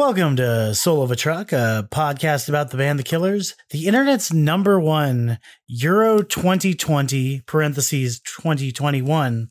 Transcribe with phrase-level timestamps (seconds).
[0.00, 4.32] Welcome to Soul of a Truck, a podcast about the band The Killers, the internet's
[4.32, 9.50] number one Euro 2020 parentheses 2021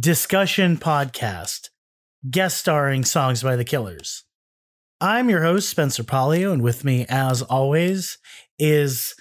[0.00, 1.68] discussion podcast,
[2.30, 4.24] guest starring songs by The Killers.
[4.98, 8.16] I'm your host, Spencer Polio, and with me, as always,
[8.58, 9.14] is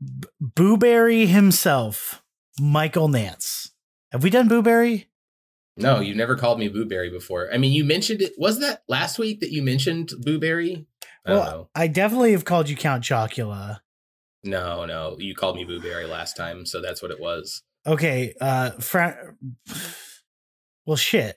[0.00, 2.20] B- Booberry himself,
[2.60, 3.70] Michael Nance.
[4.10, 5.06] Have we done Booberry?
[5.82, 7.48] No, you never called me Booberry before.
[7.52, 8.32] I mean, you mentioned it.
[8.38, 10.86] Was that last week that you mentioned Booberry?
[11.26, 11.70] Well.
[11.74, 13.80] I definitely have called you Count Chocula.
[14.44, 17.62] No, no, you called me Booberry last time, so that's what it was.
[17.86, 19.34] Okay, uh, Fra-
[20.86, 21.36] well, shit.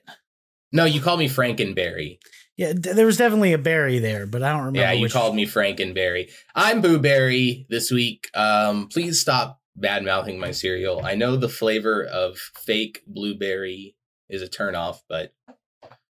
[0.72, 2.18] No, you called me Frankenberry.
[2.56, 4.80] Yeah, d- there was definitely a berry there, but I don't remember.
[4.80, 6.30] Yeah, you called me Frankenberry.
[6.54, 8.28] I'm Booberry this week.
[8.34, 11.04] Um, please stop bad mouthing my cereal.
[11.04, 13.95] I know the flavor of fake blueberry
[14.28, 15.32] is a turnoff, but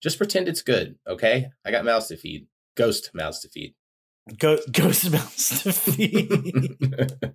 [0.01, 1.47] just pretend it's good, okay?
[1.65, 2.47] I got mouths to feed.
[2.75, 3.75] Ghost mouths to feed.
[4.37, 7.33] Go- Ghost Mouse to feed.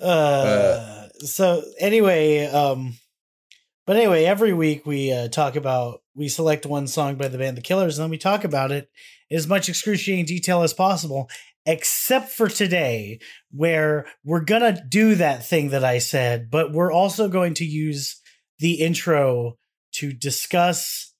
[0.02, 2.94] uh, so anyway, um,
[3.86, 7.56] but anyway, every week we uh, talk about we select one song by the band
[7.56, 8.88] The Killers, and then we talk about it
[9.30, 11.28] in as much excruciating detail as possible,
[11.66, 13.18] except for today,
[13.50, 18.20] where we're gonna do that thing that I said, but we're also going to use
[18.58, 19.56] the intro
[19.92, 21.12] to discuss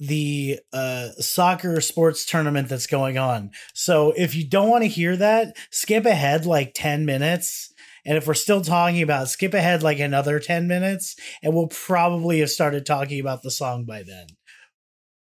[0.00, 3.50] the uh soccer sports tournament that's going on.
[3.74, 7.72] So if you don't want to hear that, skip ahead like 10 minutes.
[8.06, 11.68] And if we're still talking about it, skip ahead like another 10 minutes and we'll
[11.68, 14.26] probably have started talking about the song by then.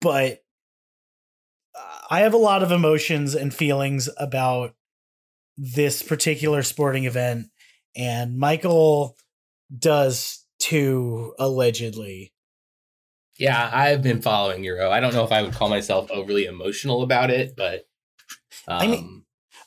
[0.01, 0.39] But
[2.11, 4.75] I have a lot of emotions and feelings about
[5.59, 7.49] this particular sporting event
[7.95, 9.17] and Michael
[9.79, 12.33] does too allegedly.
[13.39, 14.91] Yeah, I've been following Euro.
[14.91, 17.87] I don't know if I would call myself overly emotional about it, but
[18.69, 19.25] um, I mean,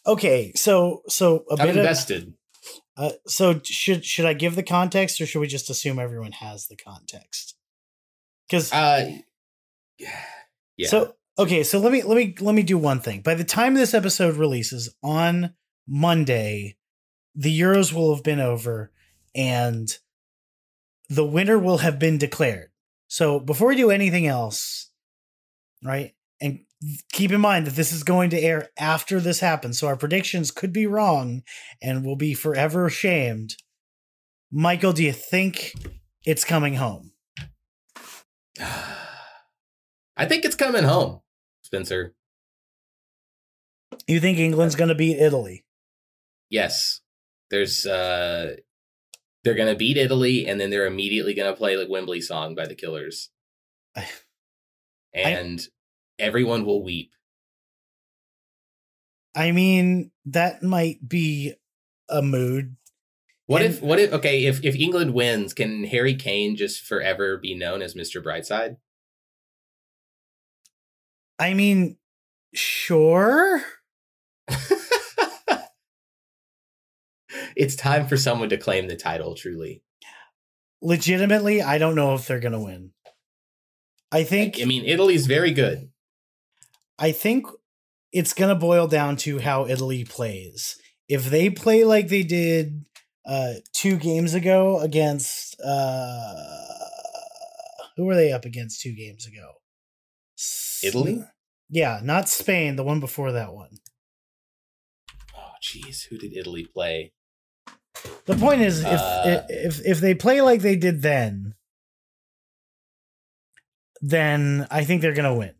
[0.07, 2.34] Okay, so so a I'm bit of invested.
[2.97, 6.67] Uh, so should should I give the context or should we just assume everyone has
[6.67, 7.55] the context?
[8.47, 9.17] Because Uh,
[10.78, 10.88] yeah.
[10.88, 13.22] so okay, so let me let me let me do one thing.
[13.22, 15.55] By the time this episode releases on
[15.88, 16.78] Monday,
[17.34, 18.91] the Euros will have been over
[19.34, 19.97] and
[21.09, 22.69] the winner will have been declared.
[23.07, 24.91] So before we do anything else,
[25.83, 26.13] right?
[26.41, 26.61] And
[27.11, 30.51] keep in mind that this is going to air after this happens, so our predictions
[30.51, 31.43] could be wrong
[31.81, 33.55] and we'll be forever shamed.
[34.51, 35.73] Michael, do you think
[36.25, 37.11] it's coming home?
[40.17, 41.22] I think it's coming home,
[41.61, 42.16] Spencer.
[44.07, 45.66] You think England's going to beat Italy?
[46.49, 47.01] Yes,
[47.49, 48.55] there's uh,
[49.45, 52.75] they're gonna beat Italy, and then they're immediately gonna play the Wembley song by the
[52.75, 53.29] Killers,
[53.95, 54.09] I-
[55.13, 55.66] and
[56.19, 57.11] everyone will weep.
[59.35, 61.53] I mean, that might be
[62.09, 62.75] a mood.
[63.45, 63.81] What And- if?
[63.81, 64.11] What if?
[64.11, 68.22] Okay, if if England wins, can Harry Kane just forever be known as Mr.
[68.23, 68.78] Brightside?
[71.38, 71.97] I mean,
[72.53, 73.63] sure.
[77.55, 79.35] it's time for someone to claim the title.
[79.35, 79.81] Truly,
[80.81, 82.91] Legitimately, I don't know if they're going to win.
[84.11, 85.89] I think I mean, Italy's very good.
[86.99, 87.47] I think
[88.11, 90.77] it's going to boil down to how Italy plays.
[91.09, 92.85] If they play like they did
[93.25, 96.45] uh, two games ago against uh,
[97.97, 99.53] who were they up against two games ago?
[100.83, 101.23] Italy?
[101.69, 102.75] Yeah, not Spain.
[102.75, 103.79] The one before that one.
[105.35, 107.13] Oh, jeez, who did Italy play?
[108.25, 111.56] The point is, if Uh, if if they play like they did then,
[114.01, 115.53] then I think they're going to win.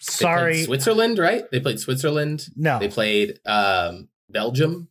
[0.00, 1.44] Sorry, Switzerland, right?
[1.50, 2.46] They played Switzerland.
[2.56, 2.78] no.
[2.78, 4.88] They played um, Belgium.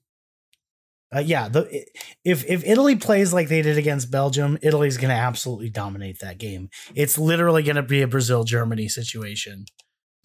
[1.13, 1.85] Uh, yeah, the
[2.23, 6.37] if if Italy plays like they did against Belgium, Italy's going to absolutely dominate that
[6.37, 6.69] game.
[6.95, 9.65] It's literally going to be a Brazil Germany situation.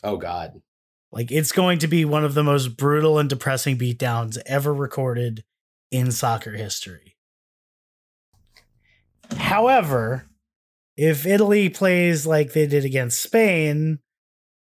[0.03, 0.61] Oh God,
[1.13, 5.45] Like it's going to be one of the most brutal and depressing beatdowns ever recorded
[5.91, 7.17] in soccer history.
[9.37, 10.27] However,
[10.97, 13.99] if Italy plays like they did against Spain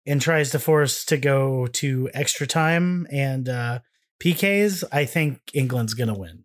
[0.07, 3.79] and tries to force to go to extra time and uh,
[4.23, 6.45] PKs, I think England's going to win.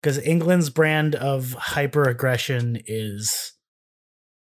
[0.00, 3.52] Because England's brand of hyper aggression is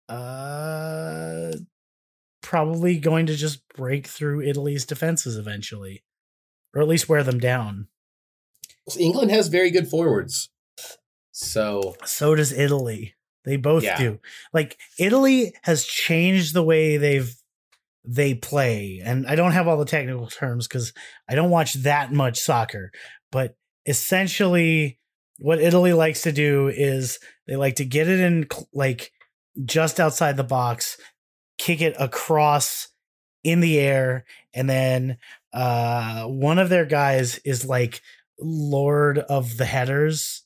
[0.07, 1.51] uh,
[2.41, 6.03] probably going to just break through Italy's defenses eventually,
[6.73, 7.87] or at least wear them down.
[8.97, 10.49] England has very good forwards.
[11.31, 13.15] So So does Italy.
[13.45, 13.97] They both Yeah.
[13.97, 14.19] do.
[14.53, 17.33] Like Italy has changed the way they've
[18.05, 19.01] they play.
[19.03, 20.93] And I don't have all the technical terms cuz
[21.27, 22.91] I don't watch that much soccer,
[23.31, 24.99] but essentially
[25.37, 29.11] what Italy likes to do is they like to get it in like
[29.63, 30.97] just outside the box,
[31.59, 32.87] kick it across
[33.43, 35.17] in the air and then
[35.53, 38.01] uh one of their guys is like
[38.39, 40.43] lord of the headers.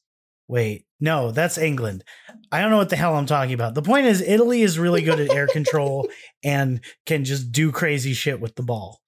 [0.49, 2.03] Wait no that's england.
[2.51, 3.75] I don't know what the hell i'm talking about.
[3.75, 6.09] The point is italy is really good at air control
[6.43, 8.99] and can just do crazy shit with the ball.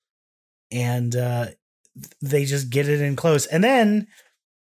[0.72, 1.48] And uh
[2.22, 3.46] they just get it in close.
[3.46, 4.08] And then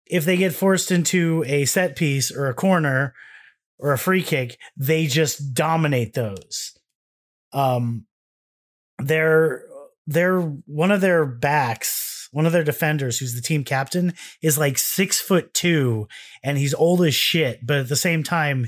[0.06, 3.14] if they get forced into a set piece or a corner
[3.78, 6.75] or a free kick they just dominate those
[7.52, 8.06] um
[8.98, 9.64] their
[10.06, 14.78] their one of their backs, one of their defenders, who's the team captain, is like
[14.78, 16.08] six foot two,
[16.42, 17.66] and he's old as shit.
[17.66, 18.66] But at the same time,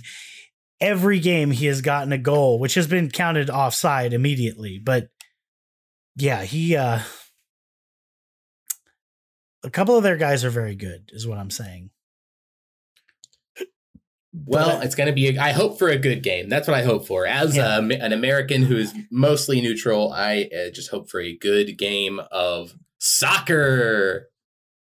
[0.80, 4.78] every game he has gotten a goal, which has been counted offside immediately.
[4.78, 5.08] But
[6.16, 7.00] yeah, he uh
[9.64, 11.90] a couple of their guys are very good, is what I'm saying.
[14.32, 15.36] Well, But- it's going to be.
[15.36, 16.48] A, I hope for a good game.
[16.48, 17.26] That's what I hope for.
[17.26, 17.78] As Yeah.
[17.78, 22.20] a, an American who is mostly neutral, I uh, just hope for a good game
[22.30, 24.28] of soccer.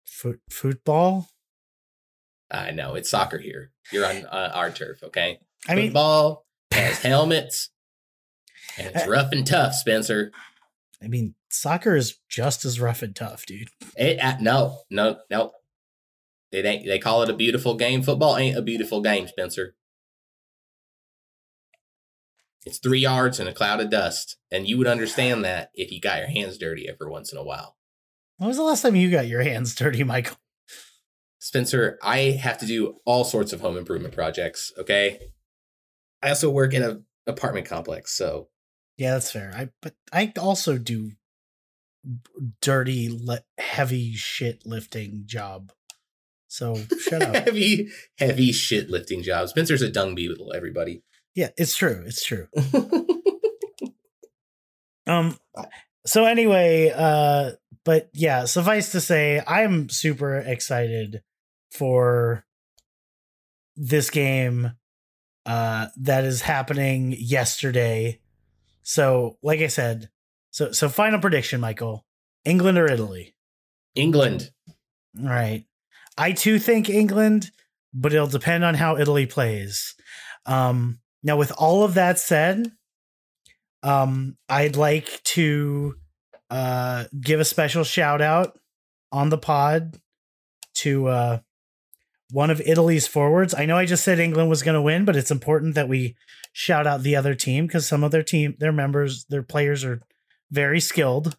[0.06, 1.28] foot football.
[2.50, 3.72] I know it's soccer here.
[3.92, 5.38] You're on uh, our turf, okay?
[5.68, 7.70] I mean, Football has helmets,
[8.78, 10.30] and it's Uh, rough and tough, Spencer.
[11.02, 13.68] I mean, soccer is just as rough and tough, dude.
[13.96, 15.52] It, uh, no, no, no.
[16.54, 16.86] It ain't.
[16.86, 18.02] They call it a beautiful game.
[18.02, 19.74] Football ain't a beautiful game, Spencer.
[22.64, 26.00] It's three yards and a cloud of dust, and you would understand that if you
[26.00, 27.76] got your hands dirty every once in a while.
[28.38, 30.36] When was the last time you got your hands dirty, Michael?
[31.40, 34.72] Spencer, I have to do all sorts of home improvement projects.
[34.78, 35.18] Okay,
[36.22, 38.48] I also work in a apartment complex, so
[38.96, 39.52] Yeah, that's fair.
[39.54, 41.10] I but I also do
[42.60, 45.72] dirty, le- heavy shit lifting job.
[46.54, 47.34] So shut up.
[47.34, 49.50] heavy, heavy shit lifting jobs.
[49.50, 50.52] Spencer's a dung beetle.
[50.54, 51.02] Everybody.
[51.34, 52.02] yeah, it's true.
[52.06, 52.46] It's true.
[55.06, 55.36] Um.
[56.06, 57.50] So anyway, uh,
[57.84, 61.22] but yeah, suffice to say, I'm super excited
[61.70, 62.46] for
[63.76, 64.72] this game
[65.44, 68.18] uh that is happening yesterday.
[68.82, 70.08] So, like I said,
[70.52, 72.06] so so final prediction, Michael.
[72.46, 73.34] England or Italy?
[73.94, 74.52] England.
[75.20, 75.66] All right.
[76.16, 77.50] I too think England,
[77.92, 79.94] but it'll depend on how Italy plays.
[80.46, 82.70] Um, now, with all of that said,
[83.82, 85.96] um, I'd like to
[86.50, 88.58] uh, give a special shout out
[89.10, 89.98] on the pod
[90.74, 91.38] to uh,
[92.30, 93.54] one of Italy's forwards.
[93.54, 96.16] I know I just said England was going to win, but it's important that we
[96.52, 100.00] shout out the other team because some of their team, their members, their players are
[100.50, 101.36] very skilled.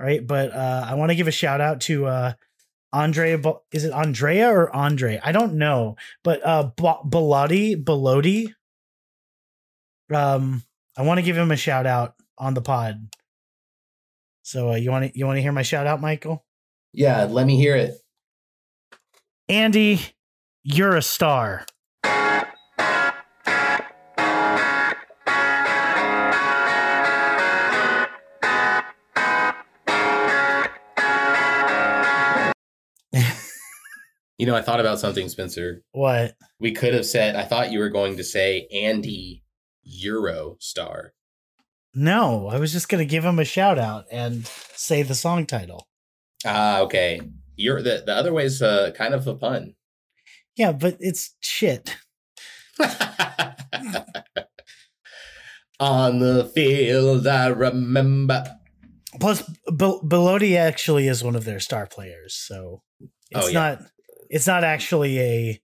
[0.00, 2.32] All right, but uh, I want to give a shout out to uh,
[2.92, 3.40] Andrea.
[3.72, 5.20] Is it Andrea or Andre?
[5.22, 6.70] I don't know, but uh,
[7.08, 8.54] Belotti, Belotti.
[10.12, 10.62] Um,
[10.96, 13.08] I want to give him a shout out on the pod.
[14.42, 16.44] So uh, you want to you want to hear my shout out, Michael?
[16.92, 17.94] Yeah, let me hear it.
[19.48, 20.00] Andy,
[20.62, 21.66] you're a star.
[34.38, 35.82] You know, I thought about something, Spencer.
[35.92, 36.34] What?
[36.60, 39.42] We could have said, I thought you were going to say Andy
[40.04, 41.08] Eurostar.
[41.94, 45.88] No, I was just gonna give him a shout out and say the song title.
[46.46, 47.20] Ah, okay.
[47.56, 49.74] You're the, the other way is uh, kind of a pun.
[50.54, 51.96] Yeah, but it's shit.
[55.80, 58.44] On the field, I remember.
[59.20, 59.42] Plus,
[59.72, 62.82] Bel- Belotti actually is one of their star players, so
[63.30, 63.52] it's Oh, yeah.
[63.76, 63.82] not.
[64.30, 65.60] It's not actually a.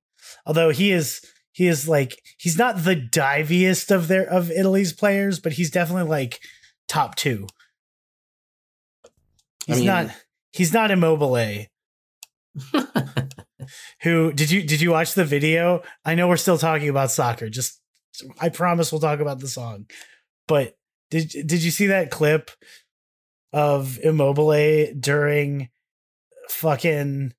[0.46, 1.20] Although he is,
[1.52, 6.08] he is like he's not the diviest of their of Italy's players, but he's definitely
[6.08, 6.40] like
[6.88, 7.46] top two.
[9.66, 10.10] He's mean- not.
[10.52, 11.34] He's not immobile.
[14.02, 15.82] Who did you did you watch the video?
[16.04, 17.48] I know we're still talking about soccer.
[17.48, 17.80] Just
[18.40, 19.86] I promise we'll talk about the song.
[20.46, 20.76] But
[21.10, 22.50] did did you see that clip
[23.52, 25.70] of Immobile during
[26.48, 27.32] fucking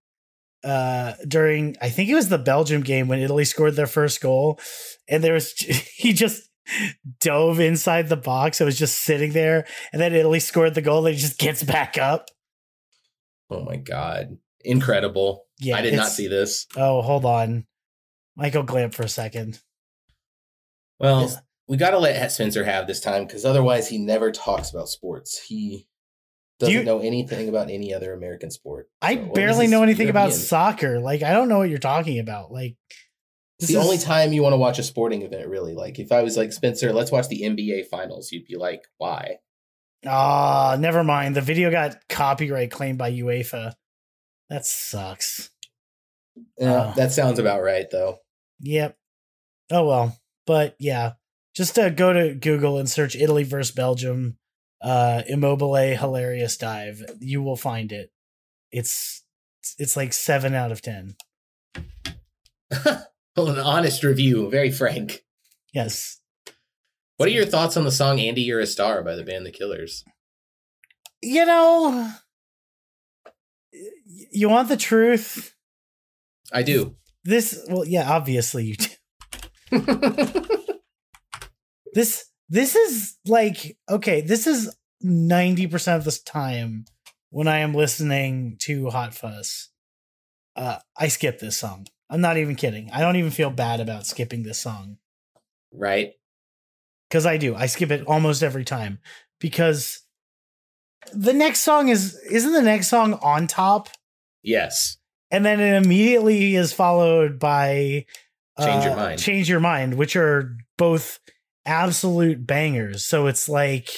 [0.66, 4.60] uh during I think it was the Belgium game when Italy scored their first goal
[5.08, 5.52] and there was
[5.96, 6.50] he just
[7.20, 8.60] dove inside the box.
[8.60, 11.62] It was just sitting there and then Italy scored the goal and he just gets
[11.64, 12.30] back up.
[13.50, 14.38] Oh my God.
[14.64, 15.46] Incredible.
[15.60, 16.66] Yeah, I did not see this.
[16.76, 17.66] Oh, hold on.
[18.36, 19.60] Michael Glamp for a second.
[21.00, 21.36] Well, Yeah.
[21.68, 25.40] we got to let Spencer have this time because otherwise he never talks about sports.
[25.48, 25.88] He
[26.60, 28.90] doesn't you- know anything about any other American sport.
[29.02, 31.00] I So, barely know anything about soccer.
[31.00, 32.52] Like I don't know what you're talking about.
[32.52, 32.76] Like
[33.60, 35.74] It's the is- only time you want to watch a sporting event, really.
[35.74, 39.38] Like if I was like Spencer, let's watch the NBA finals, you'd be like, why?
[40.06, 41.36] Ah, never mind.
[41.36, 43.74] The video got copyright claimed by UEFA.
[44.50, 45.50] That sucks.
[46.60, 46.94] Yeah, Oh.
[46.96, 48.20] that sounds about right, though.
[48.60, 48.98] Yep.
[49.72, 50.18] Oh well.
[50.46, 51.14] But yeah.
[51.56, 54.38] Just uh, go to Google and search Italy versus Belgium,
[54.86, 57.04] uh, Immobile hilarious dive.
[57.20, 58.12] You will find it.
[58.72, 59.24] It's
[59.80, 61.16] it's like seven out of ten.
[62.86, 65.26] well, an honest review, very frank.
[65.74, 66.22] Yes.
[67.18, 69.52] What are your thoughts on the song "Andy, You're a Star" by the band The
[69.52, 70.04] Killers?
[71.22, 72.12] You know,
[74.32, 75.56] you want the truth?
[76.54, 76.96] I do.
[77.24, 78.90] This well, yeah, obviously you do.
[81.94, 86.86] this this is like okay this is 90% of the time
[87.30, 89.70] when i am listening to Hot Fuss.
[90.56, 91.88] Uh i skip this song.
[92.10, 92.90] I'm not even kidding.
[92.94, 94.98] I don't even feel bad about skipping this song.
[95.74, 96.14] Right?
[97.10, 97.56] because i do.
[97.56, 99.00] I skip it almost every time.
[99.40, 100.02] Because
[101.14, 103.90] the next song is isn't the next song on top?
[104.44, 104.98] Yes.
[105.32, 108.06] and then it immediately is followed by
[108.60, 109.20] Change Your uh, Mind.
[109.20, 111.20] change your mind which are both
[111.66, 113.90] absolute bangers so it's like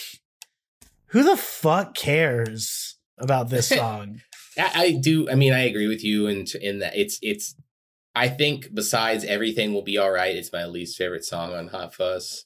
[1.08, 4.22] who the fuck cares about this song
[4.58, 5.30] I, I do.
[5.30, 7.56] I mean, I agree with you in in that it's it's.
[8.16, 10.36] I think besides everything will be all right.
[10.36, 12.46] It's my least favorite song on Hot Fuss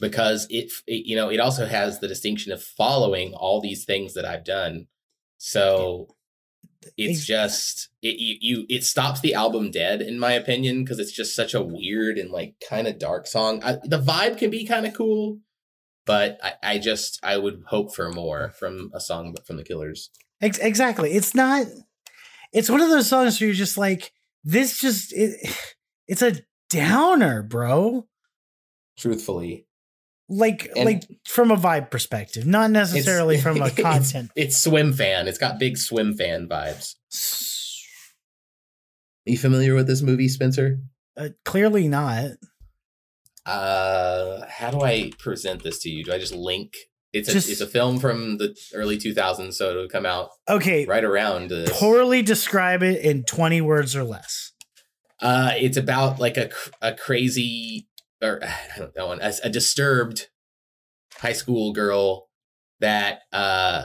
[0.00, 4.14] because it, it you know it also has the distinction of following all these things
[4.14, 4.86] that I've done.
[5.38, 6.14] So
[6.96, 11.12] it's just it you, you it stops the album dead in my opinion because it's
[11.12, 13.62] just such a weird and like kind of dark song.
[13.62, 15.40] I, the vibe can be kind of cool,
[16.06, 20.10] but I, I just I would hope for more from a song from the Killers.
[20.42, 21.66] Ex- exactly it's not
[22.52, 25.36] it's one of those songs where you're just like this just it,
[26.08, 26.36] it's a
[26.70, 28.06] downer bro
[29.00, 29.66] Truthfully,
[30.32, 35.26] like And- like from a vibe perspective not necessarily from a content It's, swim fan.
[35.28, 36.94] It's got big swim fan vibes.
[39.26, 40.78] Are you familiar with this movie, Spencer?
[41.16, 42.30] uh, clearly not
[43.46, 46.04] Uh, how do I present this to you?
[46.04, 46.74] Do I just link?
[47.12, 51.02] It's a it's a film from the early 2000s, so it'll come out okay right
[51.02, 51.68] around this.
[51.76, 54.52] poorly describe it in 20 words or less
[55.20, 57.88] Uh, it's about like a a crazy
[58.22, 60.28] or I don't know a, a disturbed
[61.16, 62.28] high school girl
[62.80, 63.84] that uh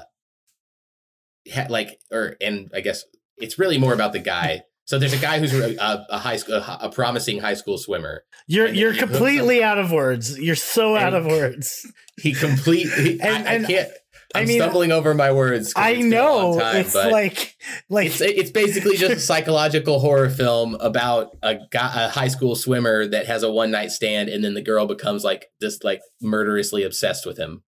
[1.52, 3.04] had like or and I guess
[3.38, 4.64] it's really more about the guy.
[4.88, 8.24] So there's a guy who's a, a, high school a, a promising high school swimmer.
[8.46, 10.38] You're you're completely out of words.
[10.38, 11.92] You're so out of words.
[12.22, 13.88] He completely And- I, and I
[14.36, 14.38] can't.
[14.38, 15.74] I I'm mean, stumbling over my words.
[15.76, 17.56] I it's been a long know time, it's like
[17.90, 22.56] like it's it's basically just a psychological horror film about a guy, a high school
[22.56, 26.02] swimmer that has a one night stand, and then the girl becomes like just like
[26.22, 27.64] murderously obsessed with him.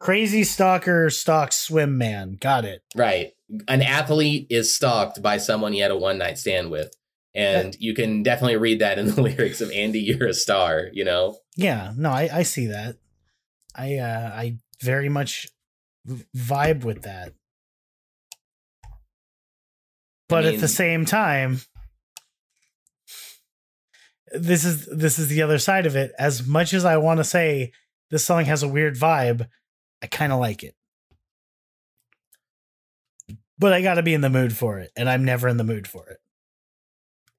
[0.00, 2.36] crazy stalker stalks swim man.
[2.40, 2.82] Got it.
[2.94, 3.32] Right,
[3.66, 6.94] an athlete is stalked by someone he had a one night stand with,
[7.34, 11.04] and you can definitely read that in the lyrics of "Andy, You're a Star." You
[11.04, 12.96] know, Yeah, no, I I see that.
[13.74, 15.48] I uh I very much
[16.36, 17.32] vibe with that.
[20.28, 21.60] But at mean- the same time
[24.32, 26.12] this is this is the other side of it.
[26.18, 27.72] As much as I want to say
[28.10, 29.48] this song has a weird vibe,
[30.02, 30.74] I kind of like it.
[33.58, 35.64] But I got to be in the mood for it, and I'm never in the
[35.64, 36.18] mood for it.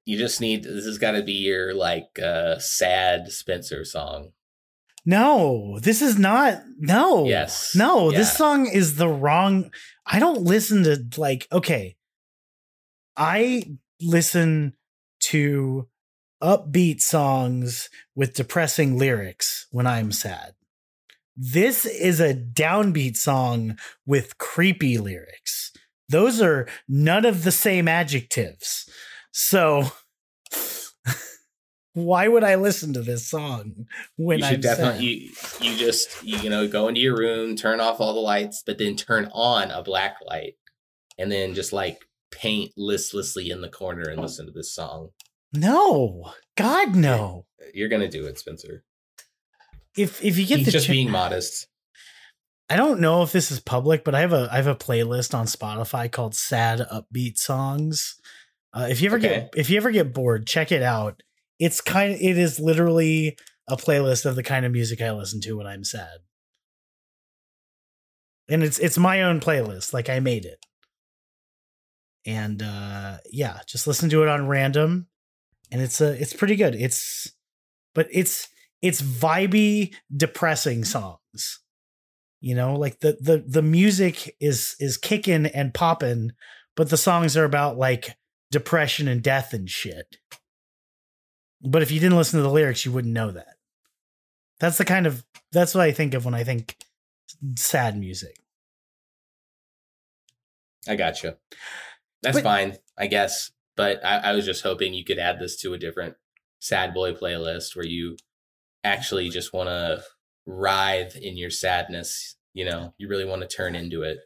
[0.04, 4.32] you just need this has got to be your like uh sad Spencer song.
[5.04, 6.62] No, this is not.
[6.78, 7.24] No.
[7.26, 7.74] Yes.
[7.74, 9.70] No, this song is the wrong.
[10.06, 11.96] I don't listen to like okay.
[13.16, 13.64] I
[14.00, 14.74] listen
[15.24, 15.88] to
[16.42, 20.54] upbeat songs with depressing lyrics when I'm sad.
[21.36, 25.72] This is a downbeat song with creepy lyrics.
[26.08, 28.88] Those are none of the same adjectives.
[29.32, 29.92] So
[31.94, 35.62] why would I listen to this song when you should I'm definitely sad?
[35.64, 38.62] you, you just you, you know go into your room turn off all the lights
[38.64, 40.54] but then turn on a black light
[41.18, 41.98] and then just like
[42.30, 45.10] paint listlessly in the corner and listen to this song
[45.52, 47.46] No, God, no.
[47.74, 48.84] you're gonna do it spencer
[49.96, 51.66] If if you get he's the just cha- being modest
[52.68, 55.34] I don't know if this is public, but I have a I have a playlist
[55.36, 58.14] on Spotify called "Sad Upbeat Songs."
[58.72, 59.28] Uh, if you ever Okay.
[59.28, 61.20] get if you ever get bored, check it out.
[61.60, 63.36] It's kind of it is literally
[63.68, 66.18] a playlist of the kind of music I listen to when I'm sad.
[68.48, 70.66] And it's it's my own playlist, like I made it.
[72.26, 75.06] And uh yeah, just listen to it on random
[75.70, 76.74] and it's a it's pretty good.
[76.74, 77.32] It's
[77.94, 78.48] but it's
[78.82, 81.60] it's vibey depressing songs.
[82.40, 86.32] You know, like the the the music is is kicking and popping,
[86.74, 88.16] but the songs are about like
[88.50, 90.16] depression and death and shit.
[91.62, 93.56] But if you didn't listen to the lyrics, you wouldn't know that.
[94.60, 96.76] That's the kind of that's what I think of when I think
[97.56, 98.36] sad music.
[100.88, 101.34] I got you.
[102.22, 103.50] That's But- fine, I guess.
[103.76, 106.16] But I, I was just hoping you could add this to a different
[106.58, 108.16] sad boy playlist where you
[108.84, 110.02] actually just want to
[110.44, 112.36] writhe in your sadness.
[112.52, 114.18] You know, you really want to turn into it.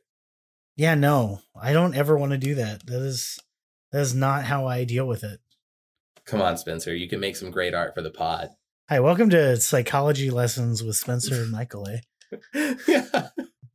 [0.77, 2.87] Yeah, no, I don't ever want to do that.
[2.87, 3.39] That is
[3.93, 5.39] that is not how I deal with it.
[6.27, 6.95] Come on, Spencer.
[6.95, 8.51] You can make some great art for the pod.
[8.89, 11.87] Hi, welcome to psychology lessons with Spencer and Michael.
[11.87, 12.75] Eh?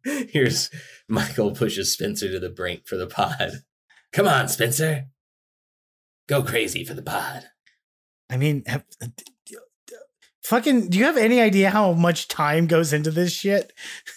[0.30, 0.72] Here's
[1.08, 3.62] Michael pushes Spencer to the brink for the pod.
[4.12, 5.06] Come on, Spencer.
[6.28, 7.44] Go crazy for the pod.
[8.32, 8.84] I mean, have,
[10.44, 13.74] fucking, do you have any idea how much time goes into this shit?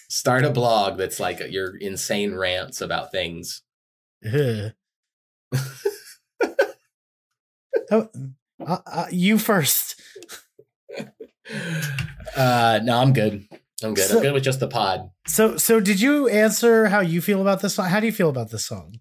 [0.09, 3.61] Start a blog that's like your insane rants about things.
[7.93, 8.09] Oh,
[8.67, 10.01] uh, uh, you first.
[12.37, 13.47] Uh, no, I'm good.
[13.83, 14.09] I'm good.
[14.09, 15.11] So- I'm good with just the pod.
[15.27, 17.89] So, so did you answer how you feel about this song?
[17.89, 19.01] How do you feel about this song?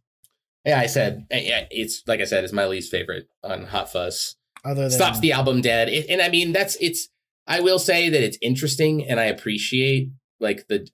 [0.65, 4.35] Yeah, I said it's like I said, it's my least favorite on Hot Fuss.
[4.63, 7.09] Other than Stops the album dead, It- and I mean that's it's.
[7.47, 10.87] I will say that it's interesting, and I appreciate like the.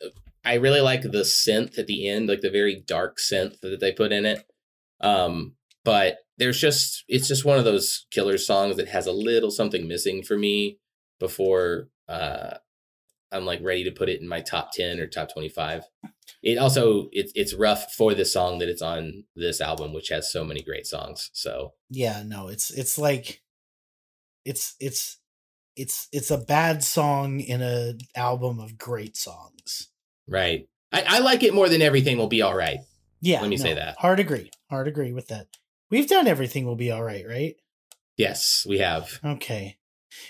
[0.45, 3.91] I really like the synth at the end, like the very dark synth that they
[3.91, 4.45] put in it.
[5.01, 9.51] Um, but there's just it's just one of those killer songs that has a little
[9.51, 10.79] something missing for me
[11.19, 12.55] before uh
[13.31, 15.83] I'm like ready to put it in my top 10 or top 25.
[16.43, 20.31] It also it's it's rough for the song that it's on this album which has
[20.31, 21.29] so many great songs.
[21.33, 23.41] So, yeah, no, it's it's like
[24.45, 25.17] it's it's
[25.75, 29.89] it's it's a bad song in a album of great songs.
[30.27, 30.67] right.
[30.93, 32.79] I, I like it more than everything will be all right.
[33.19, 33.97] Yeah, Let me say that.
[33.97, 34.51] Hard agree.
[34.69, 35.47] Hard agree with that.
[35.89, 37.55] We've done everything will be all right, right?
[38.17, 39.19] Yes, we have.
[39.23, 39.77] Okay.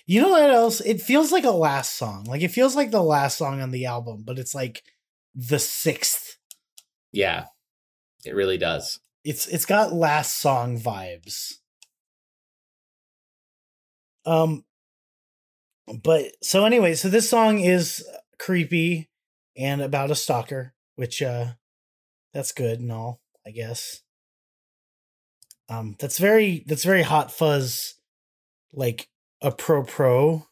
[0.05, 0.81] You know what else?
[0.81, 2.25] It feels like a last song.
[2.25, 4.83] Like it feels like the last song on the album, but it's like
[5.33, 6.37] the sixth.
[7.11, 7.45] Yeah.
[8.25, 8.99] It really does.
[9.23, 11.53] It's it's got last song vibes.
[14.25, 14.65] Um
[16.03, 18.05] but so anyway, so this song is
[18.37, 19.09] creepy
[19.55, 21.53] and about a stalker, which uh
[22.33, 24.01] that's good and all, I guess.
[25.69, 27.95] Um that's very that's very Hot Fuss
[28.73, 29.09] like
[29.41, 30.47] a pro pro.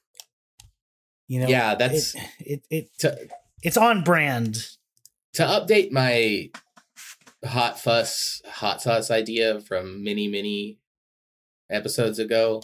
[1.28, 3.17] You know, yeah, that's it, it it to
[3.63, 4.58] it's on brand.
[5.34, 6.49] to update my
[7.45, 10.80] hot fuss hot sauce idea from many many
[11.69, 12.62] episodes ago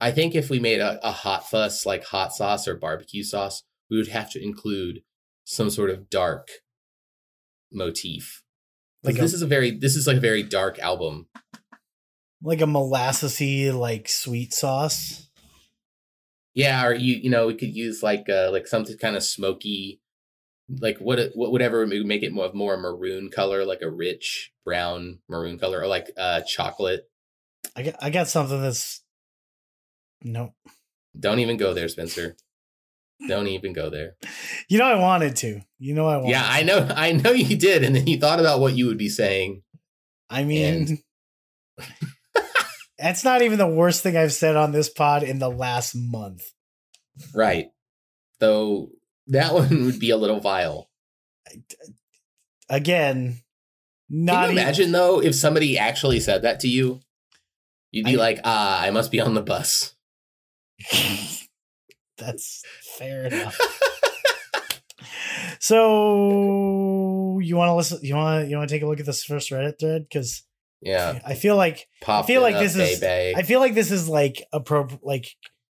[0.00, 3.64] i think if we made a, a hot fuss like hot sauce or barbecue sauce
[3.90, 5.02] we would have to include
[5.44, 6.48] some sort of dark
[7.72, 8.42] motif
[9.02, 11.26] like Like this a, is a very this is like a very dark album
[12.44, 15.28] like a molassesy like sweet sauce.
[16.54, 20.00] yeah or you you know we could use like uh like something kind of smoky
[20.80, 24.52] like what what whatever would make it more of more maroon color like a rich
[24.64, 27.08] brown maroon color or like uh chocolate
[27.76, 29.02] I got I got something that's
[30.22, 30.52] nope.
[31.18, 32.36] Don't even go there, Spencer.
[33.28, 34.16] Don't even go there.
[34.68, 35.60] You know I wanted to.
[35.78, 36.30] You know I wanted.
[36.30, 38.96] Yeah, I know, I know you did, and then you thought about what you would
[38.96, 39.62] be saying.
[40.30, 40.98] I mean,
[42.98, 46.42] that's not even the worst thing I've said on this pod in the last month.
[47.34, 47.68] Right.
[48.40, 48.90] Though
[49.28, 50.90] that one would be a little vile.
[52.68, 53.38] Again,
[54.10, 57.00] Can not you even- imagine though if somebody actually said that to you?
[57.90, 59.94] You'd be I- like, ah, I must be on the bus.
[62.18, 62.62] That's
[62.98, 63.58] fair enough.
[65.60, 67.98] so you want to listen?
[68.02, 70.42] You want to you want to take a look at this first Reddit thread because
[70.84, 71.18] yeah.
[71.24, 73.36] I feel like Pop feel like this is- baby.
[73.36, 75.26] I feel like this is like appropriate, like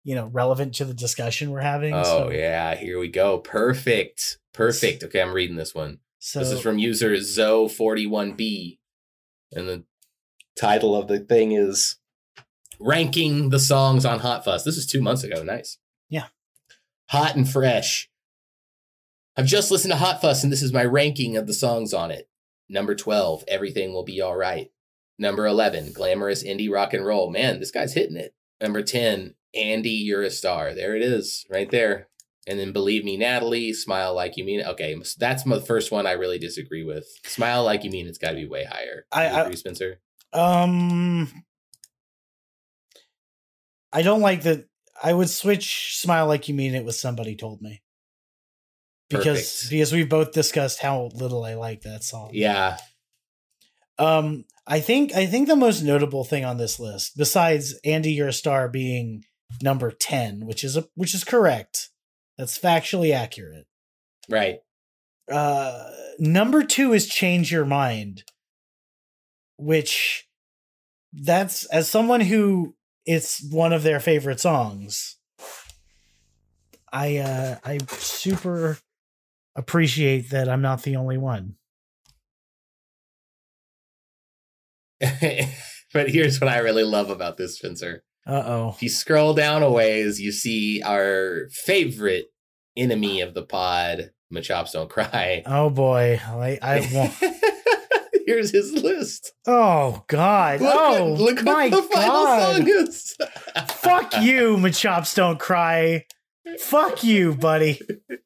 [0.03, 1.93] you know, relevant to the discussion we're having.
[1.93, 3.39] Oh so, yeah, here we go.
[3.39, 4.37] Perfect.
[4.53, 5.03] Perfect.
[5.03, 5.99] Okay, I'm reading this one.
[6.19, 8.79] So this is from user Zo41B.
[9.51, 9.83] And the
[10.57, 11.97] title of the thing is
[12.79, 14.63] Ranking the Songs on Hot Fuss.
[14.63, 15.43] This is two months ago.
[15.43, 15.77] Nice.
[16.09, 16.27] Yeah.
[17.09, 18.09] Hot and fresh.
[19.37, 22.09] I've just listened to Hot Fuss, and this is my ranking of the songs on
[22.09, 22.29] it.
[22.69, 24.71] Number 12, Everything Will Be All Right.
[25.17, 27.31] Number 11, Glamorous Indie Rock and Roll.
[27.31, 28.33] Man, this guy's hitting it.
[28.61, 30.73] Number 10, Andy, you're a star.
[30.73, 32.09] There it is, right there.
[32.47, 34.67] And then believe me, Natalie, smile like you mean it.
[34.67, 37.07] Okay, that's my first one I really disagree with.
[37.23, 39.05] Smile like you mean it's got to be way higher.
[39.11, 39.99] I- agree, Spencer.
[40.33, 41.31] Um,
[43.93, 44.65] I don't like that.
[45.01, 47.81] I would switch "Smile Like You Mean It" with "Somebody Told Me"
[49.09, 49.69] because Perfect.
[49.71, 52.31] because we've both discussed how little I like that song.
[52.33, 52.77] Yeah,
[53.97, 58.29] Um, I think I think the most notable thing on this list, besides "Andy, You're
[58.29, 59.23] a Star" being
[59.61, 61.89] number ten, which is a which is correct,
[62.37, 63.67] that's factually accurate.
[64.29, 64.59] right.
[65.31, 68.23] Uh, number two is "Change Your Mind,"
[69.57, 70.27] which
[71.13, 75.17] that's as someone who it's one of their favorite songs.
[76.91, 78.77] I uh I super
[79.55, 81.55] appreciate that I'm not the only one.
[85.93, 88.03] but here's what I really love about this, Spencer.
[88.27, 88.73] Uh oh.
[88.75, 92.25] If you scroll down a ways, you see our favorite
[92.75, 95.43] enemy of the pod, Machops Don't Cry.
[95.45, 96.19] Oh boy.
[96.25, 97.13] I I won't.
[98.25, 99.33] Here's his list.
[99.45, 100.59] Oh God!
[100.59, 102.55] Look, oh at, look my what the final God!
[102.55, 103.15] song is.
[103.67, 106.05] Fuck you, Machops don't cry.
[106.59, 107.79] Fuck you, buddy.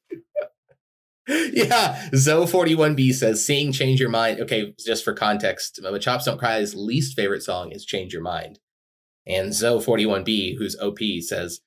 [1.52, 4.40] yeah, Zoe41B says, Seeing Change Your Mind.
[4.40, 8.58] Okay, just for context, chops Don't Cry's least favorite song is Change Your Mind.
[9.26, 11.60] And Zoe41B, who's OP, says,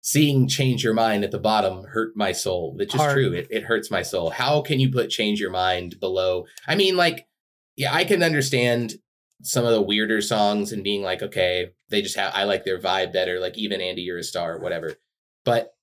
[0.00, 2.74] Seeing Change Your Mind at the bottom hurt my soul.
[2.74, 3.12] Which is Hard.
[3.12, 3.32] true.
[3.32, 4.30] It, it hurts my soul.
[4.30, 6.46] How can you put Change Your Mind below?
[6.66, 7.28] I mean, like,
[7.76, 8.94] yeah, I can understand
[9.42, 12.78] some of the weirder songs and being like, okay, they just have, I like their
[12.78, 13.38] vibe better.
[13.38, 14.94] Like, even Andy, You're a Star, whatever.
[15.44, 15.74] But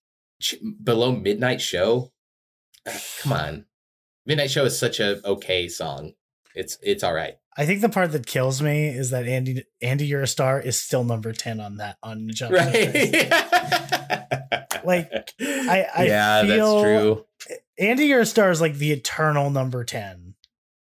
[0.41, 2.11] ch- below Midnight Show,
[3.21, 3.65] come on.
[4.25, 6.13] Midnight show is such a okay song.
[6.55, 7.35] It's it's all right.
[7.59, 10.79] I think the part that kills me is that Andy Andy You're a Star is
[10.79, 12.53] still number ten on that on the Jump.
[12.53, 13.31] right.
[14.83, 17.25] Like, I- I yeah feel- that's true.
[17.79, 20.35] Andy You're a Star is like the eternal number ten.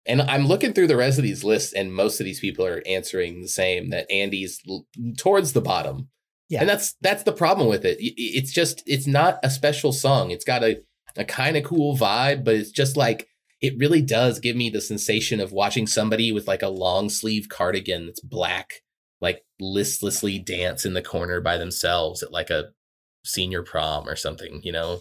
[0.07, 2.83] and i'm looking through the rest of these lists and most of these people are
[2.87, 4.85] answering the same that andy's l-
[5.17, 6.09] towards the bottom.
[6.49, 6.61] Yeah.
[6.61, 7.97] and that's that's the problem with it.
[8.01, 10.31] It's just it's not a special song.
[10.33, 10.83] It's got a
[11.17, 13.29] a kind of cool vibe but it's just like
[13.61, 17.49] it really does give me the sensation of watching somebody with like a long sleeve
[17.49, 18.83] cardigan that's black
[19.21, 22.71] like listlessly dance in the corner by themselves at like a
[23.25, 24.99] senior prom or something you know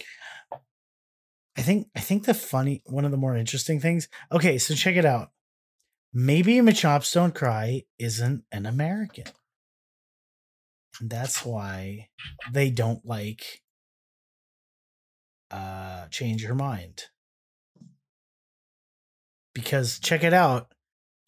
[1.58, 4.08] I think I think the funny one of the more interesting things.
[4.32, 5.32] Okay, so check it out.
[6.14, 9.26] Maybe Machops Don't Cry isn't an American.
[11.00, 12.10] And that's why
[12.52, 13.62] they don't like
[15.52, 17.04] uh change your mind.
[19.54, 20.74] Because check it out.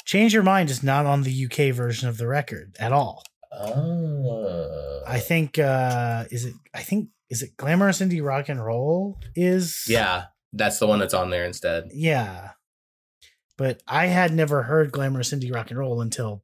[0.05, 3.23] Change Your Mind is not on the UK version of the record at all.
[3.53, 9.19] oh I think uh is it I think is it Glamorous Indie Rock and Roll
[9.35, 12.51] is yeah that's the one that's on there instead Yeah.
[13.57, 16.43] But I had never heard glamorous indie rock and roll until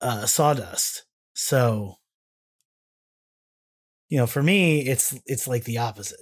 [0.00, 1.04] uh Sawdust.
[1.34, 1.96] So
[4.08, 6.20] you know, for me it's it's like the opposite.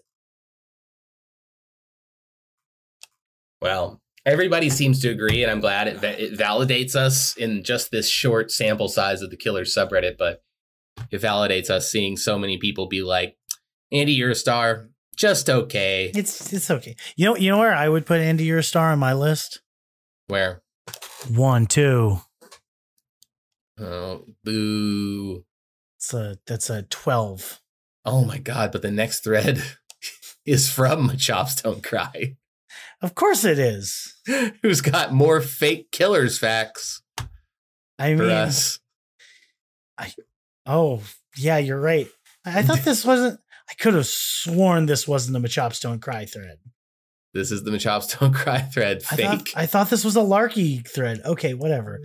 [3.61, 7.91] Well, everybody seems to agree, and I'm glad it, va- it validates us in just
[7.91, 10.19] this short sample size of the Killer subreddit.
[10.19, 10.43] But
[11.11, 13.37] it validates us seeing so many people be like,
[13.93, 16.97] "Andy, you're a star, just okay." It's it's okay.
[17.17, 19.61] You know you know where I would put Andy Your Star on my list?
[20.27, 20.63] Where?
[21.29, 22.19] One, two.
[23.79, 25.45] Oh, boo!
[25.99, 27.62] It's a that's a twelve.
[28.05, 28.73] Oh my god!
[28.73, 29.63] But the next thread
[30.47, 32.37] is from Chops Don't Cry,
[33.01, 34.15] Of course it is.
[34.63, 37.03] who's got more fake killers facts
[37.99, 38.79] I mean us.
[40.67, 41.03] oh
[41.37, 42.09] yeah, you're right.
[42.45, 46.25] I, I thought this wasn't I could have sworn this wasn't a Machops Don't Cry
[46.25, 46.59] thread.
[47.35, 49.03] This is the Machops Don't Cry thread.
[49.11, 49.27] I Fake.
[49.27, 51.21] thought, I thought this was a Larky thread.
[51.25, 52.01] Okay, whatever.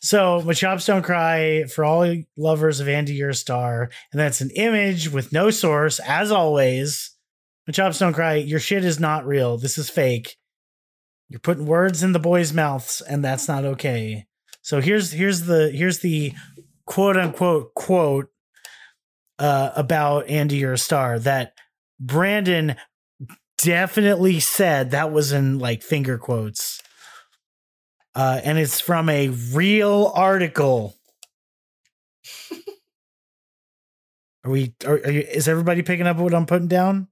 [0.00, 3.90] So, Machops Don't Cry for all lovers of Andy Your Star.
[4.12, 7.10] And that's an image with no source, as always.
[7.68, 9.58] Machops Don't Cry, your shit is not real.
[9.58, 10.36] This is fake.
[11.28, 14.26] You're putting words in the boys' mouths, and that's not okay.
[14.62, 16.32] So here's here's the here's the
[16.86, 18.28] quote unquote quote
[19.38, 21.52] uh, about Andy Your Star that
[22.00, 22.76] Brandon
[23.58, 26.80] definitely said that was in like finger quotes.
[28.14, 30.96] Uh, and it's from a real article.
[34.44, 34.74] Are we?
[34.86, 37.08] Are, are you, is everybody picking up what I'm putting down?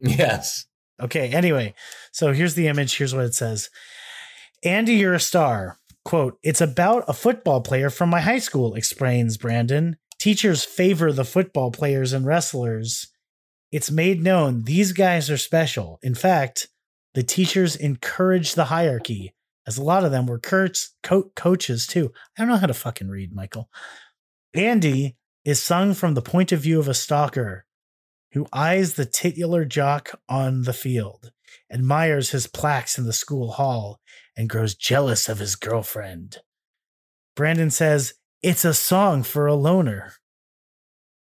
[0.00, 0.66] yes.
[1.00, 1.30] Okay.
[1.30, 1.74] Anyway,
[2.12, 2.96] so here's the image.
[2.96, 3.70] Here's what it says.
[4.64, 5.78] Andy, you're a star.
[6.04, 9.96] Quote, it's about a football player from my high school, explains Brandon.
[10.18, 13.08] teachers favor the football players and wrestlers,
[13.70, 15.98] it's made known these guys are special.
[16.02, 16.68] In fact,
[17.14, 19.34] the teachers encourage the hierarchy,
[19.66, 22.12] as a lot of them were coach, co- coaches too.
[22.36, 23.68] I don't know how to fucking read, Michael.
[24.54, 27.66] Andy is sung from the point of view of a stalker
[28.32, 31.32] who eyes the titular jock on the field,
[31.72, 34.00] admires his plaques in the school hall,
[34.36, 36.38] and grows jealous of his girlfriend.
[37.34, 40.14] Brandon says, It's a song for a loner.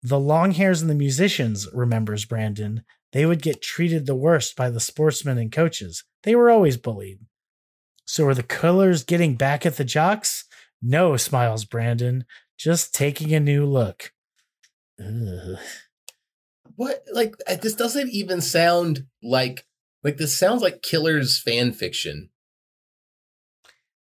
[0.04, 4.68] The long hairs and the musicians, remembers Brandon, they would get treated the worst by
[4.68, 6.04] the sportsmen and coaches.
[6.24, 7.20] They were always bullied.
[8.04, 10.44] So are the Killers getting back at the jocks?
[10.82, 12.26] No, smiles Brandon,
[12.58, 14.12] just taking a new look.
[15.00, 15.58] Ugh.
[16.76, 17.02] What?
[17.12, 19.64] Like uh, this doesn't even sound like
[20.02, 22.28] like this sounds like Killer's fan fiction.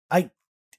[0.09, 0.31] I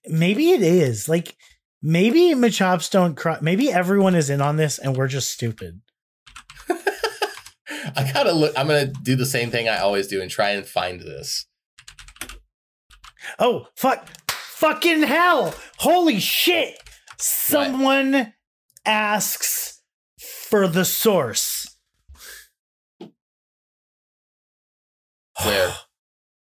[0.06, 1.08] maybe it is.
[1.08, 1.36] Like,
[1.82, 3.38] maybe Machops don't cry.
[3.40, 5.80] Maybe everyone is in on this and we're just stupid.
[6.68, 8.52] I gotta look.
[8.56, 11.46] I'm gonna do the same thing I always do and try and find this.
[13.38, 14.08] Oh, fuck.
[14.30, 15.54] Fucking hell.
[15.78, 16.78] Holy shit.
[17.18, 18.32] Someone
[18.86, 19.80] asks
[20.18, 21.76] for the source.
[25.42, 25.74] Where?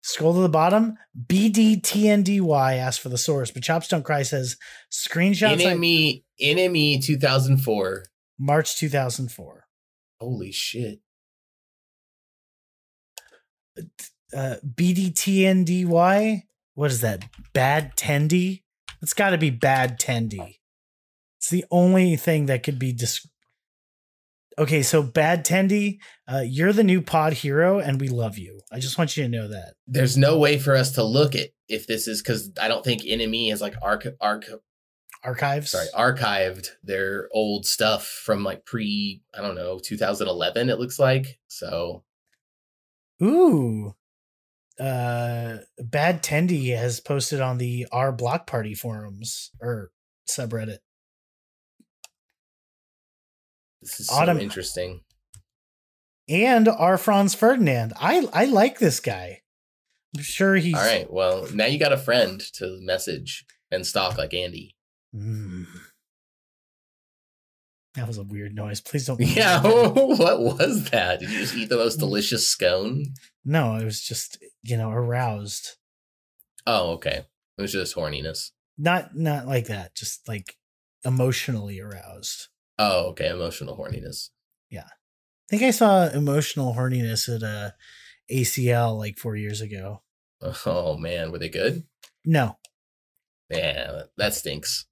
[0.08, 0.96] Scroll to the bottom.
[1.26, 4.56] BDTNDY asks for the source, but Chops Don't Cry says
[4.90, 8.04] screenshots like NME NME 2004.
[8.38, 9.66] March 2004.
[10.18, 11.00] Holy shit.
[14.34, 16.40] Uh, BDTNDY.
[16.72, 17.24] What is that?
[17.52, 18.62] Bad Tendy?
[19.02, 20.60] It's got to be Bad Tendy.
[21.36, 23.28] It's the only thing that could be dis-
[24.58, 28.60] Okay, so Bad Tendy, uh, you're the new pod hero and we love you.
[28.72, 29.74] I just want you to know that.
[29.86, 33.02] There's no way for us to look at if this is because I don't think
[33.02, 34.46] NME has like arc arc
[35.24, 35.70] Archives.
[35.70, 40.70] sorry archived their old stuff from like pre I don't know 2011.
[40.70, 42.04] It looks like so.
[43.22, 43.94] Ooh.
[44.78, 49.90] Uh Bad Tendy has posted on the R Block Party forums or
[50.28, 50.78] subreddit.
[53.82, 55.00] This is Autumn- so interesting.
[56.28, 57.94] And our Franz Ferdinand.
[57.98, 59.42] I I like this guy.
[60.16, 64.18] I'm sure he's All right, well now you got a friend to message and stalk
[64.18, 64.74] like Andy.
[65.14, 65.66] Mm.
[67.94, 68.80] That was a weird noise.
[68.80, 69.20] Please don't.
[69.36, 71.20] Yeah, what was that?
[71.20, 73.06] Did you just eat the most delicious scone?
[73.44, 75.76] No, it was just you know aroused.
[76.66, 77.24] Oh, okay.
[77.56, 78.50] It was just horniness.
[78.76, 79.94] Not not like that.
[79.94, 80.56] Just like
[81.04, 82.48] emotionally aroused.
[82.78, 83.28] Oh, okay.
[83.28, 84.30] Emotional horniness.
[84.70, 84.84] Yeah.
[84.84, 87.70] I think I saw emotional horniness at uh,
[88.30, 90.02] ACL like four years ago.
[90.66, 91.84] Oh man, were they good?
[92.24, 92.58] No,
[93.50, 94.86] Yeah, that stinks.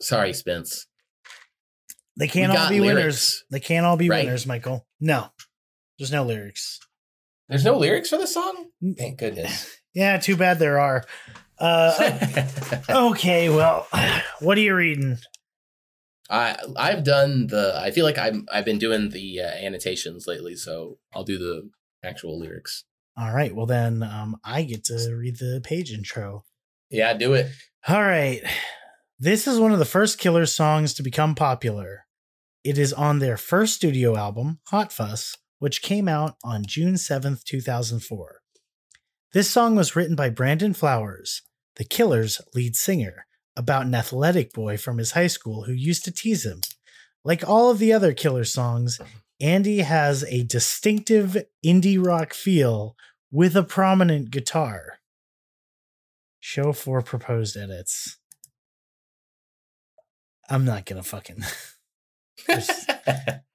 [0.00, 0.86] Sorry, Spence.
[2.16, 3.44] they can't We all be winners.
[3.50, 4.24] They can't all be right?
[4.24, 4.86] winners, Michael.
[5.00, 5.28] No,
[5.98, 6.78] there's no lyrics.
[7.48, 8.66] There's no lyrics for the song?
[8.96, 9.78] Thank goodness.
[9.94, 11.04] Yeah, too bad there are.
[11.58, 12.46] Uh,
[12.88, 13.86] okay, well,
[14.40, 15.18] what are you reading?
[16.32, 20.56] I I've done the I feel like I'm I've been doing the uh, annotations lately,
[20.56, 21.70] so I'll do the
[22.02, 22.84] actual lyrics.
[23.16, 26.44] All right, well then, um, I get to read the page intro.
[26.90, 27.50] Yeah, do it.
[27.86, 28.40] All right.
[29.18, 32.06] This is one of the first Killer songs to become popular.
[32.64, 37.44] It is on their first studio album, Hot Fuss, which came out on June 7th,
[37.44, 38.40] 2004.
[39.32, 41.42] This song was written by Brandon Flowers,
[41.76, 46.12] the Killer's lead singer, about an athletic boy from his high school who used to
[46.12, 46.60] tease him.
[47.24, 49.10] Like all of the other Killer songs, uh-huh.
[49.40, 52.96] Andy has a distinctive indie rock feel
[53.30, 54.98] with a prominent guitar.
[56.40, 58.18] Show four proposed edits.
[60.48, 61.44] I'm not gonna fucking.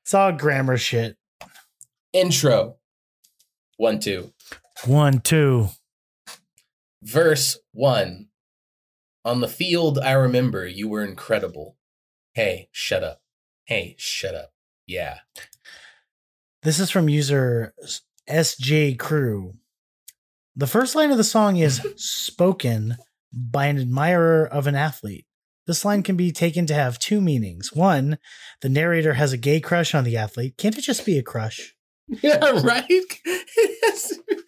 [0.08, 1.18] It's all grammar shit.
[2.14, 2.78] Intro.
[3.76, 4.32] One, two.
[4.86, 5.68] One, two.
[7.04, 8.30] Verse one.
[9.26, 11.78] On the field, I remember you were incredible.
[12.34, 13.22] Hey, shut up.
[13.66, 14.54] Hey, shut up.
[14.86, 15.20] Yeah.
[16.64, 17.74] This is from user
[18.30, 19.56] SJ Crew.
[20.56, 22.98] The first line of the song is spoken
[23.32, 25.26] by an admirer of an athlete.
[25.68, 27.74] This line can be taken to have two meanings.
[27.74, 28.18] One,
[28.62, 30.58] the narrator has a gay crush on the athlete.
[30.58, 31.76] Can't it just be a crush?
[32.08, 32.88] Yeah, right?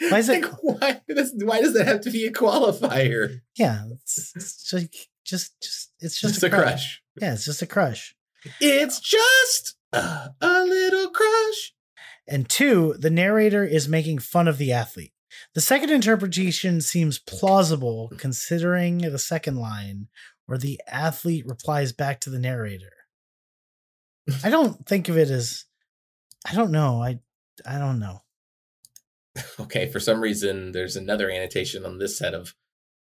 [0.09, 3.41] Why is it- Like, why, does, why does that have to be a qualifier?
[3.57, 4.95] Yeah, it's, it's like
[5.25, 7.01] just, just, it's just, Just, a crush.
[7.21, 8.15] Yeah, it's just a crush.
[8.61, 11.73] It's just a, a little crush.
[12.27, 15.11] And two, the narrator is making fun of the athlete.
[15.53, 20.07] The second interpretation seems plausible considering the second line,
[20.45, 22.93] where the athlete replies back to the narrator.
[24.43, 25.65] I don't think of it as
[26.47, 27.01] I don't know.
[27.01, 27.19] I
[27.65, 28.21] I don't know.
[29.59, 32.55] Okay, for some reason, there's another annotation on this set of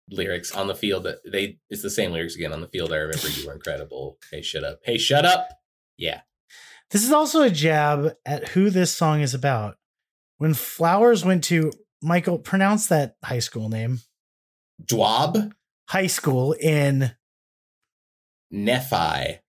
[0.09, 2.91] lyrics on the field that they it's the same lyrics again on the field.
[2.91, 4.17] I remember you were incredible.
[4.31, 4.79] Hey, shut up.
[4.83, 5.49] Hey, shut up.
[5.97, 6.21] Yeah.
[6.91, 9.77] This is also a jab at who this song is about.
[10.37, 13.99] When Flowers went to Michael, pronounce that high school name.
[14.83, 15.51] Dwab
[15.89, 17.11] High school in
[18.49, 19.39] Nephi.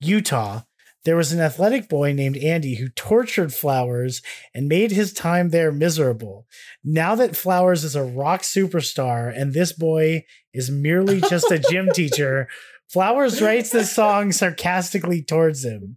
[0.00, 0.62] Utah,
[1.04, 4.22] there was an athletic boy named Andy who tortured Flowers
[4.54, 6.46] and made his time there miserable.
[6.84, 11.88] Now that Flowers is a rock superstar and this boy is merely just a gym
[11.94, 12.48] teacher,
[12.88, 15.96] Flowers writes this song sarcastically towards him.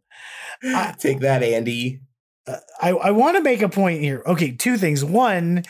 [0.63, 2.01] I- Take that, Andy.
[2.81, 4.21] I, I want to make a point here.
[4.27, 5.03] Okay, two things.
[5.03, 5.63] One,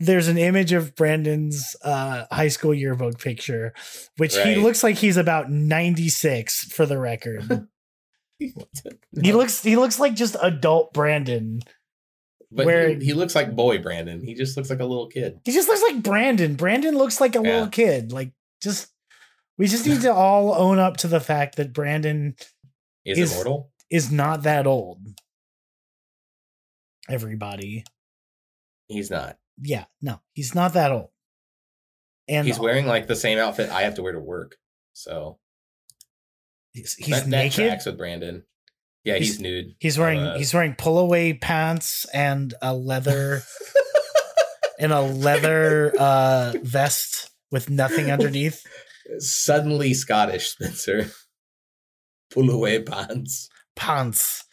[0.00, 3.74] there's an image of Brandon's uh, high school yearbook picture,
[4.16, 7.68] which he looks like he's about 96 for the record.
[9.20, 11.60] He looks he looks like just adult Brandon.
[12.50, 14.22] but where- he, he looks like boy Brandon.
[14.24, 15.40] He just looks like a little kid.
[15.44, 16.54] He just looks like Brandon.
[16.54, 17.50] Brandon looks like a Yeah.
[17.52, 18.12] little kid.
[18.12, 18.88] Like just
[19.58, 22.34] we just need to all own up to the fact that Brandon
[23.04, 23.70] Is He's- immortal.
[23.90, 25.00] is not that old.
[27.08, 27.84] Everybody.
[28.88, 29.38] He's not.
[29.60, 31.08] Yeah, no, he's not that old.
[32.28, 34.56] And He's wearing like the same outfit I have to wear to work.
[34.92, 35.38] So
[36.72, 37.66] he's, he's that, that naked.
[37.66, 38.44] tracks with Brandon.
[39.04, 39.74] Yeah, he's, He's- nude.
[39.80, 43.42] He's wearing Uh, he's wearing pull away pants and a leather
[44.78, 48.62] and a leather uh vest with nothing underneath.
[49.18, 51.10] suddenly Scottish, Spencer.
[52.32, 53.48] Pull away pants.
[53.76, 54.44] Pants.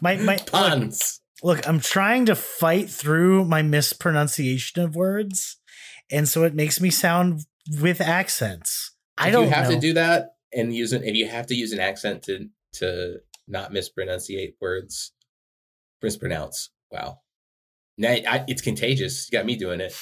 [0.00, 1.20] My my Pants.
[1.42, 5.56] look, I'm trying to fight through my mispronunciation of words,
[6.10, 7.40] and so it makes me sound
[7.80, 8.92] with accents.
[9.18, 9.74] I don't you have know.
[9.74, 13.16] to do that and use it if you have to use an accent to to
[13.46, 15.12] not mispronunciate words.
[16.02, 16.70] Mispronounce.
[16.90, 17.20] Wow.
[17.96, 19.28] Now I, it's contagious.
[19.30, 19.92] You got me doing it.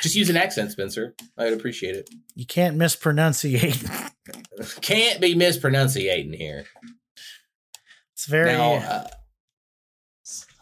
[0.00, 1.14] Just use an accent, Spencer.
[1.36, 2.08] I'd appreciate it.
[2.34, 4.10] you can't mispronunciate.
[4.80, 6.64] Can't be mispronunciating here.
[8.14, 9.06] it's very Now, uh,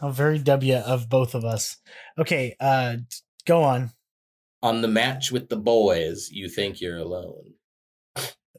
[0.01, 1.77] a very W of both of us.
[2.19, 2.97] Okay, uh
[3.47, 3.93] go on.
[4.63, 7.55] on the match with the boys, you think you're alone.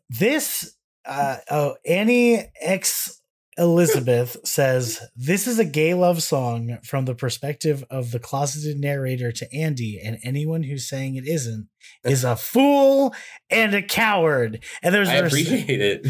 [0.10, 3.20] This uh oh Annie X
[3.58, 9.32] Elizabeth says this is a gay love song from the perspective of the closeted narrator
[9.32, 11.68] to Andy, and anyone who's saying it isn't
[12.04, 13.14] is a fool
[13.50, 14.64] and a coward.
[14.82, 16.08] And there's I there's- appreciate it.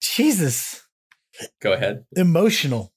[0.00, 0.82] Jesus
[1.60, 2.04] Go ahead.
[2.16, 2.92] emotional.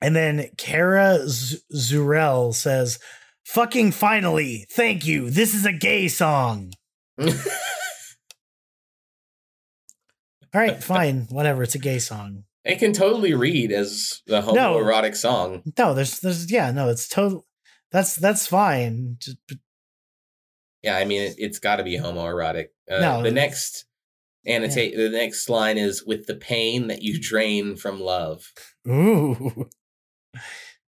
[0.00, 2.98] And then Kara Z- Zurel says,
[3.46, 5.30] "Fucking finally, thank you.
[5.30, 6.72] This is a gay song."
[10.54, 11.62] All right, fine, whatever.
[11.62, 12.44] It's a gay song.
[12.64, 15.62] it can totally read as a homoerotic song.
[15.78, 17.46] No, there's there's yeah, no, it's total
[17.90, 19.16] that's that's fine.
[19.18, 19.38] Just,
[20.82, 22.66] Yeah, I mean it, it's got to be homoerotic.
[22.90, 23.86] Uh, No, the next
[24.44, 28.52] annotate the next line is with the pain that you drain from love.
[28.88, 29.68] ooh.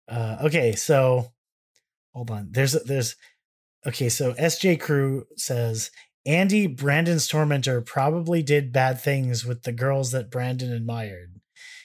[0.09, 1.33] Uh okay, so
[2.13, 2.49] hold on.
[2.51, 3.15] There's there's
[3.87, 5.91] okay, so SJ Crew says
[6.27, 11.41] Andy Brandon's tormentor probably did bad things with the girls that Brandon admired.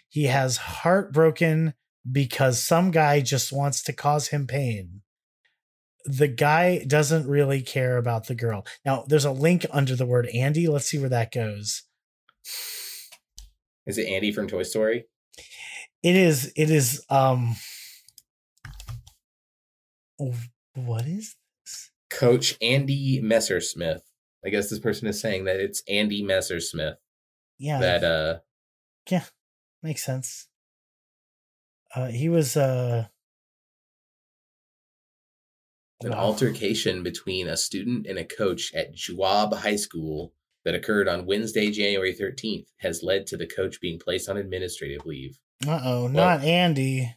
[0.10, 1.74] He has heartbroken
[2.10, 5.02] because some guy just wants to cause him pain.
[6.06, 8.66] The guy doesn't really care about the girl.
[8.86, 10.68] Now, there's a link under the word Andy.
[10.68, 11.84] Let's see where that goes.
[13.88, 15.06] Is it Andy from Toy Story?
[16.04, 17.56] It is, it is, um,
[20.76, 21.92] what is this?
[22.12, 24.02] Coach Andy Messersmith.
[24.46, 26.96] I guess this person is saying that it's Andy Messersmith
[27.58, 28.40] yeah, that uh
[29.10, 29.26] Yeah.
[29.82, 30.48] makes sense.
[31.96, 33.08] Uh, he was, uh,
[36.02, 36.18] an wow.
[36.18, 40.34] altercation between a student and a coach at Juab High School
[40.66, 45.06] that occurred on Wednesday, January 13th, has led to the coach being placed on administrative
[45.06, 45.40] leave.
[45.66, 47.16] Uh-oh, not Andy.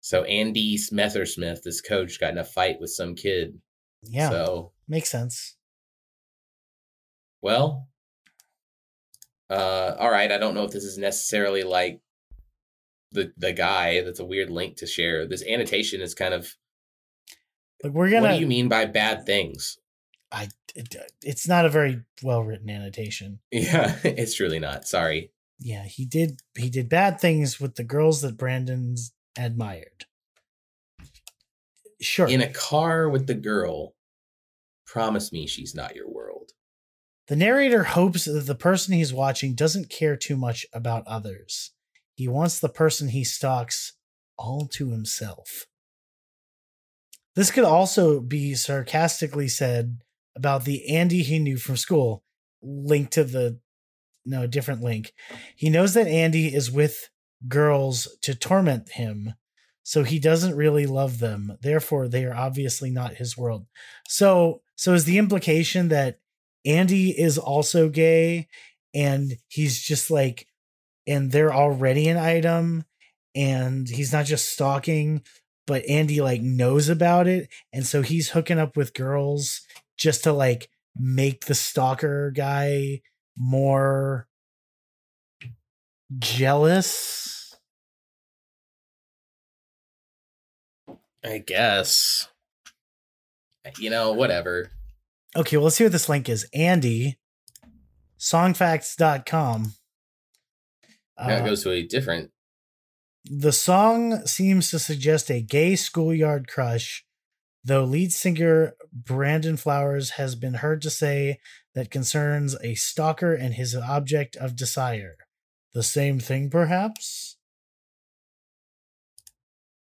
[0.00, 3.60] So Andy Messersmith, this coach, got in a fight with some kid.
[4.02, 5.56] Yeah, So, makes sense.
[7.44, 7.88] Well,
[9.50, 10.32] uh, all right.
[10.32, 12.00] I don't know if this is necessarily like
[13.12, 14.02] the the guy.
[14.02, 15.28] That's a weird link to share.
[15.28, 16.54] This annotation is kind of.
[17.82, 18.28] Like we're What gonna.
[18.28, 19.78] What do you mean by bad things?
[20.32, 20.48] I.
[20.74, 23.40] It, it's not a very well written annotation.
[23.52, 24.88] Yeah, it's really not.
[24.88, 25.30] Sorry.
[25.60, 26.40] Yeah, he did.
[26.56, 30.06] He did bad things with the girls that Brandon's admired.
[32.00, 32.26] Sure.
[32.26, 33.94] In a car with the girl,
[34.86, 36.53] promise me she's not your world.
[37.28, 41.72] The narrator hopes that the person he's watching doesn't care too much about others.
[42.14, 43.94] He wants the person he stalks
[44.36, 45.66] all to himself.
[47.34, 49.98] This could also be sarcastically said
[50.36, 52.22] about the Andy he knew from school.
[52.62, 53.58] Link to the
[54.24, 55.12] no different link.
[55.56, 57.10] He knows that Andy is with
[57.48, 59.34] girls to torment him,
[59.82, 61.58] so he doesn't really love them.
[61.60, 63.66] Therefore, they are obviously not his world.
[64.08, 66.18] So, so is the implication that
[66.64, 68.48] Andy is also gay
[68.94, 70.46] and he's just like
[71.06, 72.84] and they're already an item
[73.34, 75.22] and he's not just stalking
[75.66, 79.62] but Andy like knows about it and so he's hooking up with girls
[79.96, 83.00] just to like make the stalker guy
[83.36, 84.28] more
[86.18, 87.56] jealous.
[91.24, 92.28] I guess.
[93.78, 94.70] You know, whatever.
[95.36, 96.46] Okay, well, let's see what this link is.
[96.54, 97.18] Andy,
[98.18, 99.74] songfacts.com.
[101.18, 102.30] Now it Uh, goes to a different.
[103.24, 107.04] the song seems to suggest a gay schoolyard crush,
[107.64, 111.38] though lead singer Brandon Flowers has been heard to say
[111.74, 115.16] that concerns a stalker and his object of desire.
[115.72, 117.36] The same thing, perhaps?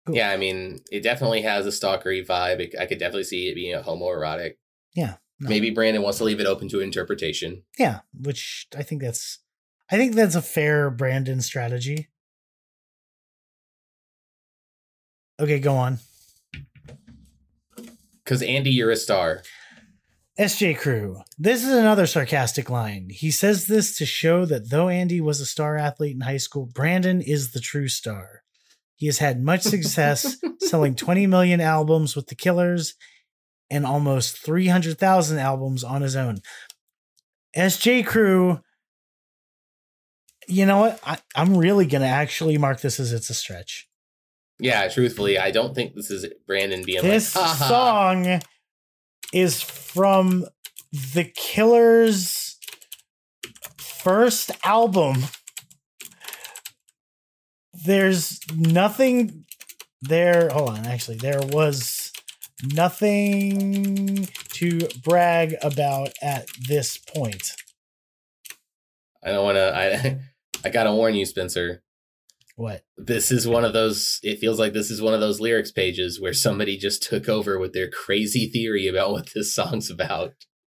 [0.07, 0.17] Cool.
[0.17, 2.61] Yeah, I mean, it definitely has a stalkery vibe.
[2.61, 4.55] It- I could definitely see it being a homoerotic.
[4.95, 5.17] Yeah.
[5.41, 5.49] No.
[5.49, 7.63] Maybe Brandon wants to leave it open to interpretation.
[7.79, 9.39] Yeah, which I think that's
[9.91, 12.09] I think that's a fair Brandon strategy.
[15.41, 15.99] Okay, go on.
[18.23, 19.43] Because Andy, you're a star.
[20.39, 21.23] SJ Crew.
[21.39, 23.09] This is another sarcastic line.
[23.11, 26.67] He says this to show that though Andy was a star athlete in high school,
[26.67, 28.43] Brandon is the true star.
[28.97, 32.95] He has had much success selling 20 million albums with the Killers
[33.71, 36.39] and almost 300,000 albums on his own.
[37.57, 38.61] SJ Crew,
[40.49, 41.01] you know what?
[41.05, 43.89] I, I'm really going to actually mark this as it's a stretch.
[44.59, 48.41] Yeah, truthfully, I don't think this is Brandon being This like, song
[49.33, 50.45] is from
[50.93, 52.59] the Killers'
[53.79, 55.25] first album.
[57.85, 59.47] There's nothing
[60.03, 60.51] there.
[60.51, 62.00] Hold on, actually, there was
[62.63, 67.53] nothing to brag about at this point.
[69.25, 69.77] I don't want to.
[69.77, 70.21] I
[70.65, 71.83] I gotta warn you, Spencer.
[72.57, 72.85] What?
[72.99, 74.21] This is one of those.
[74.23, 77.59] It feels like this is one of those lyrics pages where somebody just took over
[77.59, 80.35] with their crazy theory about what this song's about,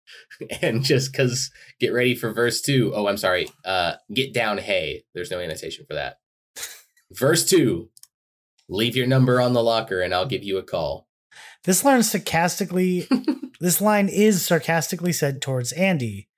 [0.62, 2.92] and just because get ready for verse two.
[2.94, 3.48] Oh, I'm sorry.
[3.64, 5.04] Uh, get down, hey.
[5.14, 6.16] There's no annotation for that.
[7.12, 7.90] verse two.
[8.66, 11.06] Leave your number on the locker, and I'll give you a call.
[11.64, 13.08] This line sarcastically
[13.60, 16.28] this line is sarcastically said towards Andy.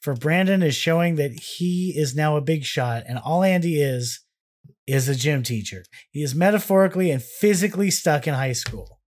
[0.00, 4.20] For Brandon is showing that he is now a big shot, and all Andy is
[4.86, 5.84] is a gym teacher.
[6.10, 9.00] He is metaphorically and physically stuck in high school.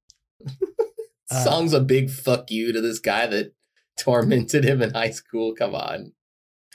[1.31, 3.53] Uh, Song's a big fuck you to this guy that
[3.97, 5.53] tormented him in high school.
[5.55, 6.13] Come on,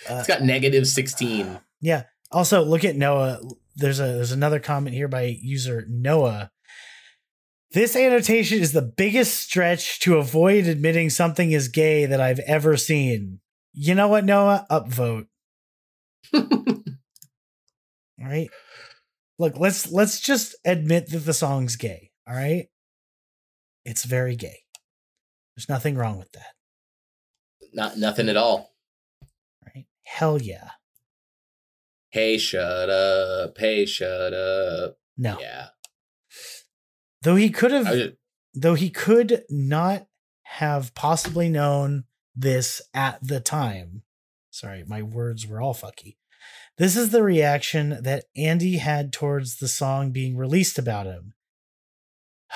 [0.08, 1.60] Uh, it's got negative sixteen.
[1.80, 2.04] Yeah.
[2.32, 3.40] Also, look at Noah.
[3.76, 6.50] There's a there's another comment here by user Noah.
[7.74, 12.76] This annotation is the biggest stretch to avoid admitting something is gay that I've ever
[12.76, 13.40] seen.
[13.72, 14.64] You know what, Noah?
[14.70, 15.26] Upvote.
[16.34, 16.46] All
[18.20, 18.48] right.
[19.40, 22.12] Look, let's let's just admit that the song's gay.
[22.28, 22.68] All right.
[23.84, 24.60] It's very gay.
[25.56, 26.54] There's nothing wrong with that.
[27.72, 28.70] Not nothing at all.
[29.66, 29.86] Right?
[30.04, 30.70] Hell yeah.
[32.10, 33.58] Hey, shut up.
[33.58, 34.96] Hey, shut up.
[35.18, 35.38] No.
[35.40, 35.66] Yeah.
[37.24, 38.12] Though he could have I
[38.54, 40.06] though he could not
[40.44, 42.04] have possibly known
[42.36, 44.02] this at the time.
[44.50, 46.16] Sorry, my words were all fucky.
[46.76, 51.34] This is the reaction that Andy had towards the song being released about him.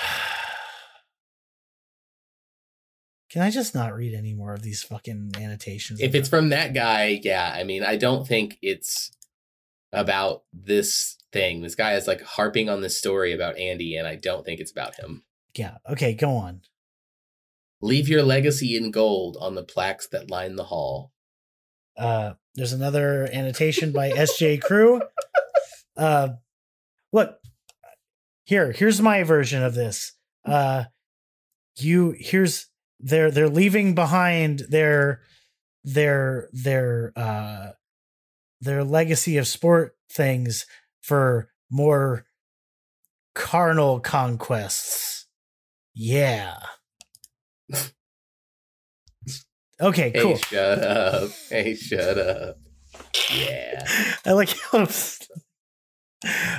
[3.31, 5.99] Can I just not read any more of these fucking annotations?
[6.01, 7.53] if it's from that guy, yeah.
[7.55, 9.11] I mean, I don't think it's
[9.91, 11.61] about this thing.
[11.61, 14.71] This guy is like harping on this story about Andy, and I don't think it's
[14.71, 15.23] about him.
[15.55, 16.61] yeah, okay, go on.
[17.81, 21.11] Leave your legacy in gold on the plaques that line the hall.
[21.97, 25.01] Uh, there's another annotation by SJ Crew.
[25.97, 26.29] Uh,
[27.11, 27.35] look,
[28.45, 30.13] here, here's my version of this.
[30.45, 30.85] Uh,
[31.75, 32.67] you here's
[32.99, 35.21] they're they're leaving behind their
[35.83, 37.71] their their uh
[38.61, 40.65] their legacy of sport things
[41.01, 42.25] for more
[43.35, 45.27] carnal conquests.
[45.93, 46.55] Yeah.
[49.81, 50.35] Okay, Hey, cool.
[50.37, 51.29] shut up.
[51.49, 52.57] Hey, shut up.
[53.33, 53.85] Yeah.
[54.25, 54.49] I like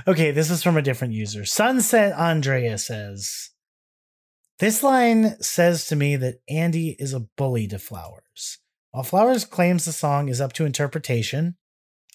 [0.09, 1.45] okay, this is from a different user.
[1.45, 3.51] Sunset Andrea says,
[4.59, 8.59] This line says to me that Andy is a bully to Flowers.
[8.93, 11.57] While Flowers claims the song is up to interpretation,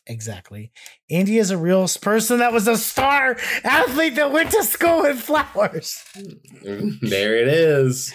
[0.07, 0.71] exactly,
[1.09, 5.19] Andy is a real person that was a star athlete that went to school with
[5.19, 6.03] Flowers
[6.63, 8.13] there it is.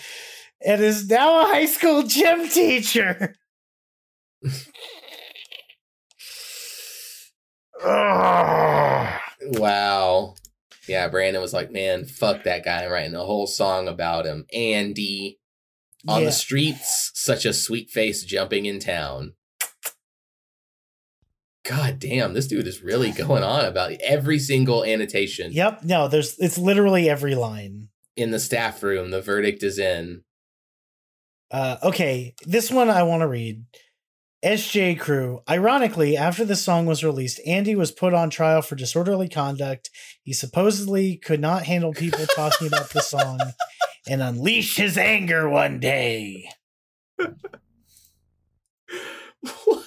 [0.64, 3.34] and is now a high school gym teacher.
[9.42, 10.34] Wow.
[10.88, 12.84] Yeah, Brandon was like, man, fuck that guy.
[12.84, 14.46] I'm writing a whole song about him.
[14.52, 15.38] Andy
[16.08, 16.26] on Yeah.
[16.26, 19.34] the streets, such a sweet face jumping in town.
[21.64, 25.84] God damn, this dude is really going on about every single annotation Yep.
[25.84, 27.88] No, there's it's literally every line.
[28.16, 29.10] in the staff room.
[29.10, 30.22] The verdict is in.
[31.50, 33.64] Uh, okay, this one I want to read.
[34.44, 35.40] SJ Crew.
[35.50, 39.90] Ironically, after the song was released, Andy was put on trial for disorderly conduct.
[40.22, 43.38] He supposedly could not handle people talking about the song
[44.08, 46.48] and unleash his anger one day.
[49.64, 49.84] What?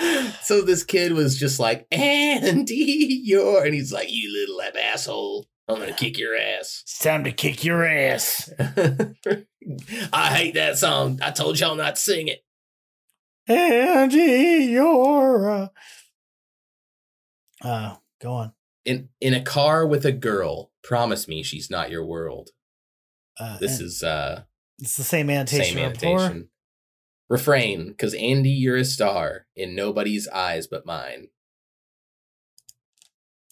[0.42, 5.46] So this kid was just like, Andy, you're, and he's like, you little asshole.
[5.68, 6.80] I'm gonna kick your ass.
[6.84, 8.50] It's time to kick your ass.
[10.12, 11.20] I hate that song.
[11.22, 12.42] I told y'all not to sing it.
[13.46, 15.48] Andy, you're.
[15.48, 15.70] a-
[17.62, 18.52] Uh, go on.
[18.84, 20.72] In in a car with a girl.
[20.82, 22.50] Promise me she's not your world.
[23.38, 24.42] Uh, This is uh
[24.78, 25.76] it's the same annotation.
[25.76, 26.48] same annotation.
[27.30, 31.28] Refrain, because Andy, you're a star in nobody's eyes but mine.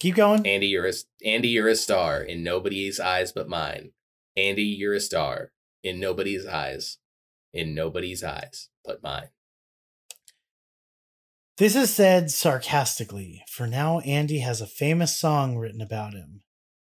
[0.00, 0.44] Keep going.
[0.44, 0.92] Andy, you're a
[1.24, 3.92] Andy, you're a star in nobody's eyes but mine.
[4.36, 5.52] Andy, you're a star
[5.84, 6.98] in nobody's eyes,
[7.52, 9.28] in nobody's eyes but mine.
[11.56, 16.42] This is said sarcastically, for now Andy has a famous song written about him,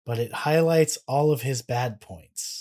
[0.05, 2.60] but it highlights all of his bad points.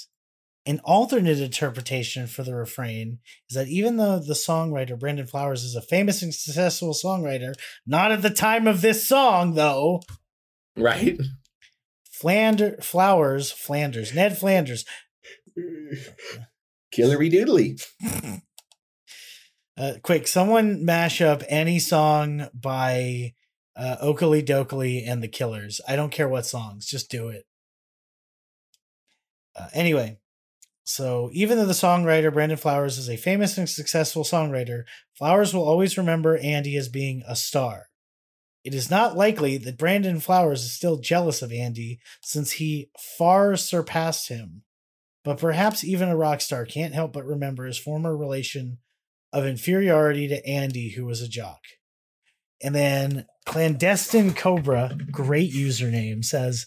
[0.65, 5.75] An alternate interpretation for the refrain is that even though the songwriter Brandon Flowers is
[5.75, 7.53] a famous and successful songwriter,
[7.87, 10.01] not at the time of this song, though,
[10.75, 11.19] Right?
[12.11, 14.85] Flander, Flowers, Flanders, Ned Flanders,
[16.93, 17.81] Killery doodly.
[19.77, 23.33] Uh, quick, someone mash up any song by
[23.77, 25.79] uh, Oakley Dokley and the Killers.
[25.87, 27.45] I don't care what songs, just do it.
[29.55, 30.17] Uh, anyway,
[30.89, 35.67] so even though the songwriter Brandon Flowers is a famous and successful songwriter, Flowers will
[35.67, 37.89] always remember Andy as being a star.
[38.63, 43.55] It is not likely that Brandon Flowers is still jealous of Andy since he far
[43.55, 44.63] surpassed him.
[45.23, 48.79] But perhaps even a rock star can't help but remember his former relation
[49.31, 51.59] of inferiority to Andy, who was a jock.
[52.63, 56.65] And then Clandestine Cobra, great username, says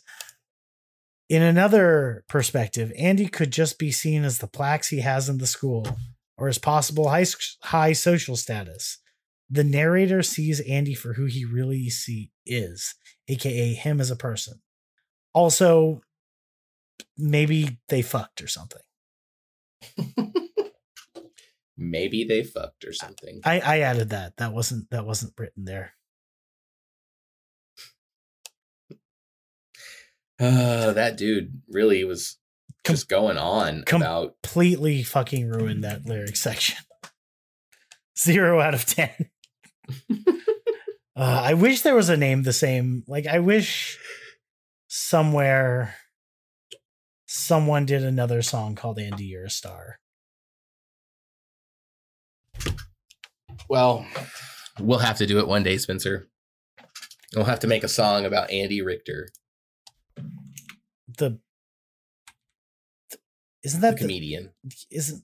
[1.33, 5.47] In another perspective, Andy could just be seen as the plaques he has in the
[5.47, 5.87] school
[6.37, 7.24] or his possible high,
[7.62, 8.99] high social status.
[9.49, 12.97] The narrator sees Andy for who he really see is,
[13.28, 14.61] aka him as a person.
[15.33, 16.03] Also,
[17.16, 18.83] maybe they fucked or something.
[21.78, 23.41] Maybe they fucked or something.
[23.45, 24.37] I, I added that.
[24.37, 25.95] That wasn't that wasn't written there.
[30.43, 32.36] Uh, that dude really was
[32.84, 36.78] Com- just going on com- about Completely fucking ruined that lyric section.
[38.18, 39.30] Zero out of ten.
[40.11, 40.16] uh,
[41.16, 43.05] I wish there was a name the same.
[43.07, 43.99] Like I wish
[44.88, 45.95] somewhere
[47.26, 50.01] someone did another song called Andy You're a Star.
[53.68, 54.07] Well,
[54.80, 56.28] we'll have to do it one day, Spencer.
[57.34, 59.28] We'll have to make a song about Andy Richter,
[61.18, 61.38] The
[63.64, 64.50] isn't that the, comedian
[64.90, 65.22] isn't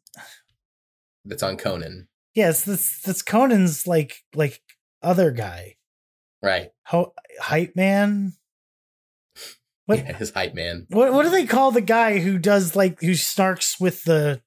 [1.24, 2.09] that's on Conan.
[2.34, 4.61] yes that's that's Conan's like like
[5.03, 5.74] other guy
[6.41, 6.70] Right.
[6.86, 8.34] Ho- hype man
[9.86, 10.86] What- Yeah, his hype man.
[10.89, 14.41] What what do they call the guy who does like who snarks with the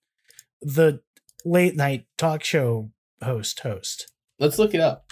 [0.62, 1.02] the
[1.44, 4.10] late night talk show host host?
[4.40, 5.06] Let's look it up.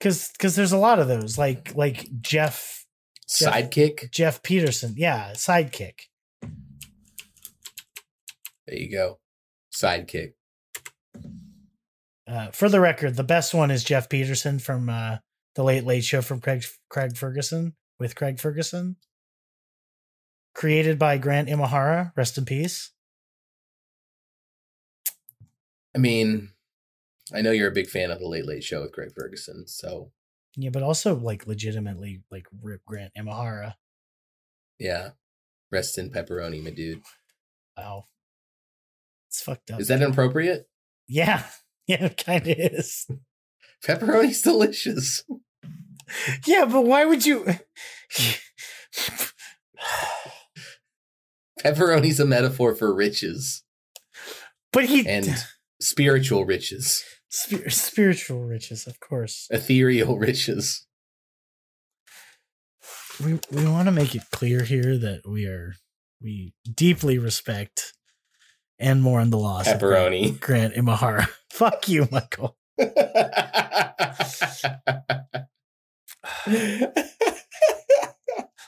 [0.00, 2.83] Cuz cuz there's a lot of those like like Jeff
[3.28, 4.10] Jeff- Sidekick.
[4.10, 4.94] Geoff Peterson.
[4.96, 6.00] Yeah, sidekick.
[8.66, 9.18] There you go.
[9.72, 10.34] Sidekick.
[12.26, 15.18] Uh, for the record, the best one is Geoff Peterson from uh,
[15.54, 18.96] the Late Late Show from Craig Craig Ferguson with Craig Ferguson.
[20.54, 22.92] Created by Grant Imahara, rest in peace.
[25.94, 26.50] I mean,
[27.32, 30.12] I know you're a big fan of the Late Late Show with Greg Ferguson, so
[30.56, 33.74] Yeah, but also like legitimately like Rip Grant Imahara.
[34.78, 35.10] yeah.
[35.72, 37.02] Rest in pepperoni, my dude.
[37.76, 38.04] Wow.
[39.28, 39.80] It's fucked up.
[39.80, 40.68] Is that inappropriate?
[41.08, 41.44] Yeah.
[41.86, 43.06] Yeah, it kind of is.
[43.86, 45.22] Pepperoni's delicious.
[46.46, 47.44] Yeah, but why would you
[51.60, 53.62] Pepperoni's a metaphor for riches
[54.72, 55.26] But he and
[55.80, 57.04] spiritual riches,
[57.36, 59.48] Spir- spiritual riches, of course.
[59.50, 60.86] ethereal riches.
[63.24, 65.74] We we want to make it clear here that we are
[66.22, 67.92] we deeply respect
[68.78, 70.38] and mourn the loss of Pepperoni.
[70.40, 71.26] Grant Imahara.
[71.50, 72.56] Fuck you, Michael.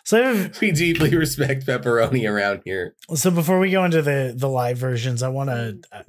[0.07, 2.95] So we deeply respect pepperoni around here.
[3.17, 5.81] so before we go into the the live versions, I want to.
[5.91, 6.03] Uh,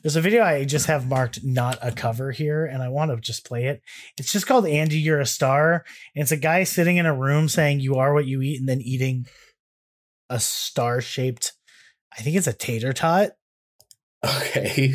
[0.00, 3.16] there's a video I just have marked not a cover here, and I want to
[3.16, 3.82] just play it.
[4.16, 5.84] It's just called "Andy, You're a Star."
[6.14, 8.68] And it's a guy sitting in a room saying "You are what you eat," and
[8.68, 9.26] then eating
[10.30, 11.52] a star shaped.
[12.16, 13.30] I think it's a tater tot.
[14.24, 14.94] Okay.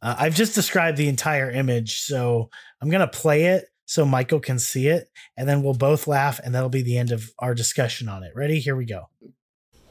[0.00, 2.48] Uh, I've just described the entire image, so
[2.80, 6.54] I'm gonna play it so Michael can see it, and then we'll both laugh, and
[6.54, 8.32] that'll be the end of our discussion on it.
[8.34, 8.60] Ready?
[8.60, 9.08] Here we go.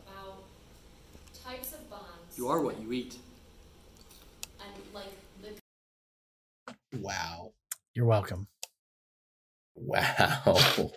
[0.05, 0.43] about
[1.43, 3.17] types of bonds You are what you eat.
[4.59, 7.53] and like the Wow.
[7.93, 8.47] You're welcome.
[9.75, 10.41] Wow.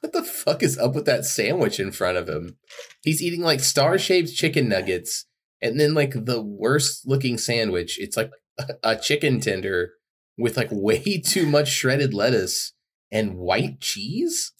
[0.00, 2.56] what the fuck is up with that sandwich in front of him?
[3.02, 5.26] He's eating like star shaped chicken nuggets
[5.60, 7.98] and then like the worst looking sandwich.
[8.00, 8.30] It's like
[8.82, 9.92] a- chicken tender
[10.38, 12.72] with like way too much shredded lettuce
[13.10, 14.52] and white cheese.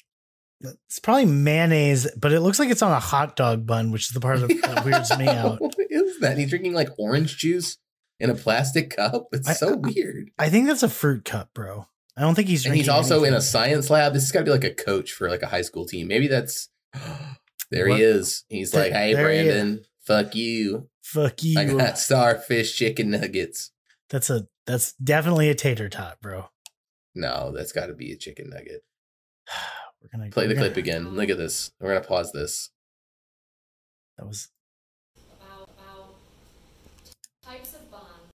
[0.89, 4.11] It's probably mayonnaise, but it looks like it's on a hot dog bun, which is
[4.11, 5.61] the part of, that weirds me out.
[5.61, 6.39] What is that?
[6.39, 7.77] He's drinking like orange juice
[8.19, 9.27] in a plastic cup.
[9.33, 10.31] It's I- so weird.
[10.39, 11.87] I think that's a fruit cup, bro.
[12.17, 14.15] I don't think he's and he's also in a science lab.
[14.15, 16.09] This has got to be like a coach for like a high school team.
[16.09, 16.71] Maybe that's
[17.71, 17.99] there What?
[17.99, 18.45] he is.
[18.49, 19.43] He's There- like, "Hey, there he.
[19.45, 20.89] Brandon, fuck you.
[21.03, 21.61] Fuck you.
[21.61, 23.71] I got starfish chicken nuggets."
[24.11, 26.49] That's a that's definitely a tater tot, bro.
[27.15, 28.83] No, that's got to be a chicken nugget.
[30.03, 31.15] We're gonna Play we're the gonna- clip again.
[31.15, 31.73] Look at this.
[31.81, 32.71] We're gonna pause this.
[34.19, 34.49] That was
[35.41, 36.15] about about
[37.45, 38.31] types of bonds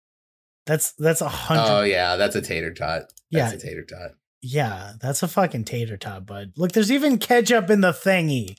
[0.66, 1.62] that's that's a hundred.
[1.73, 3.03] Oh yeah, that's a tater tot.
[3.31, 3.51] Yeah.
[3.51, 4.12] That's a tater tot.
[4.43, 6.53] yeah, that's a fucking tater tot, bud.
[6.57, 8.57] Look, there's even ketchup in the thingy.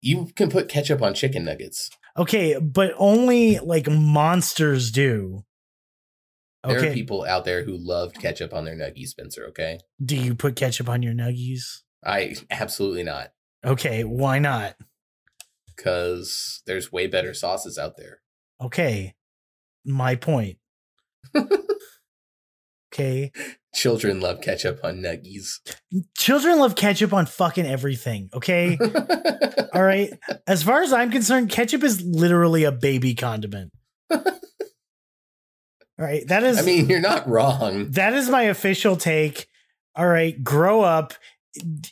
[0.00, 1.90] You can put ketchup on chicken nuggets.
[2.16, 5.44] Okay, but only like monsters do.
[6.64, 9.46] There Okay, are people out there who love ketchup on their nuggies, Spencer.
[9.48, 11.80] Okay, do you put ketchup on your nuggies?
[12.04, 13.32] I absolutely not,
[13.64, 14.76] Okay, why not?
[15.76, 18.20] because there's way better sauces out there.
[18.60, 19.14] Okay,
[19.84, 20.58] my point.
[22.92, 23.32] okay,
[23.74, 25.54] Children love ketchup on nuggies.
[26.16, 28.28] children love ketchup on fucking everything.
[28.34, 28.78] Okay,
[29.74, 30.10] all right.
[30.46, 33.72] As far as I'm concerned, ketchup is literally a baby condiment.
[36.02, 36.58] All right, that is.
[36.58, 37.92] I mean, you're not wrong.
[37.92, 39.46] that is my official take.
[39.94, 41.14] All right, grow up,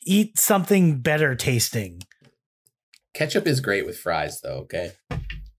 [0.02, 2.02] eat something better tasting.
[3.14, 4.62] Ketchup is great with fries, though.
[4.62, 4.90] Okay,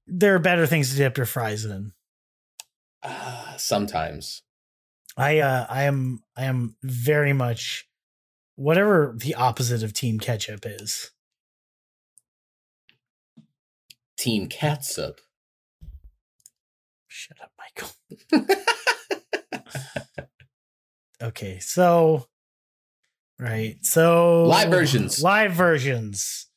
[0.06, 1.94] There are better things to dip your fries in.
[3.04, 4.42] uh, sometimes
[5.16, 7.88] I uh I am I am very much
[8.56, 11.12] whatever the opposite of team ketchup is.
[14.18, 15.20] Team catsup.
[17.08, 17.51] Shut up.
[21.22, 22.26] Okay, so
[23.40, 23.78] right.
[23.82, 25.22] So Live versions.
[25.22, 26.48] Live versions.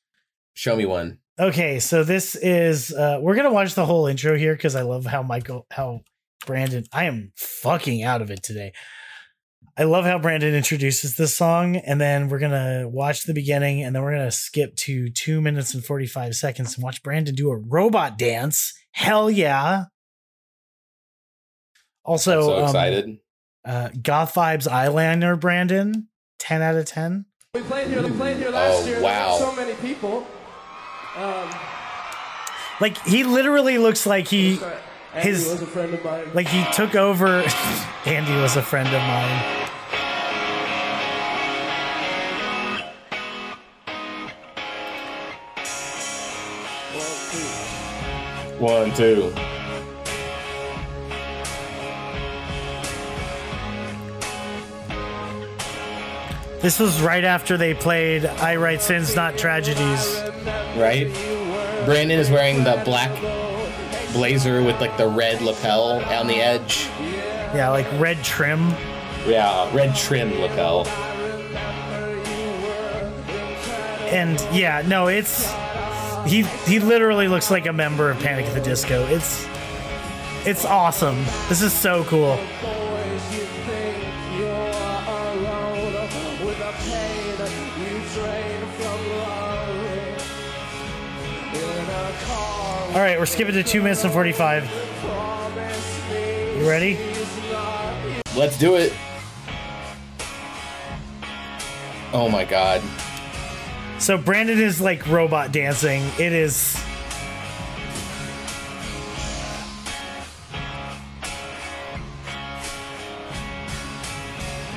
[0.55, 1.18] Show me one.
[1.38, 5.05] Okay, so this is uh we're gonna watch the whole intro here because I love
[5.05, 6.00] how Michael how
[6.46, 8.72] Brandon I am fucking out of it today.
[9.76, 13.94] I love how Brandon introduces this song, and then we're gonna watch the beginning, and
[13.94, 17.57] then we're gonna skip to two minutes and 45 seconds and watch Brandon do a
[17.57, 18.72] robot dance.
[18.92, 19.86] Hell yeah.
[22.05, 23.18] Also, I'm so um, excited.
[23.64, 27.24] uh, Goth Vibes Eyeliner, Brandon, 10 out of 10.
[27.55, 28.02] We played here.
[28.02, 29.00] We played here last Oh, year.
[29.00, 29.36] wow.
[29.38, 30.26] So many people.
[31.16, 31.50] Um,
[32.80, 34.59] Like, he literally looks like he,
[35.14, 36.26] Andy His- was a friend of mine.
[36.34, 37.44] like he took over.
[38.05, 39.70] Andy was a friend of mine.
[48.59, 49.32] One, two.
[56.64, 60.22] This was right after they played I Write Sins, Not Tragedies.
[60.78, 61.12] Right?
[61.84, 63.12] Brandon is wearing the black
[64.14, 66.86] blazer with like the red lapel on the edge.
[67.54, 68.70] Yeah, like red trim.
[69.26, 70.86] Yeah, red trim lapel.
[74.08, 75.52] And yeah, no, it's
[76.24, 79.04] he he literally looks like a member of Panic at the Disco.
[79.08, 79.46] It's
[80.46, 81.22] it's awesome.
[81.50, 82.38] This is so cool.
[92.95, 94.70] All right, we're skipping to two minutes and forty-five.
[96.57, 96.97] You ready?
[98.36, 98.92] Let's do it.
[102.12, 102.82] Oh my god.
[103.99, 106.05] So Brandon is like robot dancing.
[106.20, 106.80] It is.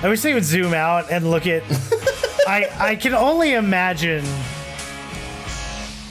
[0.02, 1.62] I wish they would zoom out and look at.
[2.48, 4.26] I I can only imagine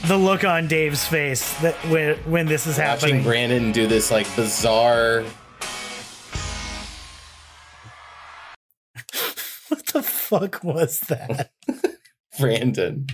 [0.07, 3.17] the look on Dave's face that when when this is happening.
[3.17, 3.49] Watching happening.
[3.49, 5.23] Brandon do this like bizarre
[9.69, 11.51] what the fuck was that?
[12.39, 13.07] Brandon.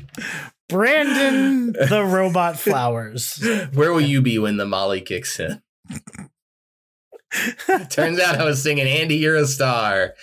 [0.68, 3.43] Brandon the robot flowers.
[3.72, 5.62] Where will you be when the Molly kicks in?
[7.88, 10.14] Turns out I was singing Andy, you're a star.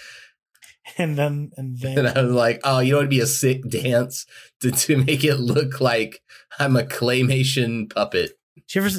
[0.99, 3.67] And then and then And I was like, oh, you know it'd be a sick
[3.67, 4.25] dance
[4.61, 6.21] to, to make it look like
[6.59, 8.33] I'm a claymation puppet.
[8.55, 8.95] Did you ever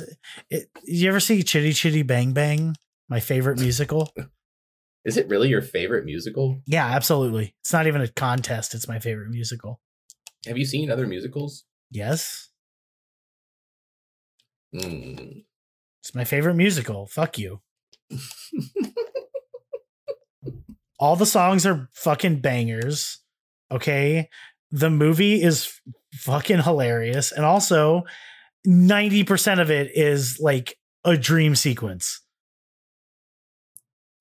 [0.50, 2.74] it, you ever see Chitty Chitty Bang Bang?
[3.08, 4.10] My favorite musical.
[5.04, 6.60] Is it really your favorite musical?
[6.66, 7.54] Yeah, absolutely.
[7.60, 8.74] It's not even a contest.
[8.74, 9.80] It's my favorite musical.
[10.46, 11.64] Have you seen other musicals?
[11.90, 12.48] Yes,
[14.72, 15.40] Hmm.
[16.02, 17.06] it's my favorite musical.
[17.06, 17.60] Fuck you.
[21.00, 23.18] All the songs are fucking bangers.
[23.72, 24.28] Okay.
[24.70, 25.80] The movie is
[26.14, 27.32] fucking hilarious.
[27.32, 28.04] And also,
[28.68, 32.20] 90% of it is like a dream sequence.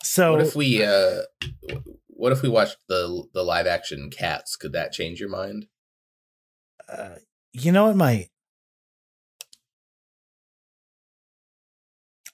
[0.04, 1.24] So, What if we uh
[2.08, 4.56] what if we watched the the live action cats?
[4.56, 5.68] Could that change your mind?
[6.92, 7.16] uh,
[7.54, 8.30] you know, it might.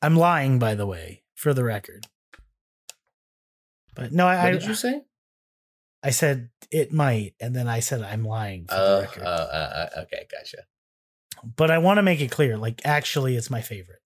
[0.01, 2.05] I'm lying, by the way, for the record.
[3.95, 4.43] But no, I.
[4.43, 5.01] What did I, you say?
[6.03, 10.27] I said it might, and then I said I'm lying for the Uh, uh, okay,
[10.31, 10.65] gotcha.
[11.55, 14.01] but I want to make it clear, like actually, it's my favorite.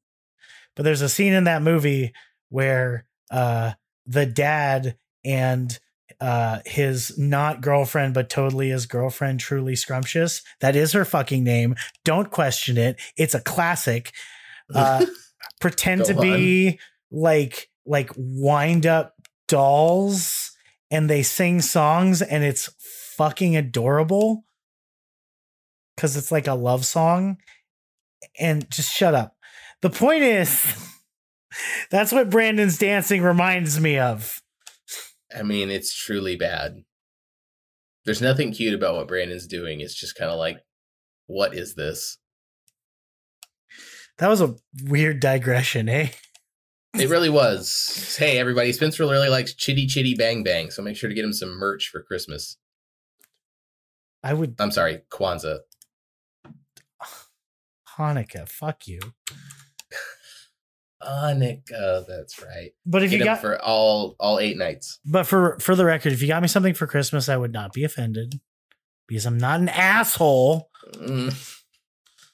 [0.76, 2.14] But there's a scene in that movie
[2.48, 3.74] where uh,
[4.06, 5.78] the dad and
[6.22, 10.42] uh, his not girlfriend, but totally his girlfriend, truly scrumptious.
[10.62, 11.76] That is her fucking name.
[12.06, 13.00] Don't question it.
[13.18, 14.14] It's a classic.
[14.72, 15.04] Uh,
[15.60, 16.80] pretend to Go be
[17.10, 19.16] like like wind up
[19.50, 20.52] dolls,
[20.90, 22.70] and they sing songs, and it's
[23.18, 24.46] fucking adorable
[25.96, 27.38] because it's like a love song.
[28.40, 29.36] And just shut up.
[29.82, 30.66] The point is,
[31.92, 34.42] that's what Brandon's dancing reminds me of.
[35.36, 36.84] I mean, it's truly bad.
[38.06, 39.82] There's nothing cute about what Brandon's doing.
[39.82, 40.64] It's just kind of like,
[41.28, 42.18] what is this?
[44.18, 46.10] That was a weird digression, eh?
[46.96, 48.16] It really was.
[48.18, 51.34] Hey, everybody, Spencer really likes Chitty Chitty Bang Bang, so make sure to get him
[51.34, 52.58] some merch for Christmas.
[54.24, 55.60] I would I'm sorry, Kwanzaa.
[57.98, 59.00] Hanukkah, fuck you.
[61.02, 62.72] Hanukkah, that's right.
[62.86, 65.00] But if Get you got for all all eight nights.
[65.06, 67.72] But for for the record, if you got me something for Christmas, I would not
[67.72, 68.42] be offended
[69.08, 70.70] because I'm not an asshole.
[70.96, 71.56] Mm.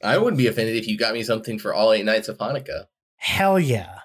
[0.04, 2.86] I wouldn't be offended if you got me something for all eight nights of Hanukkah.
[3.18, 4.00] Hell yeah.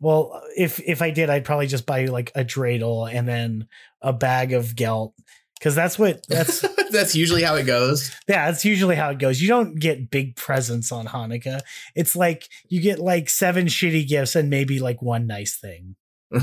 [0.00, 3.68] Well, if if I did, I'd probably just buy you like a dreidel and then
[4.00, 5.14] a bag of gelt
[5.58, 8.14] because that's what that's that's usually how it goes.
[8.28, 9.40] yeah that's usually how it goes.
[9.40, 11.60] You don't get big presents on Hanukkah.
[11.94, 15.96] It's like you get like seven shitty gifts and maybe like one nice thing.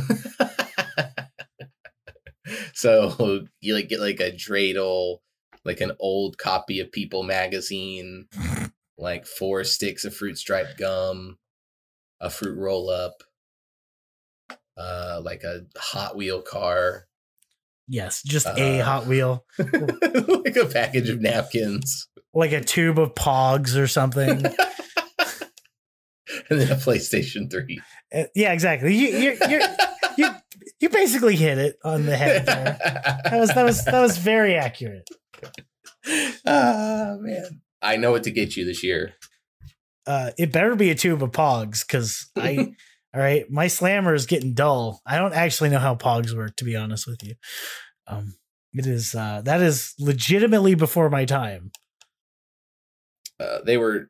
[2.74, 5.20] so you like get like a dreidel,
[5.64, 8.28] like an old copy of People magazine,
[8.98, 11.38] like four sticks of fruit striped gum,
[12.20, 13.24] a fruit roll up,
[14.78, 17.08] uh, like a Hot Wheel car,
[17.88, 18.84] Yes, just a Uh.
[18.84, 24.30] Hot Wheel, like a package of napkins, like a tube of Pogs or something.
[26.50, 27.80] and then a PlayStation Three.
[28.14, 28.96] Uh, yeah, exactly.
[28.96, 29.62] You you you
[30.18, 30.30] you
[30.80, 32.78] you basically hit it on the head there.
[33.26, 35.08] That was that was that was very accurate.
[36.46, 39.14] Ah man, I know what to get you this year.
[40.08, 42.74] Uh, it better be a tube of Pogs because I.
[43.16, 45.02] all right, my slammer is getting dull.
[45.06, 47.36] I don't actually know how Pogs work, to be honest with you.
[48.08, 48.36] Um,
[48.74, 51.72] it is uh, that is legitimately before my time.
[53.40, 54.10] uh, they were.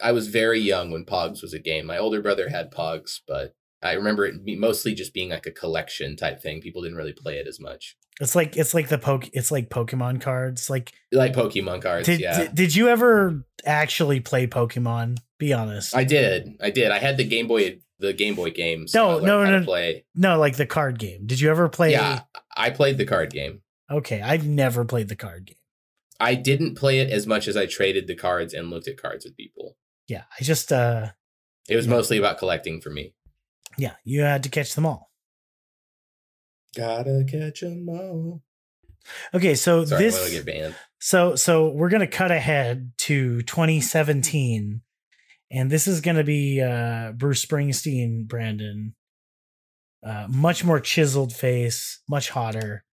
[0.00, 1.86] I was very young when Pogs was a game.
[1.86, 6.16] My older brother had Pogs, but I remember it mostly just being like a collection
[6.16, 6.60] type thing.
[6.60, 9.28] People didn't really play it as much, It's like it's like the poke.
[9.32, 10.70] It's like Pokemon cards.
[10.70, 12.06] Like like Pokemon cards.
[12.06, 15.18] did, yeah, did did you ever actually play Pokemon?
[15.38, 15.96] Be honest.
[15.96, 16.56] I did.
[16.62, 16.92] I did.
[16.92, 18.92] I had the Game Boy, the Game Boy games.
[18.94, 19.64] No, I no, no.
[19.64, 20.04] Play.
[20.14, 21.26] no, like the card game.
[21.26, 21.92] Did you ever play?
[21.92, 22.20] Yeah,
[22.56, 23.62] I played the card game.
[23.90, 25.56] Okay, I've never played the card game.
[26.20, 29.24] I didn't play it as much as I traded the cards and looked at cards
[29.24, 29.76] with people.
[30.08, 31.08] Yeah, I just uh
[31.68, 31.92] It was Yeah.
[31.92, 33.14] mostly about collecting for me.
[33.76, 35.10] yeah, you had to catch them all.
[36.76, 38.42] Gotta catch them all.
[39.32, 40.74] Okay, so Sorry, this I'm get banned.
[40.98, 44.80] So so we're gonna cut ahead to 2017,
[45.50, 48.94] and this is gonna be uh, Bruce Springsteen, Brandon.
[50.04, 52.84] Uh, much more chiseled face, much hotter,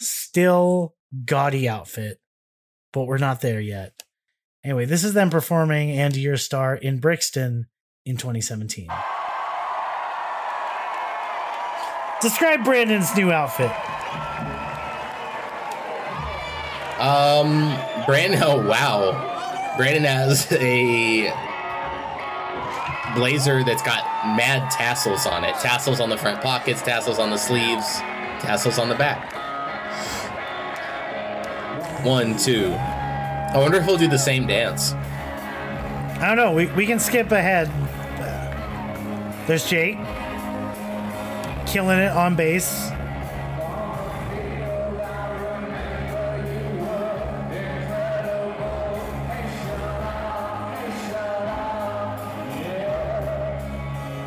[0.00, 2.18] still gaudy outfit,
[2.92, 3.92] but we're not there yet.
[4.64, 7.66] Anyway, this is them performing "And Your Star" in Brixton
[8.04, 8.88] in 2017.
[12.20, 13.70] Describe Brandon's new outfit.
[17.00, 17.76] Um,
[18.06, 18.40] Brandon.
[18.44, 21.51] Oh wow, Brandon has a
[23.14, 24.04] blazer that's got
[24.36, 25.54] mad tassels on it.
[25.56, 27.84] Tassels on the front pockets, tassels on the sleeves,
[28.40, 29.30] tassels on the back.
[32.04, 32.72] One, two.
[32.72, 34.92] I wonder if he'll do the same dance.
[34.92, 36.52] I don't know.
[36.52, 37.70] We, we can skip ahead.
[39.46, 39.98] There's Jake
[41.66, 42.90] killing it on bass.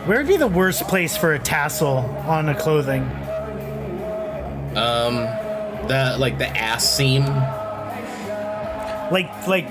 [0.06, 1.98] Where would be the worst place for a tassel
[2.28, 3.02] on a clothing?
[4.78, 5.16] Um,
[5.88, 7.26] the like the ass seam.
[9.12, 9.68] Like like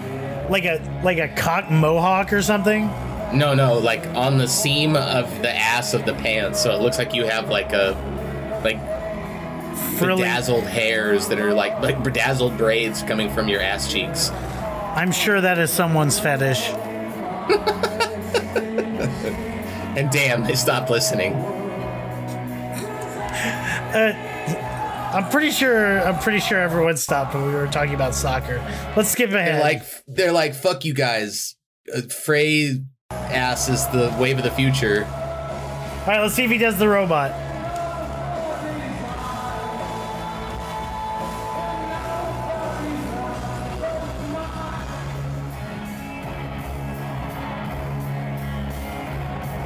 [0.50, 2.86] like a like a cock mohawk or something?
[3.32, 6.98] No, no, like on the seam of the ass of the pants, so it looks
[6.98, 7.92] like you have like a
[8.64, 8.80] like
[9.98, 10.22] Frilly.
[10.22, 14.30] bedazzled hairs that are like like bedazzled braids coming from your ass cheeks.
[14.30, 16.70] I'm sure that is someone's fetish.
[19.96, 21.34] And damn, they stopped listening.
[23.94, 26.00] I'm pretty sure.
[26.00, 28.58] I'm pretty sure everyone stopped when we were talking about soccer.
[28.96, 29.54] Let's skip ahead.
[29.54, 31.54] They're like they're like fuck you guys.
[31.94, 32.80] Uh, Frey
[33.10, 35.04] ass is the wave of the future.
[35.04, 37.30] all right, let's see if he does the robot.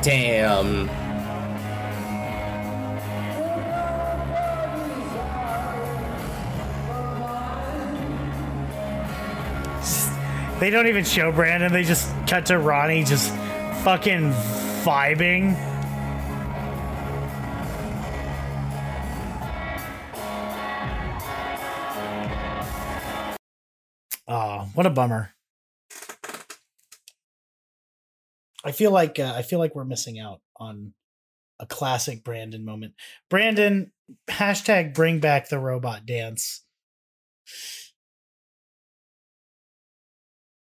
[0.08, 0.86] Damn.
[10.60, 11.70] They don't even show Brandon.
[11.74, 13.28] They just cut to Ronnie just
[13.84, 14.32] fucking
[14.82, 15.54] vibing.
[24.26, 25.34] Oh, what a bummer.
[28.64, 30.92] I feel like uh, I feel like we're missing out on
[31.60, 32.94] a classic Brandon moment.
[33.30, 33.92] Brandon
[34.28, 36.62] hashtag bring back the robot dance.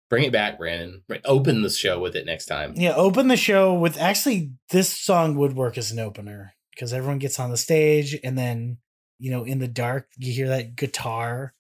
[0.10, 1.04] Bring it back, Brandon.
[1.26, 2.74] Open the show with it next time.
[2.76, 7.20] Yeah, open the show with actually this song would work as an opener because everyone
[7.20, 8.78] gets on the stage and then
[9.18, 11.55] you know in the dark you hear that guitar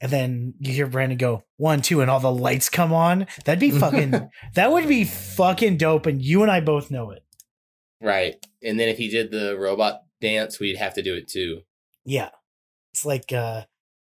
[0.00, 3.26] and then you hear Brandon go one two and all the lights come on.
[3.44, 4.10] That'd be fucking
[4.54, 7.24] that would be fucking dope and you and I both know it.
[8.00, 8.34] Right.
[8.62, 11.60] And then if he did the robot dance, we'd have to do it too.
[12.04, 12.30] Yeah.
[12.92, 13.62] It's like uh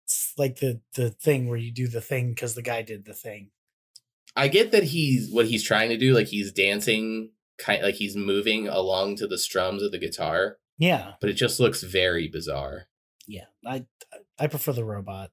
[0.05, 3.13] it's like the the thing where you do the thing cuz the guy did the
[3.13, 3.51] thing.
[4.35, 8.15] I get that he's what he's trying to do, like he's dancing, kind like he's
[8.15, 11.13] moving along to the strums of the guitar, Yeah.
[11.19, 12.87] but it just looks very bizarre.
[13.27, 13.45] Yeah.
[13.65, 13.85] I
[14.37, 15.31] I prefer the robot.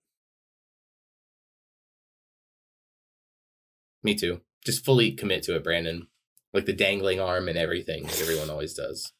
[4.07, 4.41] Me too.
[4.65, 6.07] Just fully commit to it, Brandon.
[6.55, 9.13] Like the dangling arm and everything that everyone always does.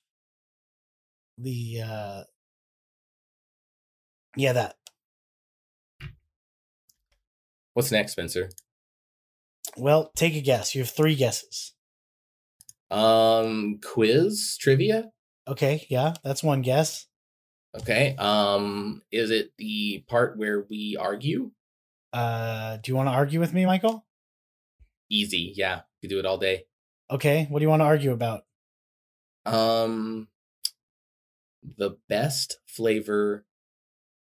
[1.39, 2.23] the uh
[4.37, 4.77] yeah that
[7.75, 8.49] What's next, Spencer?
[9.77, 11.75] well take a guess you have three guesses
[12.91, 15.11] Um, quiz trivia.
[15.49, 17.07] okay yeah that's one guess
[17.79, 18.15] Okay.
[18.17, 21.51] Um, is it the part where we argue?
[22.15, 24.06] uh do you want to argue with me michael
[25.11, 25.53] Easy.
[25.57, 26.65] Yeah, you do it all day.
[27.11, 28.45] okay what do you want to argue about
[29.45, 30.29] Um,
[31.77, 33.45] the best flavor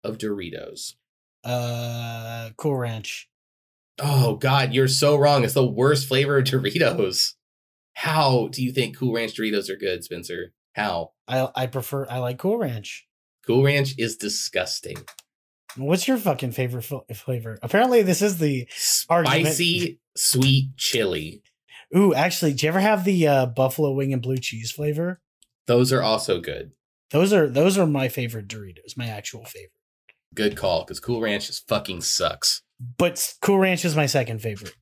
[0.03, 0.95] of Doritos.
[1.43, 3.30] uh cool ranch
[3.99, 5.43] Oh God, you're so wrong.
[5.43, 7.34] It's the worst flavor of Doritos.
[7.95, 10.53] How do you think Cool Ranch Doritos are good, Spencer?
[10.76, 11.13] How?
[11.28, 13.07] I I prefer I like Cool Ranch.
[13.45, 14.97] Cool Ranch is disgusting.
[15.78, 17.57] What's your fucking favorite fl- flavor?
[17.61, 18.67] Apparently, this is the
[19.09, 19.45] Argument.
[19.47, 21.41] Spicy, sweet chili.
[21.95, 22.13] ooh.
[22.13, 25.21] Actually, do you ever have the uh, buffalo wing and blue cheese flavor?
[25.67, 26.71] Those are also good.
[27.11, 28.97] Those are those are my favorite Doritos.
[28.97, 29.71] My actual favorite.
[30.36, 32.61] Good call, because Cool Ranch just fucking sucks.
[32.97, 34.75] But Cool Ranch is my second favorite.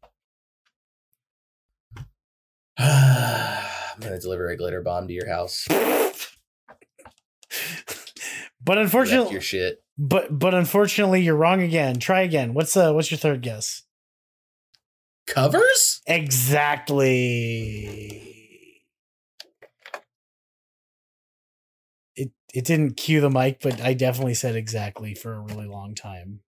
[2.77, 5.67] I'm gonna deliver a glitter bomb to your house.
[8.65, 9.83] But Wreck unfortunately, your shit.
[9.97, 11.99] but but unfortunately, you're wrong again.
[11.99, 12.53] Try again.
[12.55, 13.83] What's uh what's your third guess?
[15.27, 16.01] Covers?
[16.07, 17.21] Exactly.
[22.15, 25.93] It it didn't cue the mic, but I definitely said exactly for a really long
[25.93, 26.39] time.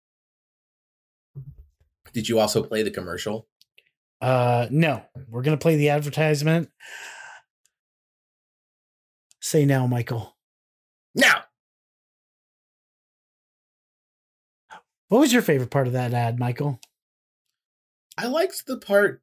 [2.13, 3.47] Did you also play the commercial?
[4.21, 6.69] Uh no, we're gonna play the advertisement.
[9.39, 10.36] Say now, Michael.
[15.09, 16.79] What was your favorite part of that ad, Michael?
[18.17, 19.21] I liked the part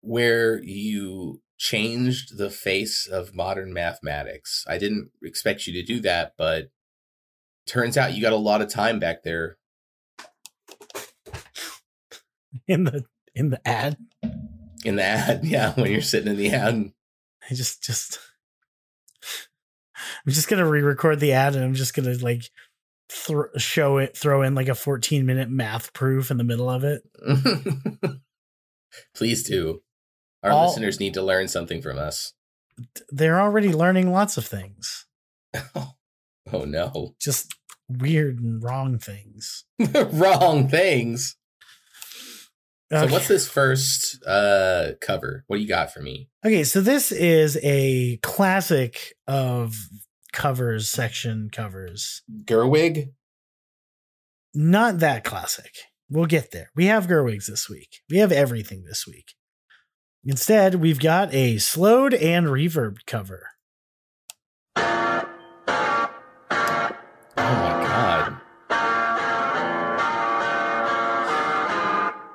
[0.00, 4.64] where you changed the face of modern mathematics.
[4.68, 6.70] I didn't expect you to do that, but
[7.66, 9.56] turns out you got a lot of time back there.
[12.68, 13.04] In the
[13.34, 13.96] in the ad?
[14.84, 15.40] in the ad.
[15.44, 16.92] Yeah, when you're sitting in the ad.
[17.50, 18.20] I just just
[20.26, 22.44] I'm just gonna re-record the ad and I'm just gonna like
[23.10, 26.84] thro- show it, throw in like a 14 minute math proof in the middle of
[26.84, 27.02] it.
[29.16, 29.82] Please do.
[30.42, 32.32] Our All- listeners need to learn something from us.
[33.10, 35.06] They're already learning lots of things,
[35.76, 35.94] oh
[36.64, 37.14] no.
[37.20, 37.54] just
[37.88, 39.64] weird and wrong things.
[40.12, 41.36] Wrong things.
[42.90, 43.12] So Okay.
[43.12, 45.44] what's this first uh cover?
[45.46, 46.28] What do you got for me?
[46.44, 49.76] Okay, so this is a classic of
[50.34, 52.22] covers section covers.
[52.44, 53.12] Gerwig?
[54.52, 55.72] Not that classic.
[56.10, 56.70] We'll get there.
[56.76, 58.02] We have Gerwigs this week.
[58.10, 59.34] We have everything this week.
[60.24, 63.48] Instead, we've got a slowed and reverbed cover.
[64.76, 64.82] Oh
[67.36, 68.40] my god.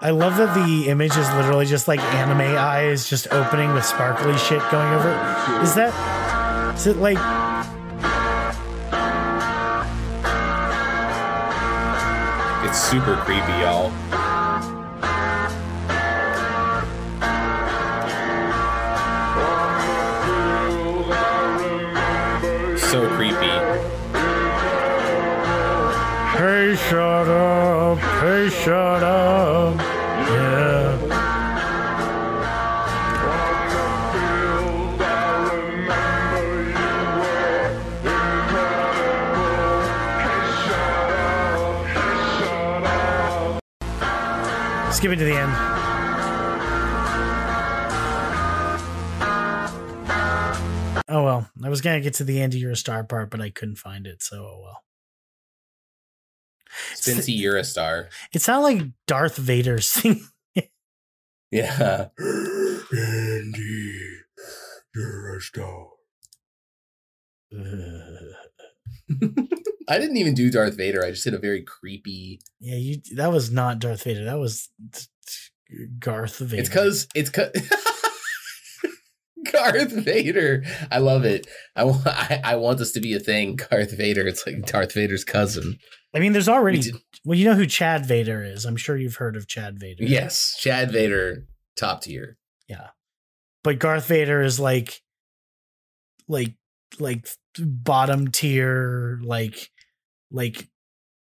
[0.01, 4.37] I love that the image is literally just like anime eyes just opening with sparkly
[4.37, 5.63] shit going over it.
[5.63, 7.17] Is that is it like
[12.69, 13.89] It's super creepy, y'all.
[22.77, 23.55] So creepy.
[26.37, 29.88] Hey shut up, hey shut up.
[44.99, 45.51] Skip it to the end.
[51.07, 53.49] Oh well, I was gonna get to the end of your star part, but I
[53.49, 54.83] couldn't find it, so oh well.
[56.95, 58.09] Spency, you're a star.
[58.33, 60.27] It sounded like Darth Vader singing.
[61.49, 62.09] Yeah.
[62.19, 64.09] Andy,
[64.93, 65.87] you're a star.
[69.87, 71.03] I didn't even do Darth Vader.
[71.03, 72.41] I just did a very creepy.
[72.59, 73.01] yeah, you.
[73.15, 74.25] That was not Darth Vader.
[74.25, 74.69] That was
[75.99, 76.61] Garth Vader.
[76.61, 77.51] It's because it's cause
[79.51, 80.63] Darth Vader.
[80.91, 81.47] I love it.
[81.75, 82.01] I want.
[82.07, 83.55] I, I want this to be a thing.
[83.55, 84.27] Garth Vader.
[84.27, 85.77] It's like Darth Vader's cousin.
[86.13, 86.81] I mean, there's already.
[86.81, 86.95] did-
[87.25, 88.65] Well, you know who Chad Vader is.
[88.65, 90.03] I'm sure you've heard of Chad Vader.
[90.03, 91.45] yes, Chad Vader,
[91.77, 92.37] top tier.
[92.67, 92.87] Yeah,
[93.63, 95.01] but Garth Vader is like,
[96.27, 96.53] like,
[96.99, 97.27] like
[97.59, 99.69] bottom tier, like,
[100.31, 100.67] like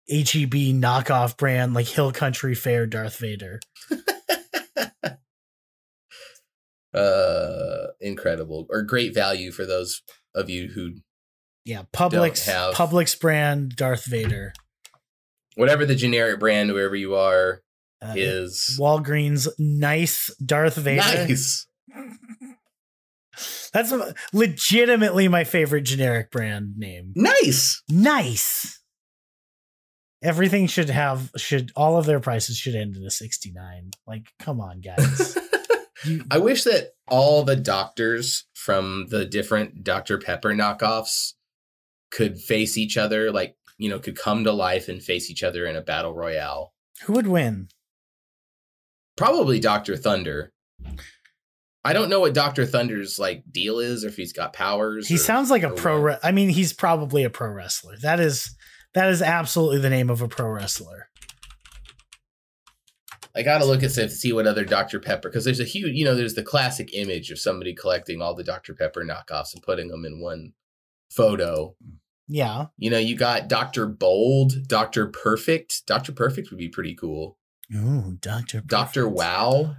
[0.08, 3.60] HEB knockoff brand, like Hill Country Fair Darth Vader.
[6.94, 10.02] uh, incredible or great value for those
[10.34, 10.92] of you who
[11.64, 14.52] Yeah, Publix, have- Publix brand Darth Vader.
[15.56, 17.62] whatever the generic brand, wherever you are,
[18.02, 20.96] Uh, is Walgreens nice Darth Vader.
[21.02, 21.66] nice.
[23.72, 23.92] That's
[24.32, 27.12] legitimately my favorite generic brand name.
[27.14, 27.82] Nice.
[27.88, 28.80] Nice.
[30.22, 33.90] Everything should have should all of their prices should end in a 69.
[34.06, 35.38] Like come on guys.
[36.04, 40.18] You, I wish that all the doctors from the different Dr.
[40.18, 41.32] Pepper knockoffs
[42.10, 45.66] could face each other, like, you know, could come to life and face each other
[45.66, 46.74] in a battle royale.
[47.04, 47.68] who would win?
[49.16, 50.52] Probably Doctor Thunder.
[51.84, 55.06] I don't know what Doctor Thunder's like deal is, or if he's got powers.
[55.06, 56.00] He or- sounds like a pro.
[56.00, 57.96] Re- I mean, he's probably a pro wrestler.
[57.98, 58.56] That is
[58.94, 61.08] that is absolutely the name of a pro wrestler.
[63.36, 65.00] I gotta look at see what other Dr.
[65.00, 68.34] Pepper because there's a huge, you know, there's the classic image of somebody collecting all
[68.34, 68.74] the Dr.
[68.74, 70.52] Pepper knockoffs and putting them in one
[71.10, 71.74] photo.
[72.28, 72.66] Yeah.
[72.78, 73.86] You know, you got Dr.
[73.86, 75.08] Bold, Dr.
[75.08, 75.84] Perfect.
[75.86, 76.12] Dr.
[76.12, 77.36] Perfect would be pretty cool.
[77.74, 78.62] Ooh, Doctor.
[78.64, 79.08] Dr.
[79.08, 79.76] Wow.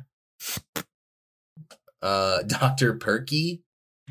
[2.06, 2.94] Uh, Dr.
[2.94, 3.64] Perky.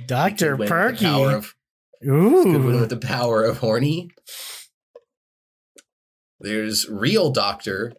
[0.06, 1.34] Doctor Could win with the Perky.
[1.34, 1.54] of-
[2.06, 2.80] Ooh.
[2.80, 4.10] with the power of horny.
[6.40, 7.92] There's real doctor.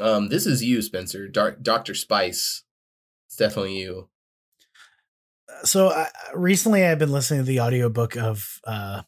[0.00, 1.28] Um, this is you, Spencer.
[1.28, 2.62] Doctor Spice.
[3.26, 4.08] It's definitely you.
[5.64, 9.02] so uh, recently I've been listening to the audiobook of uh,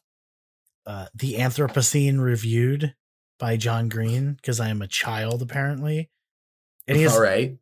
[0.85, 2.93] uh, The Anthropocene Reviewed
[3.39, 6.09] by John Green because I am a child apparently.
[6.87, 7.57] And he has, All right.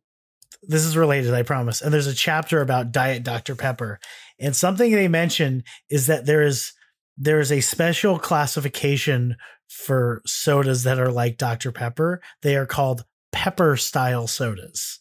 [0.68, 1.80] This is related, I promise.
[1.80, 3.54] And there's a chapter about Diet Dr.
[3.54, 3.98] Pepper.
[4.38, 6.72] And something they mention is that there is
[7.16, 9.36] there is a special classification
[9.68, 11.72] for sodas that are like Dr.
[11.72, 12.20] Pepper.
[12.42, 15.00] They are called pepper style sodas.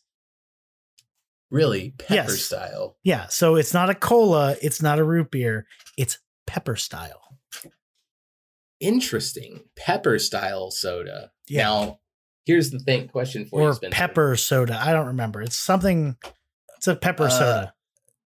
[1.52, 2.42] Really, pepper Yes.
[2.42, 2.98] style.
[3.04, 7.22] Yeah, so it's not a cola, it's not a root beer, it's pepper style.
[8.80, 9.66] Interesting.
[9.76, 11.32] Pepper style soda.
[11.48, 11.64] Yeah.
[11.64, 12.00] Now,
[12.46, 13.08] here's the thing.
[13.08, 13.96] Question for you, or Spencer.
[13.96, 14.80] pepper soda.
[14.82, 15.42] I don't remember.
[15.42, 16.16] It's something
[16.78, 17.74] it's a pepper Uh, soda.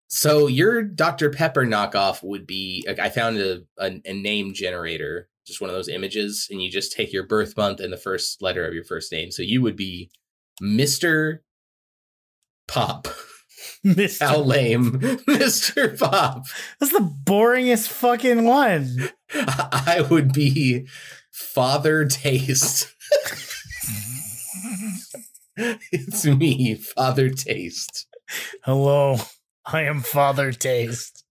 [0.10, 1.30] So your Dr.
[1.30, 2.84] Pepper knockoff would be.
[2.88, 6.72] like, I found a, a a name generator, just one of those images, and you
[6.72, 9.32] just take your birth month and the first letter of your first name.
[9.32, 10.10] So you would be
[10.62, 11.44] Mister
[12.68, 13.08] Pop.
[13.86, 14.22] Mr.
[14.26, 16.46] How lame, Mister Pop.
[16.80, 19.10] That's the boringest fucking one.
[19.34, 20.88] I would be
[21.32, 22.94] Father Taste.
[25.92, 28.08] it's me, Father Taste.
[28.64, 29.18] Hello.
[29.66, 31.24] I am Father Taste.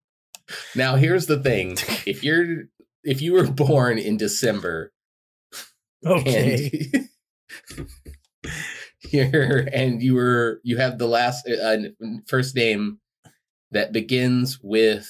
[0.74, 1.76] Now here's the thing.
[2.06, 2.64] If you're
[3.02, 4.92] if you were born in December
[6.04, 6.70] Okay.
[7.76, 7.88] and
[9.10, 11.76] you're and you were you have the last uh,
[12.28, 12.98] first name
[13.72, 15.08] that begins with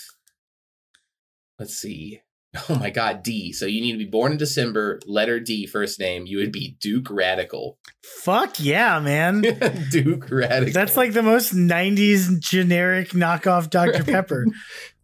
[1.58, 2.20] let's see.
[2.68, 3.52] Oh my god, D.
[3.52, 6.26] So you need to be born in December, letter D first name.
[6.26, 7.78] You would be Duke Radical.
[8.02, 9.42] Fuck yeah, man.
[9.90, 10.72] Duke Radical.
[10.72, 14.04] That's like the most 90s generic knockoff Dr.
[14.12, 14.46] Pepper.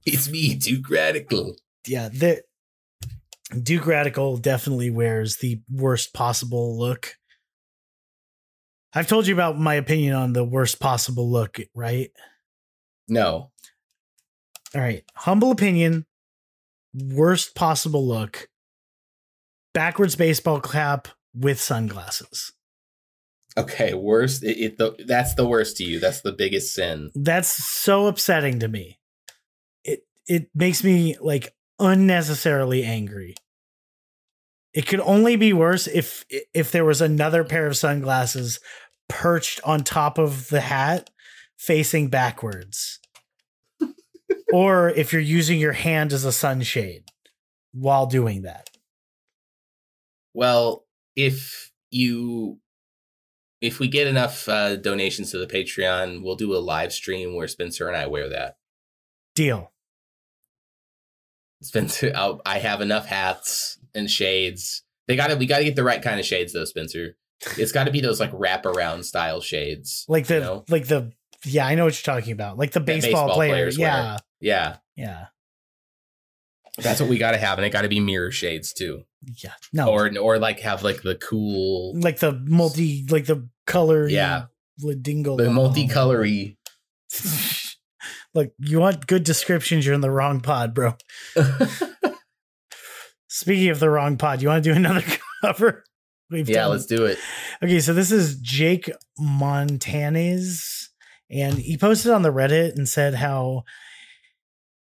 [0.06, 1.56] it's me, Duke Radical.
[1.86, 2.42] yeah, the
[3.62, 7.14] Duke Radical definitely wears the worst possible look.
[8.94, 12.10] I've told you about my opinion on the worst possible look, right?
[13.08, 13.50] No.
[14.74, 15.04] All right.
[15.14, 16.06] Humble opinion,
[16.94, 18.48] worst possible look.
[19.74, 22.52] Backwards baseball cap with sunglasses.
[23.56, 24.42] Okay, worst.
[24.42, 26.00] It, it the, that's the worst to you.
[26.00, 27.10] That's the biggest sin.
[27.14, 28.98] That's so upsetting to me.
[29.84, 33.34] It it makes me like unnecessarily angry.
[34.72, 36.24] It could only be worse if
[36.54, 38.58] if there was another pair of sunglasses
[39.08, 41.10] perched on top of the hat
[41.58, 42.98] facing backwards.
[44.52, 47.04] Or if you're using your hand as a sunshade
[47.72, 48.70] while doing that.
[50.34, 50.84] Well,
[51.16, 52.58] if you
[53.60, 57.46] if we get enough uh, donations to the Patreon, we'll do a live stream where
[57.46, 58.56] Spencer and I wear that.
[59.34, 59.70] Deal.
[61.62, 64.82] Spencer, I'll, I have enough hats and shades.
[65.06, 67.16] They got to we got to get the right kind of shades though, Spencer.
[67.58, 70.04] It's got to be those like wraparound style shades.
[70.08, 70.64] Like the you know?
[70.68, 71.12] like the
[71.44, 72.58] yeah, I know what you're talking about.
[72.58, 73.50] Like the baseball, baseball player.
[73.52, 73.88] players wear.
[73.88, 74.18] Yeah.
[74.40, 75.26] yeah, Yeah.
[76.78, 79.04] that's what we got to have, and it got to be mirror shades too,
[79.42, 79.52] Yeah.
[79.72, 79.88] No.
[79.90, 84.46] or or like have like the cool, like the multi like the color Yeah.
[85.02, 86.56] dingle the multicolory.
[88.34, 90.94] look you want good descriptions you're in the wrong pod bro
[93.28, 95.04] speaking of the wrong pod you want to do another
[95.42, 95.84] cover
[96.30, 97.18] We've yeah, done- let's do it.
[97.62, 100.81] okay so this is jake montanez
[101.32, 103.64] and he posted on the reddit and said how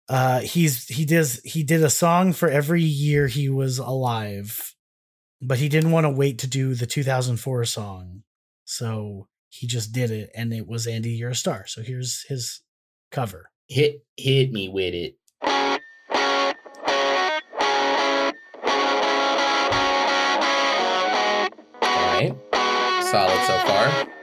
[0.08, 4.74] uh he's he does he did a song for every year he was alive
[5.40, 8.22] but he didn't want to wait to do the 2004 song
[8.64, 12.60] so he just did it and it was andy you're a star so here's his
[13.10, 15.16] cover Hit hit me with it.
[15.40, 15.48] All
[21.80, 22.36] right,
[23.02, 24.21] solid so far.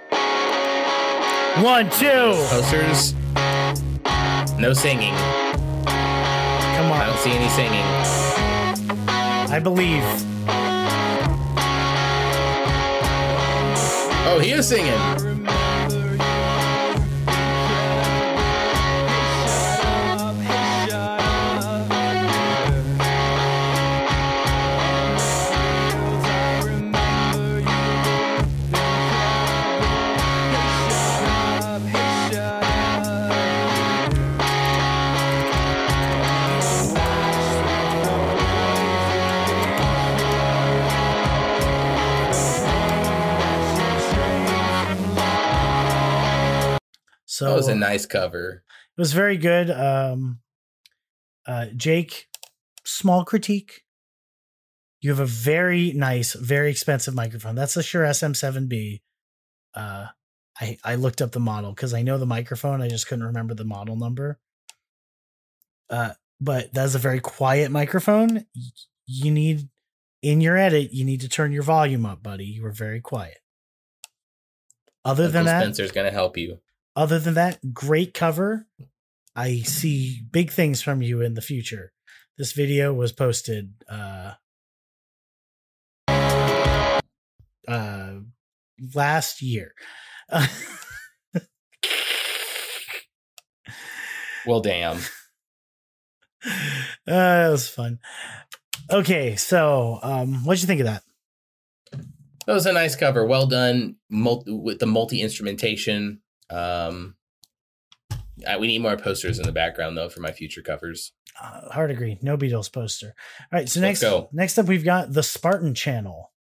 [1.61, 3.13] One two Posters.
[4.57, 5.13] No singing.
[5.15, 7.01] come on.
[7.01, 7.83] I don't see any singing.
[9.51, 10.03] i believe
[14.31, 15.28] Oh, he is singing.
[47.39, 48.65] So That was a nice cover.
[48.97, 49.71] It was very good.
[49.71, 50.41] Um,
[51.47, 52.27] uh, Jake,
[52.83, 53.85] small critique.
[54.99, 57.55] You have a very nice, very expensive microphone.
[57.55, 58.99] That's a Shure SM7B.
[59.73, 60.07] Uh,
[60.59, 62.81] I I looked up the model because I know the microphone.
[62.81, 64.37] I just couldn't remember the model number.
[65.89, 68.47] Uh, but that's a very quiet microphone.
[69.05, 69.69] You need
[70.21, 72.47] in your edit, you need to turn your volume up, buddy.
[72.47, 73.37] You were very quiet.
[75.05, 76.59] Other Uncle than that, Spencer's gonna help you.
[76.99, 78.67] Other than that, great cover.
[79.33, 81.93] I see big things from you in the future.
[82.37, 84.33] This video was posted uh
[87.67, 88.15] uh
[88.93, 89.73] last year.
[94.47, 94.97] Well, damn.
[96.45, 96.51] uh,
[97.05, 97.99] that was fun.
[98.89, 101.03] Okay, so um what'd you think of that?
[102.47, 103.25] That was a nice cover.
[103.25, 106.21] Well done multi- with the multi instrumentation.
[106.49, 107.15] Um,
[108.47, 111.11] uh, we need more posters in the background though for my future covers.
[111.41, 112.17] Uh, hard agree.
[112.21, 113.13] No Beatles poster.
[113.51, 114.29] All right, so Let's next go.
[114.31, 116.31] next up we've got the Spartan channel.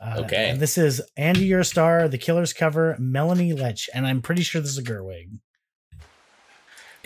[0.00, 0.50] Uh, Okay.
[0.50, 4.42] and this is Andy You're a Star, the Killers cover, Melanie Lech, and I'm pretty
[4.42, 5.28] sure this is a Gerwig.
[5.90, 5.98] Hey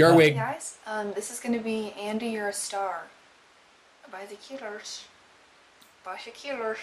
[0.04, 3.04] Gerwig, guys, um, this is going to be Andy, You're a Star
[4.10, 5.04] by the Killers.
[6.04, 6.78] By the Killers.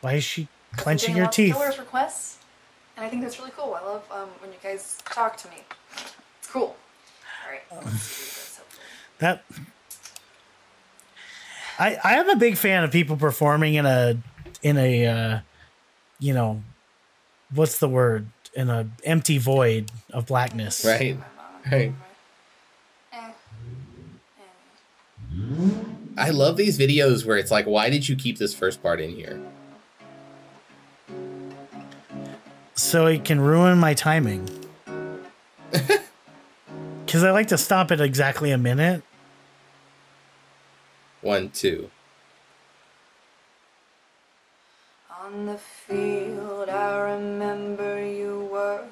[0.00, 1.54] Why is she clenching getting her teeth?
[1.54, 2.38] Killers requests,
[3.00, 3.74] and I think that's really cool.
[3.74, 5.56] I love um, when you guys talk to me.
[6.38, 6.76] It's cool.
[7.46, 8.60] All right, let's this.
[9.18, 9.44] That
[11.78, 14.16] I I am a big fan of people performing in a
[14.62, 15.40] in a uh,
[16.18, 16.62] you know
[17.54, 20.84] what's the word in a empty void of blackness.
[20.84, 21.18] right?
[21.18, 21.70] My.
[21.70, 21.92] Right.
[23.12, 23.30] Eh.
[26.16, 29.10] I love these videos where it's like, why did you keep this first part in
[29.10, 29.40] here?
[32.80, 34.48] So it can ruin my timing.
[37.06, 39.02] Cuz I like to stop at exactly a minute.
[41.20, 41.90] One, two.
[45.22, 48.84] On the field, I remember you were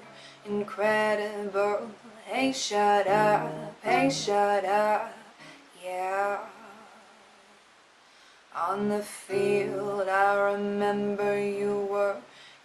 [0.45, 1.91] incredible.
[2.27, 5.15] Hey, shut up, hey, shut up,
[5.83, 6.41] yeah.
[8.55, 12.17] On the field, I remember you were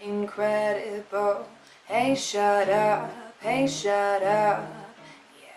[0.06, 1.48] incredible.
[1.86, 4.68] Hey, shut up, hey, shut up,
[5.42, 5.50] yeah.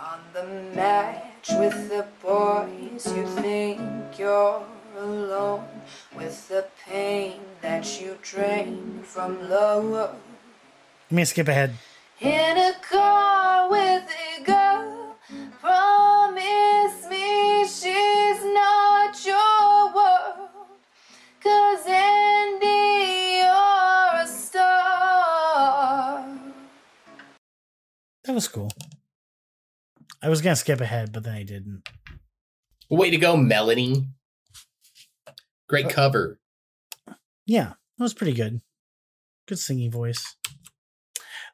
[0.00, 0.44] On the
[0.74, 3.80] match with the boys, you think
[4.18, 4.64] you're
[4.98, 5.66] alone
[6.16, 9.90] with the pain that you drain from love.
[9.90, 10.18] Let
[11.10, 11.74] me skip ahead.
[12.20, 13.33] In a car
[28.34, 28.72] That was cool.
[30.20, 31.88] I was going to skip ahead, but then I didn't.
[32.90, 34.08] Way to go, Melanie.
[35.68, 35.90] Great oh.
[35.90, 36.40] cover.
[37.46, 38.60] Yeah, that was pretty good.
[39.46, 40.34] Good singing voice.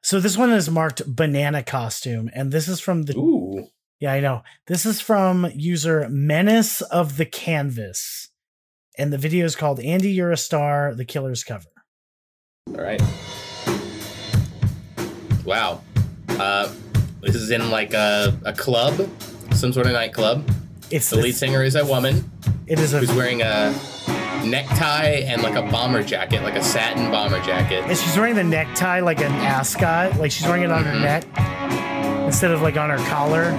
[0.02, 3.68] So this one is marked banana costume, and this is from the Ooh.
[3.98, 8.30] yeah I know this is from user Menace of the Canvas,
[8.96, 11.68] and the video is called "Andy, You're a Star: The Killer's Cover."
[12.68, 13.02] All right.
[15.44, 15.82] Wow.
[16.40, 16.72] Uh,
[17.20, 18.94] this is in like a, a club,
[19.52, 20.48] some sort of nightclub.
[20.90, 22.30] It's The lead singer is a woman
[22.66, 23.72] It is a who's wearing a
[24.44, 27.84] necktie and like a bomber jacket, like a satin bomber jacket.
[27.84, 31.02] and she's wearing the necktie like an ascot, like she's wearing it on her Mhm.
[31.02, 33.50] neck instead of like on her collar.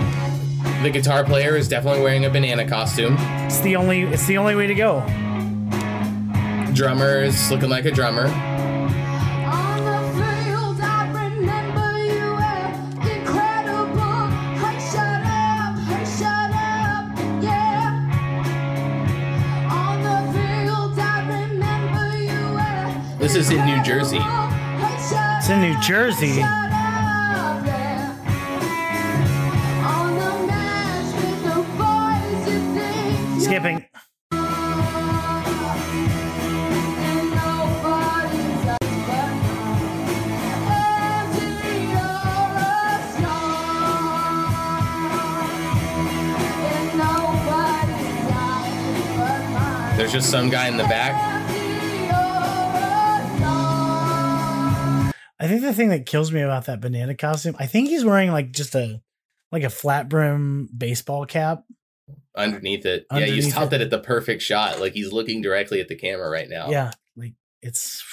[0.81, 3.15] The guitar player is definitely wearing a banana costume.
[3.45, 5.01] It's the only it's the only way to go.
[6.73, 8.25] Drummer is looking like a drummer.
[23.21, 24.17] This is in New Jersey.
[24.19, 26.41] It's in New Jersey.
[33.39, 33.85] Skipping.
[49.95, 51.30] There's just some guy in the back
[55.51, 58.51] think the thing that kills me about that banana costume, I think he's wearing like
[58.51, 59.01] just a
[59.51, 61.63] like a flat brim baseball cap.
[62.35, 63.05] underneath it.
[63.11, 63.81] yeah, Underneath you stopped it.
[63.81, 64.79] it at the perfect shot.
[64.79, 66.69] Like he's looking directly at the camera right now.
[66.69, 68.03] Yeah, like it's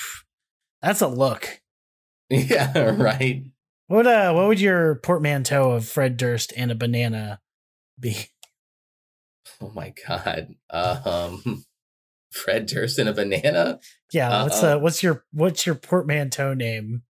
[0.83, 1.61] that's a look.
[2.31, 3.45] Yeah, right.
[3.87, 7.41] What uh what would your portmanteau of Fred Durst and a banana
[7.99, 8.17] be?
[9.63, 10.55] Oh my god.
[10.71, 11.65] Um
[12.31, 13.81] Fred Durst and a banana?
[14.13, 14.77] Yeah, what's Uh-uh.
[14.77, 17.03] uh what's your what's your portmanteau name?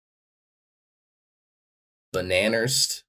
[2.17, 3.03] Bananers?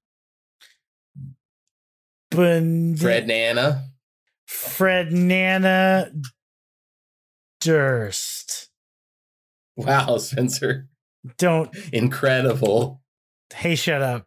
[2.30, 3.84] Ban- Fred Nana?
[4.46, 6.10] Fred Nana
[7.60, 8.68] Durst.
[9.76, 10.88] Wow, Spencer.
[11.36, 13.02] Don't Incredible.
[13.54, 14.26] hey shut up.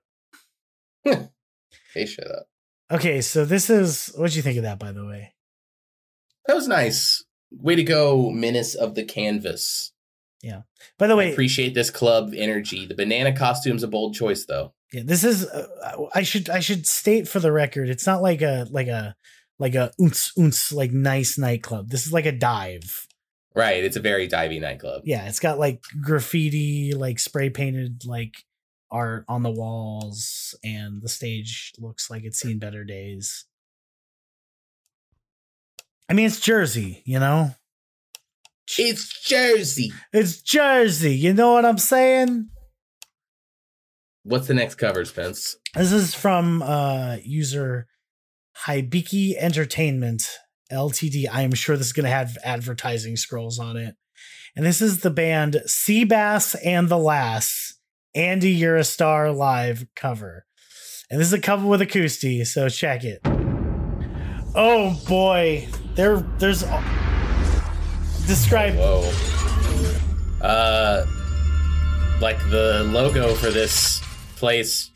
[1.94, 2.46] Hey, shut up.
[2.90, 5.34] Okay, so this is what'd you think of that by the way?
[6.48, 7.22] That was nice.
[7.52, 9.91] Way to go, Menace of the Canvas.
[10.98, 12.86] By the way, I appreciate this club energy.
[12.86, 14.74] The banana costume's a bold choice, though.
[14.92, 15.46] Yeah, this is.
[15.46, 19.16] Uh, I should I should state for the record, it's not like a like a
[19.60, 21.90] like a oonce oonce like nice nightclub.
[21.90, 23.08] This is like a dive.
[23.54, 23.84] Right.
[23.84, 25.04] It's a very divey nightclub.
[25.06, 28.44] Yeah, it's got like graffiti, like spray painted like
[28.90, 33.46] art on the walls, and the stage looks like it's seen better days.
[36.10, 37.56] I mean, it's Jersey, you know.
[38.78, 39.92] It's Jersey.
[40.14, 41.16] It's Jersey.
[41.16, 42.50] You know what I'm saying?
[44.24, 45.58] What's the next cover, Spence?
[45.76, 47.88] This is from uh user
[48.66, 50.24] Hibiki Entertainment
[50.72, 51.26] LTD.
[51.32, 53.96] I am sure this is going to have advertising scrolls on it.
[54.56, 57.74] And this is the band Seabass and the Lass,
[58.14, 60.46] Andy You're a Star live cover.
[61.10, 63.20] And this is a cover with acoustic, so check it.
[64.56, 66.64] Oh boy, there there's
[68.32, 69.12] describe Whoa.
[70.42, 71.06] Uh,
[72.22, 74.02] like the logo for this
[74.38, 74.90] place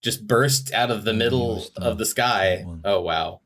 [0.00, 2.64] just burst out of the middle of the sky.
[2.82, 3.42] Oh wow.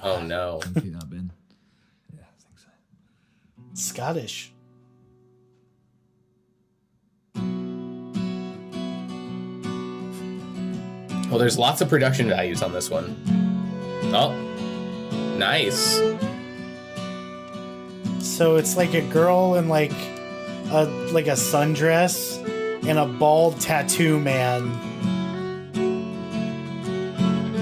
[0.00, 0.60] Oh no.
[0.62, 1.32] Think I've been.
[2.14, 2.68] Yeah, I think so.
[3.74, 4.52] Scottish.
[11.28, 13.16] Well, there's lots of production values on this one.
[14.14, 14.32] Oh,
[15.36, 15.98] nice.
[18.22, 19.92] So it's like a girl in like
[20.70, 22.38] a like a sundress
[22.86, 24.70] and a bald tattoo man.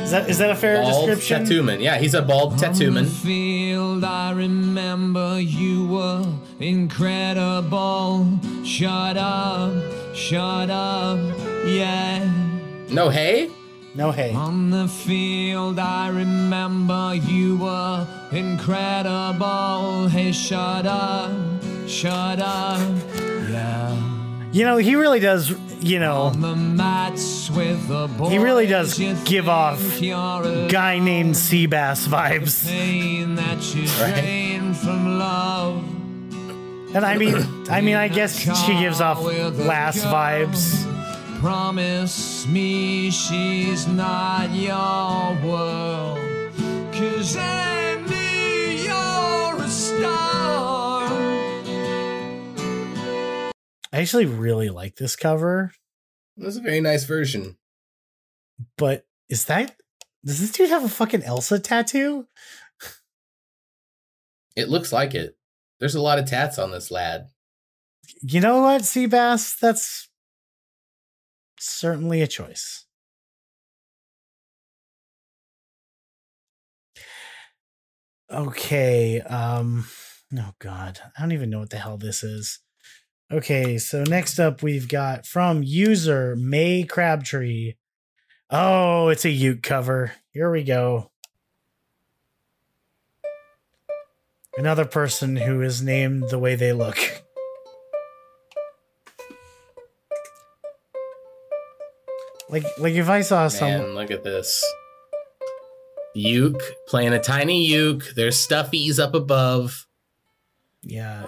[0.03, 0.93] Is that is that a fair description?
[0.93, 1.45] Bald description?
[1.45, 1.81] tattoo man.
[1.81, 3.07] Yeah, he's a bald tattoo man.
[3.07, 6.27] field, I remember you were
[6.59, 8.27] incredible.
[8.65, 9.73] Shut up,
[10.15, 11.19] shut up,
[11.65, 12.31] yeah.
[12.91, 13.51] No, hey.
[13.95, 14.33] No hey.
[14.35, 20.07] On the field, I remember you were incredible.
[20.09, 21.33] Hey, shut up,
[21.89, 22.81] shut up,
[23.51, 23.97] yeah.
[24.53, 25.51] You know, he really does,
[25.81, 31.35] you know, On the mats with the boys, He really does give off guy named
[31.35, 32.67] Seabass vibes.
[32.69, 34.75] pain that you Right.
[34.77, 35.83] from love.
[36.95, 37.37] And I mean
[37.71, 40.90] I mean I guess she gives off last vibes.
[41.41, 46.19] Promise me she's not your world.
[46.93, 51.09] Cause Andy, you're a star.
[53.91, 55.73] I actually really like this cover,
[56.37, 57.57] That's a very nice version.
[58.77, 59.77] but is that
[60.23, 62.27] does this dude have a fucking Elsa tattoo?
[64.57, 65.39] It looks like it.
[65.79, 67.29] There's a lot of tats on this lad.
[68.21, 69.59] You know what, Seabass?
[69.59, 70.10] That's
[71.61, 72.87] certainly a choice.
[78.31, 79.87] Okay, um
[80.39, 82.61] oh god, I don't even know what the hell this is.
[83.33, 87.75] Okay, so next up we've got from user May Crabtree.
[88.51, 90.13] Oh, it's a Uke cover.
[90.33, 91.11] Here we go.
[94.57, 96.99] Another person who is named the way they look.
[102.51, 104.65] Like like if I saw Man, look at this.
[106.15, 108.15] Uke playing a tiny uke.
[108.15, 109.87] There's stuffies up above.
[110.83, 111.27] yeah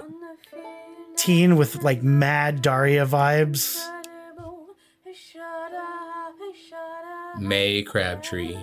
[1.23, 3.81] teen with like mad Daria vibes.
[7.39, 8.57] May Crabtree.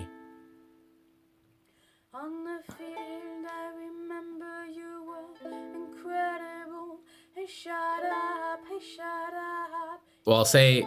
[2.12, 7.00] On the field, I remember you were incredible.
[7.34, 10.02] Hey, shut up, hey, shut up.
[10.26, 10.86] Well, I'll say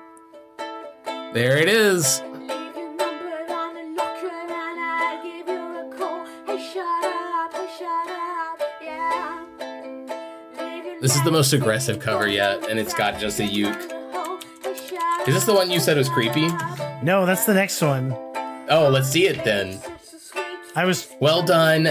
[1.33, 2.21] There it is.
[2.21, 6.25] Leave your number on the locker and I'll give you a call.
[6.45, 9.45] Hey, shut up, hey, shut up, yeah.
[10.59, 13.79] Leave your This is the most aggressive cover yet, and it's got just a uke.
[15.25, 16.47] Is this the one you said was creepy?
[17.01, 18.11] No, that's the next one.
[18.69, 19.79] Oh, let's see it then.
[20.75, 21.83] I was Well done,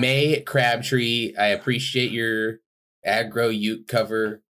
[0.00, 1.34] May Crabtree.
[1.38, 2.58] I appreciate your
[3.06, 4.42] aggro uke cover.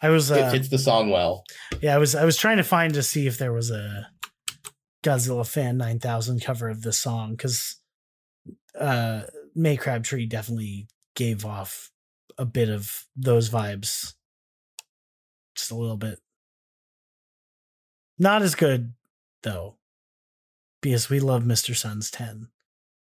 [0.00, 1.44] I was It uh, fits the song well.
[1.80, 4.08] yeah, I was I was trying to find to see if there was a
[5.04, 7.76] Godzilla fan 9000 cover of this song cuz
[8.78, 9.22] uh
[9.54, 11.90] May Crabtree definitely gave off
[12.36, 14.14] a bit of those vibes.
[15.56, 16.20] Just a little bit.
[18.18, 18.92] Not as good
[19.42, 19.76] though.
[20.80, 21.74] Because we love Mr.
[21.74, 22.48] Sun's 10.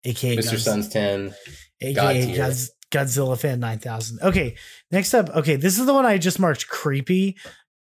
[0.05, 0.59] AKA Mr.
[0.59, 1.35] Sun's 10.
[1.81, 2.55] aka God
[2.95, 4.21] Godzilla fan 9000.
[4.23, 4.57] Okay,
[4.93, 5.29] next up.
[5.31, 7.37] Okay, this is the one I just marked creepy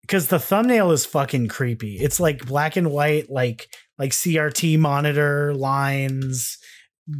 [0.02, 1.96] because the thumbnail is fucking creepy.
[1.96, 3.68] It's like black and white, like
[3.98, 6.58] like CRT monitor lines,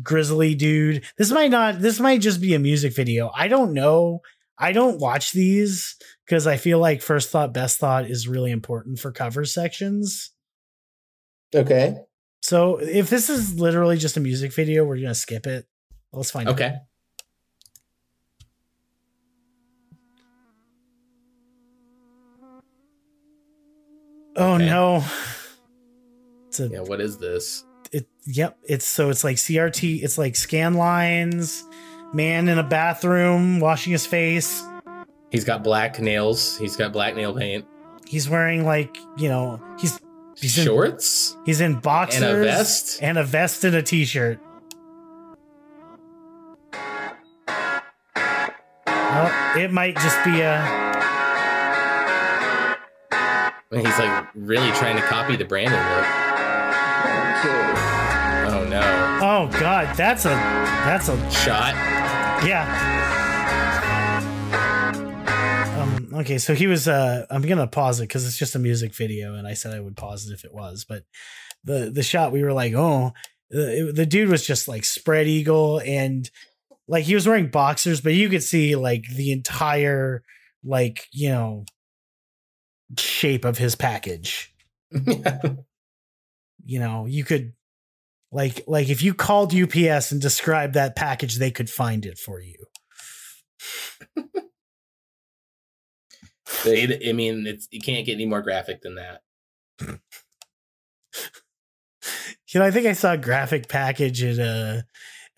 [0.03, 1.05] grizzly dude.
[1.19, 1.81] This might not.
[1.81, 3.31] This might just be a music video.
[3.35, 4.21] I don't know.
[4.57, 5.97] I don't watch these
[6.27, 10.31] because I feel like first thought, best thought is really important for cover sections.
[11.55, 11.97] Okay.
[12.43, 15.67] So if this is literally just a music video, we're gonna skip it.
[16.13, 16.55] Let's find out.
[16.55, 16.77] Okay.
[24.41, 24.67] Oh Okay.
[24.67, 25.05] no.
[26.59, 27.65] A Yeah, what is this?
[27.93, 31.65] it yep, it's so it's like CRT, it's like scan lines,
[32.13, 34.63] man in a bathroom washing his face.
[35.31, 36.57] He's got black nails.
[36.59, 37.65] He's got black nail paint.
[38.07, 40.01] He's wearing like, you know, he's
[40.37, 41.37] He's in- Shorts?
[41.45, 42.99] he's in boxers and a vest?
[43.03, 44.39] and a vest and a t-shirt.
[48.87, 50.90] Oh, it might just be a
[53.73, 56.07] And he's like really trying to copy the Brandon look.
[58.53, 59.19] Oh no.
[59.23, 61.75] Oh god, that's a that's a Shot.
[62.45, 62.67] Yeah.
[65.81, 66.89] Um, okay, so he was.
[66.89, 69.81] Uh, I'm gonna pause it because it's just a music video, and I said I
[69.81, 70.85] would pause it if it was.
[70.89, 71.05] But
[71.65, 73.13] the the shot we were like, oh,
[73.51, 76.29] the, it- the dude was just like spread eagle, and
[76.89, 80.23] like he was wearing boxers, but you could see like the entire
[80.65, 81.65] like you know
[82.99, 84.55] shape of his package.
[86.63, 87.55] You know, you could
[88.31, 92.39] like like if you called UPS and described that package, they could find it for
[92.39, 92.55] you.
[96.65, 99.23] They- I mean, it's you can't get any more graphic than that.
[102.53, 104.83] You know, I think I saw a graphic package at uh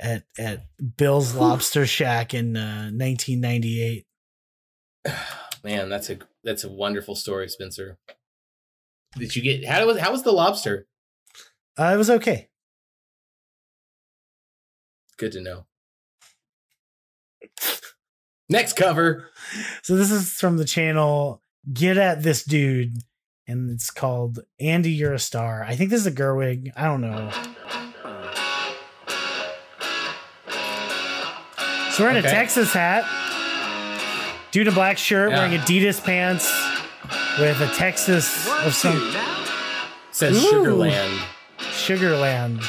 [0.00, 0.64] at at
[0.96, 4.06] Bill's Lobster Shack in uh, 1998.
[5.64, 7.98] Man, that's a that's a wonderful story, Spencer.
[9.16, 10.86] Did you get how was how was the lobster?
[11.78, 12.48] Uh, it was okay.
[15.18, 15.66] Good to know.
[18.48, 19.30] Next cover.
[19.82, 21.42] So this is from the channel
[21.72, 22.96] Get at This Dude,
[23.46, 25.64] and it's called Andy, You're a Star.
[25.66, 26.70] I think this is a Gerwig.
[26.76, 27.30] I don't know.
[31.92, 32.26] So we're in Okay.
[32.28, 33.04] a Texas hat.
[34.52, 35.38] Dude in a black shirt Yeah.
[35.38, 36.52] wearing Adidas pants
[37.38, 39.12] with a Texas of some
[40.10, 40.52] says Ooh.
[40.52, 41.18] Sugarland.
[41.58, 42.62] Sugarland.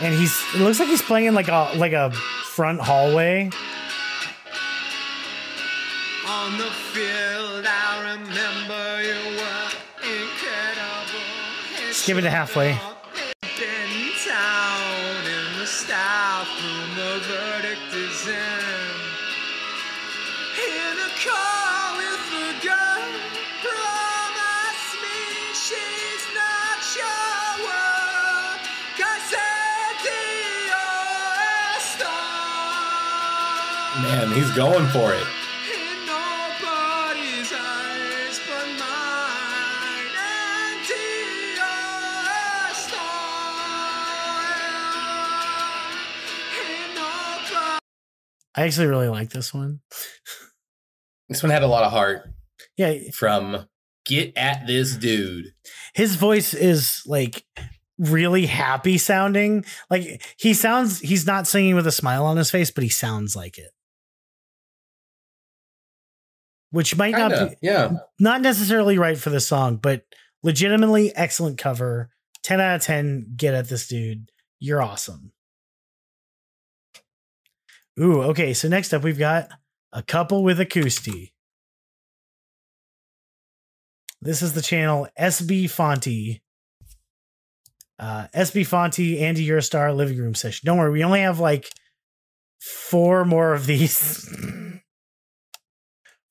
[0.00, 3.50] And he's it looks like he's playing like a like a front hallway.
[6.28, 9.68] On the field, I remember you were
[10.02, 11.92] incredible.
[11.92, 12.78] Skip it to halfway.
[34.12, 35.24] Man, he's going for it.
[35.24, 41.64] In nobody's eyes but mine, and you're
[42.28, 43.64] a star.
[46.60, 47.78] In nobody-
[48.54, 49.80] I actually really like this one.
[51.28, 52.28] This one had a lot of heart
[52.76, 53.66] Yeah, from
[54.04, 55.46] Get at this dude.
[55.94, 57.46] his voice is like
[57.96, 59.64] really happy sounding.
[59.88, 63.34] Like he sounds he's not singing with a smile on his face, but he sounds
[63.34, 63.70] like it.
[66.72, 67.92] Which might not Kinda, be yeah.
[68.18, 70.04] not necessarily right for the song, but
[70.42, 72.10] legitimately excellent cover.
[72.42, 73.34] 10 out of 10.
[73.36, 74.30] Get at this dude.
[74.58, 75.32] You're awesome.
[78.00, 78.54] Ooh, okay.
[78.54, 79.48] So next up we've got
[79.92, 81.32] A couple with acoustic.
[84.22, 86.40] This is the channel SB Fonty.
[87.98, 90.64] Uh, SB Fonty, Andy You're a Star living room session.
[90.64, 91.68] Don't worry, we only have like
[92.60, 94.28] four more of these.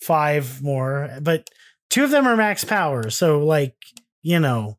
[0.02, 1.50] Five more, but
[1.90, 3.10] two of them are max power.
[3.10, 3.76] So, like,
[4.24, 4.78] you know,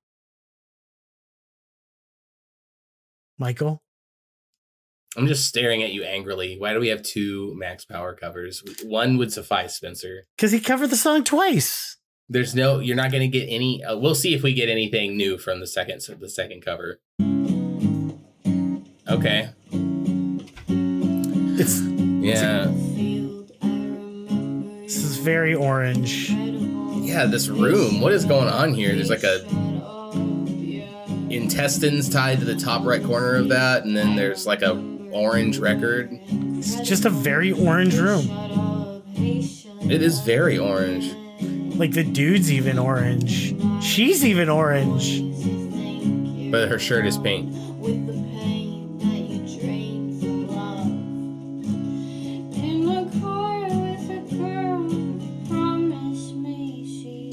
[3.38, 3.82] Michael.
[5.16, 6.56] I'm just staring at you angrily.
[6.58, 8.62] Why do we have two max power covers?
[8.84, 10.26] One would suffice, Spencer.
[10.36, 11.98] Because he covered the song twice.
[12.28, 12.78] There's no.
[12.78, 13.84] You're not going to get any.
[13.84, 17.00] Uh, we'll see if we get anything new from the second so the second cover.
[19.08, 19.50] Okay.
[21.58, 22.30] It's Yeah.
[22.32, 22.61] this is
[25.22, 26.30] very orange.
[26.30, 27.26] Yeah.
[27.26, 28.00] This room.
[28.00, 28.94] What is going on here?
[28.94, 29.42] There's like a
[31.32, 34.72] intestines tied to the top right corner of that, and then there's like a
[35.12, 36.10] orange record.
[36.28, 38.28] It's just a very orange room.
[39.16, 41.12] It is very orange.
[41.76, 43.54] Like the dude's even orange.
[43.82, 45.20] She's even orange.
[46.50, 47.52] But her shirt is pink.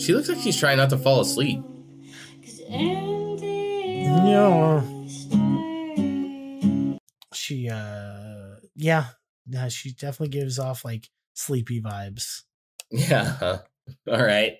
[0.09, 0.15] She.
[0.15, 1.63] Looks like she's trying not to fall asleep.
[4.29, 4.81] Yeah.
[7.33, 9.05] She uh yeah.
[9.47, 12.43] Yeah, she definitely gives off like sleepy vibes.
[12.91, 13.59] Yeah.
[14.11, 14.57] All right.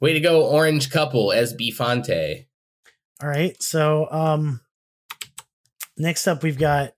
[0.00, 2.46] Way to go, orange couple, SB Fonte.
[3.22, 3.60] All right.
[3.62, 4.60] So um
[5.96, 6.94] next up we've got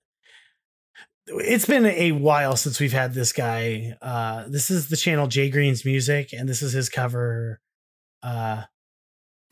[1.28, 3.96] it's been a while since we've had this guy.
[4.00, 7.60] Uh this is the channel Jay Green's Music and this is his cover
[8.22, 8.62] uh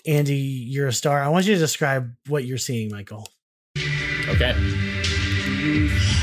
[0.06, 1.22] Andy, you're a star.
[1.22, 3.26] I want you to describe what you're seeing, Michael.
[4.28, 4.52] Okay.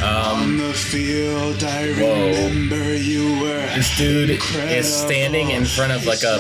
[0.04, 2.30] On Um, the field, I Whoa.
[2.48, 3.66] remember you were.
[3.76, 6.38] this dude is standing in front of like a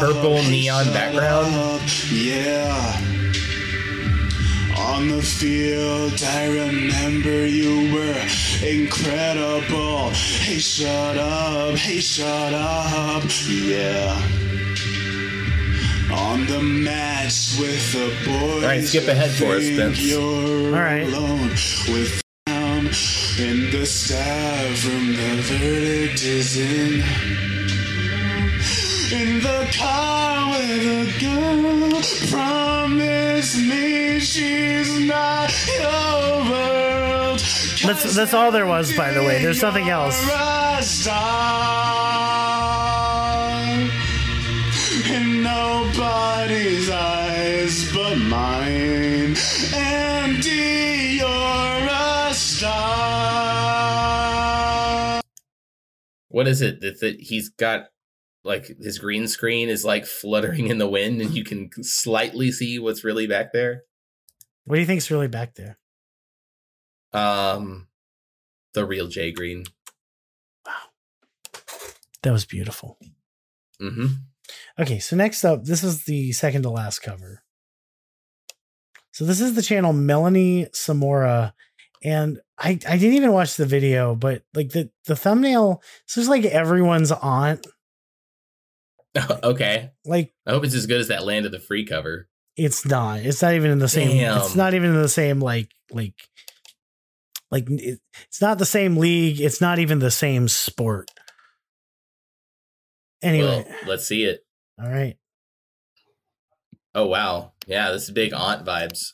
[0.00, 1.82] purple neon background.
[2.10, 3.00] Yeah.
[4.78, 8.20] On the field, I remember you were
[8.66, 10.10] incredible.
[10.10, 11.76] Hey, shut up.
[11.76, 13.22] Hey, shut up.
[13.48, 14.20] Yeah.
[16.12, 18.62] On the match with the boys.
[18.62, 20.00] All right, skip ahead for us, think Spence.
[20.00, 21.06] You're All right.
[21.06, 21.48] alone
[21.88, 22.86] with down
[23.38, 25.08] in the staff room.
[25.16, 27.02] The verdict is in.
[29.18, 37.38] In the car with a girl, promise me she's not your world.
[37.84, 39.42] That's- that's all there was, by the way.
[39.42, 40.16] There's nothing else.
[45.42, 49.36] You're a star in nobody's eyes but mine.
[49.74, 53.12] Andy, you're a star.
[56.28, 57.88] what is it that, that he's got?
[58.44, 62.78] Like his green screen is like fluttering in the wind, and you can slightly see
[62.80, 63.84] what's really back there.
[64.64, 65.78] What do you think's really back there?
[67.12, 67.86] Um,
[68.74, 69.64] the real Jay Green.
[70.66, 70.72] Wow,
[72.22, 72.98] that was beautiful.
[73.80, 74.06] Mm-hmm.
[74.78, 77.42] Okay, so next up, this is the second to last cover.
[79.12, 81.52] So this is the channel Melanie Samora,
[82.02, 86.28] and I I didn't even watch the video, but like the the thumbnail, this is
[86.28, 87.66] like everyone's aunt.
[89.42, 89.90] okay.
[90.04, 92.28] Like I hope it's as good as that Land of the Free cover.
[92.56, 93.20] it's not.
[93.20, 94.10] It's not even in the same.
[94.42, 96.14] It's not even in the same like like
[97.50, 99.40] like it, it's not the same league.
[99.40, 101.10] It's not even the same sport.
[103.22, 104.44] Anyway, Well, let's see it.
[104.82, 105.16] all right,
[106.94, 109.12] Oh wow, yeah, this is big aunt vibes,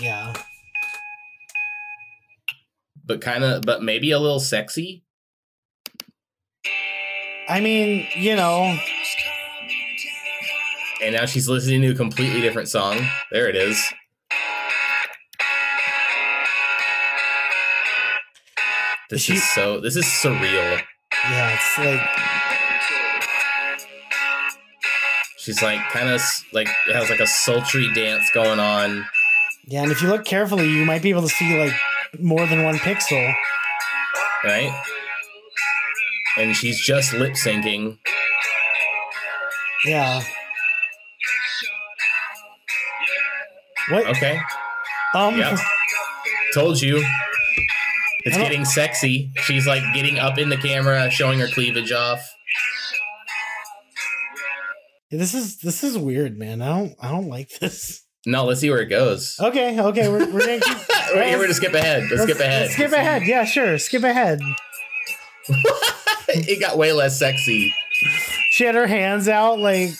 [0.00, 0.32] yeah.
[3.04, 5.04] but kind of, but maybe a little sexy.
[7.48, 8.78] I mean, you know,
[11.02, 12.98] And now she's listening to a completely different song.
[13.32, 13.80] There it is.
[19.10, 19.80] This She- is so.
[19.80, 20.82] This is surreal.
[21.30, 22.00] yeah, it's like
[25.48, 26.20] She's like kind of
[26.52, 29.06] like it has like a sultry dance going on.
[29.66, 31.72] Yeah, and if you look carefully, you might be able to see like
[32.20, 33.34] more than one pixel.
[34.44, 34.70] right?
[36.36, 37.96] And she's just lip syncing.
[39.86, 40.20] Yeah.
[43.88, 44.06] What?
[44.08, 44.38] Okay,
[45.14, 45.38] Um.
[45.38, 45.58] Yep.
[46.52, 47.02] told you.
[48.26, 49.30] It's getting sexy.
[49.36, 52.34] She's like getting up in the camera, showing her cleavage off.
[55.10, 56.60] This is this is weird, man.
[56.60, 58.02] I don't I don't like this.
[58.26, 59.36] No, let's see where it goes.
[59.40, 60.76] Okay, okay, we're we're gonna keep,
[61.14, 62.10] We're, we're gonna skip ahead.
[62.10, 62.62] Let's, skip ahead.
[62.62, 63.22] Let's skip ahead.
[63.26, 63.78] Yeah, sure.
[63.78, 64.40] Skip ahead.
[66.28, 67.74] it got way less sexy.
[68.50, 69.90] She had her hands out like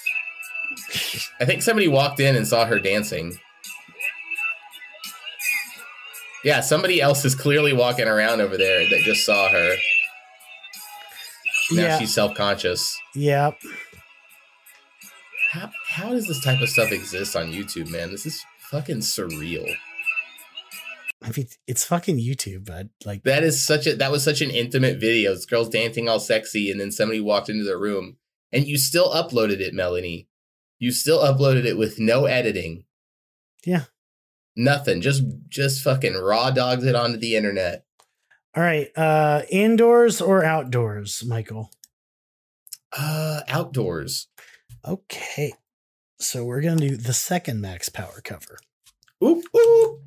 [1.40, 3.38] I think somebody walked in and saw her dancing.
[6.44, 9.74] Yeah, somebody else is clearly walking around over there that just saw her.
[11.70, 12.94] Now yeah, she's self conscious.
[13.14, 13.52] yeah.
[15.98, 18.12] How, does this type of stuff exist on YouTube, man?
[18.12, 19.66] This is fucking surreal.
[21.20, 24.50] I mean, it's fucking YouTube, but like, That is such a that was such an
[24.50, 25.34] intimate video.
[25.34, 28.18] This girl's dancing all sexy, and then somebody walked into the room,
[28.52, 30.28] and you still uploaded it, Melanie.
[30.78, 32.84] You still uploaded it with no editing.
[33.66, 33.86] Yeah.
[34.54, 35.00] Nothing.
[35.00, 37.84] Just just fucking raw dogs it onto the internet.
[38.56, 41.72] all right, uh, indoors or outdoors, Michael?
[42.96, 44.28] Uh outdoors.
[44.86, 45.54] Okay,
[46.18, 48.58] so we're gonna do the second Max Power cover.
[49.24, 50.02] Oop, oop.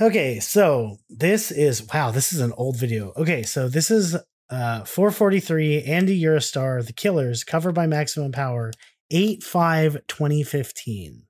[0.00, 3.12] Okay, so this is wow, this is an old video.
[3.16, 4.16] Okay, so this is
[4.50, 8.72] uh 443 Andy You're a Star The Killers covered by Maximum Power
[9.10, 11.22] 8 5 2015.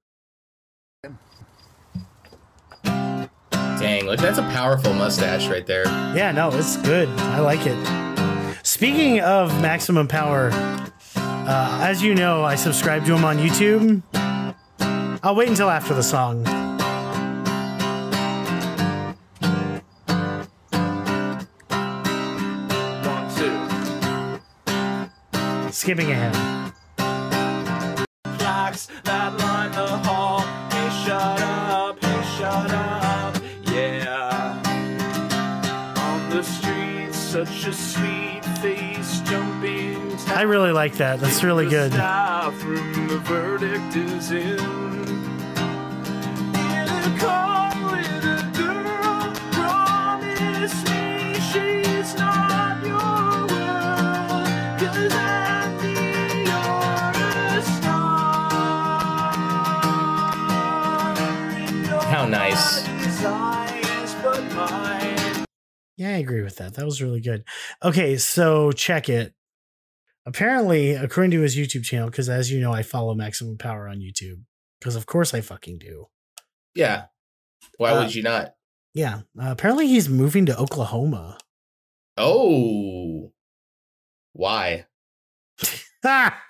[3.78, 5.84] Dang, look, that's a powerful mustache right there.
[6.16, 7.08] Yeah, no, it's good.
[7.08, 8.66] I like it.
[8.66, 10.50] Speaking of Maximum Power,
[11.48, 14.02] uh, as you know, I subscribe to him on YouTube.
[15.22, 16.44] I'll wait until after the song.
[23.04, 23.58] One, two.
[25.72, 26.34] Skipping ahead.
[28.38, 30.40] Plaques that line the hall.
[30.70, 32.04] Hey, shut up.
[32.04, 33.36] Hey, shut up.
[33.64, 34.60] Yeah.
[35.96, 38.27] On the streets, such a sweet.
[40.38, 41.18] I really like that.
[41.18, 41.92] That's really The good.
[41.94, 44.56] Staff room, the verdict is in.
[46.54, 54.46] In a car with a girl, promise me she's not your world.
[54.78, 55.98] 'Cause Andy,
[56.46, 59.34] you're a star.
[61.66, 62.82] And your How nice.
[63.02, 65.44] desires but mine.
[65.96, 66.74] Yeah, I agree with that.
[66.74, 67.42] That was really good.
[67.82, 69.34] Okay, so check it.
[70.28, 74.00] Apparently, according to his YouTube channel, because as you know, I follow Maximum Power on
[74.00, 74.42] YouTube.
[74.78, 76.06] Because of course I fucking do.
[76.74, 77.06] Yeah.
[77.78, 78.54] Why Uh, would you not?
[78.92, 79.20] Yeah.
[79.40, 81.38] Uh, apparently he's moving to Oklahoma.
[82.18, 83.32] Oh.
[84.34, 84.86] Why?
[86.04, 86.44] Ah!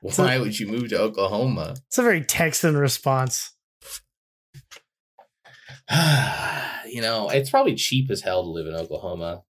[0.00, 1.74] Why would you move to Oklahoma?
[1.88, 3.52] It's a very Texan response.
[5.90, 9.42] you know, it's probably cheap as hell to live in Oklahoma.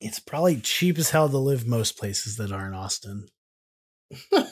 [0.00, 3.28] It's probably cheap as hell to live most places that aren't Austin.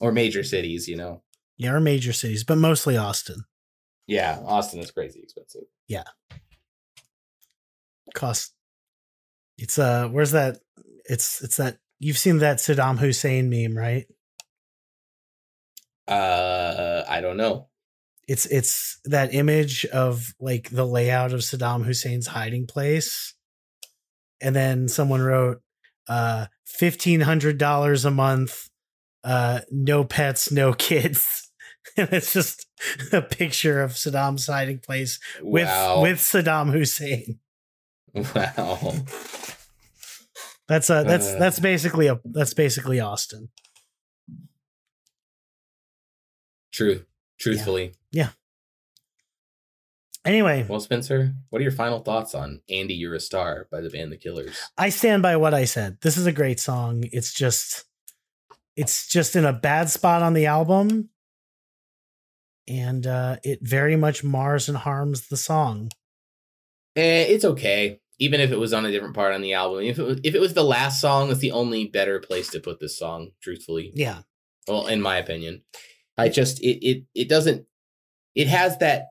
[0.00, 1.22] Or major cities, you know.
[1.58, 3.44] Yeah, or major cities, but mostly Austin.
[4.06, 5.64] Yeah, Austin is crazy expensive.
[5.86, 6.04] Yeah.
[8.14, 8.54] Cost.
[9.58, 10.58] It's uh, where's that?
[11.04, 14.06] It's it's that you've seen that Saddam Hussein meme, right?
[16.08, 17.68] Uh, I don't know.
[18.26, 23.34] It's it's that image of like the layout of Saddam Hussein's hiding place,
[24.40, 25.60] and then someone wrote,
[26.08, 28.68] uh, fifteen hundred dollars a month,
[29.24, 31.46] uh, no pets, no kids.
[31.96, 32.66] And it's just
[33.12, 36.02] a picture of Saddam's hiding place with wow.
[36.02, 37.40] with Saddam Hussein.
[38.14, 38.92] wow.
[40.68, 41.38] That's uh that's Uh.
[41.38, 43.48] that's basically a that's basically Austin.
[46.72, 47.04] True.
[47.40, 47.94] Truthfully.
[50.24, 53.88] Anyway, Well, Spencer, what are your final thoughts on Andy You're a Star by the
[53.88, 54.58] band The Killers?
[54.76, 55.98] I stand by what I said.
[56.02, 57.04] This is a great song.
[57.12, 57.84] It's just
[58.76, 61.08] it's just in a bad spot on the album.
[62.68, 65.90] And uh it very much mars and harms the song.
[66.96, 68.00] Eh, it's okay.
[68.18, 69.82] Even if it was on a different part on the album.
[69.84, 72.60] If it was, if it was the last song, that's the only better place to
[72.60, 73.92] put this song, truthfully.
[73.94, 74.20] Yeah.
[74.68, 75.62] Well, in my opinion.
[76.18, 77.64] I just it it it doesn't
[78.34, 79.06] it has that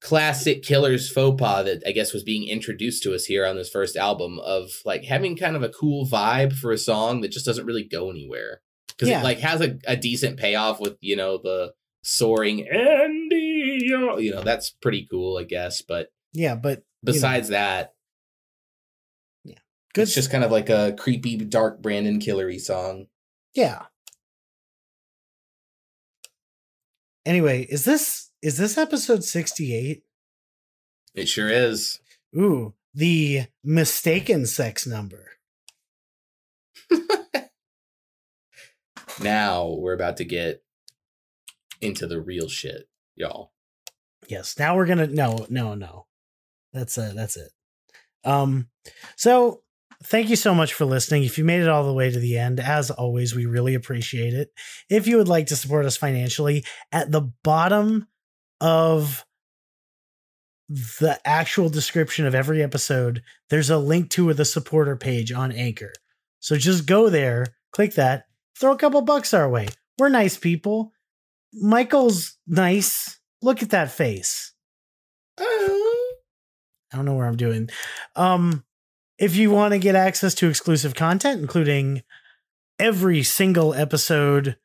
[0.00, 3.68] classic killers faux pas that I guess was being introduced to us here on this
[3.68, 7.44] first album of like having kind of a cool vibe for a song that just
[7.46, 8.60] doesn't really go anywhere.
[8.88, 9.20] Because Yeah.
[9.20, 11.72] it like has a, a decent payoff with, you know, the
[12.02, 15.82] soaring Andy, you know, that's pretty cool, I guess.
[15.82, 17.94] But Yeah, but you know, besides that,
[19.44, 19.58] Yeah.
[19.94, 23.06] good it's just kind of like a creepy, dark Brandon Killery song.
[23.54, 23.86] yeah.
[27.26, 30.02] Anyway, is this is this episode 68?
[31.14, 32.00] It sure is.
[32.36, 35.32] Ooh, the mistaken sex number.
[39.20, 40.62] Now we're about to get
[41.80, 43.52] into the real shit, y'all.
[44.28, 44.58] Yes.
[44.58, 46.06] Now we're gonna no, no, no.
[46.72, 47.50] That's uh that's it.
[48.24, 48.68] Um
[49.16, 49.62] so
[50.04, 51.24] thank you so much for listening.
[51.24, 54.34] If you made it all the way to the end, as always, we really appreciate
[54.34, 54.50] it.
[54.88, 58.06] If you would like to support us financially, at the bottom
[58.60, 59.24] of
[60.68, 65.92] the actual description of every episode, there's a link to the supporter page on Anchor.
[66.40, 68.26] So just go there, click that,
[68.58, 69.68] throw a couple bucks our way.
[69.98, 70.92] We're nice people.
[71.52, 73.18] Michael's nice.
[73.40, 74.52] Look at that face.
[75.38, 77.70] I don't know where I'm doing.
[78.16, 78.64] Um,
[79.18, 82.02] if you want to get access to exclusive content, including
[82.78, 84.56] every single episode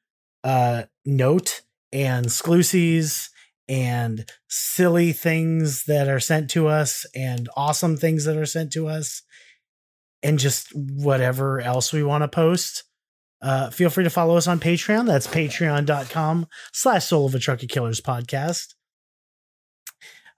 [0.44, 1.62] uh, note
[1.92, 3.30] and exclusives
[3.74, 8.88] and silly things that are sent to us and awesome things that are sent to
[8.88, 9.24] us
[10.22, 12.84] and just whatever else we want to post
[13.42, 15.06] uh, feel free to follow us on patreon.
[15.06, 18.74] That's patreon.com slash soul of a trucker killers podcast.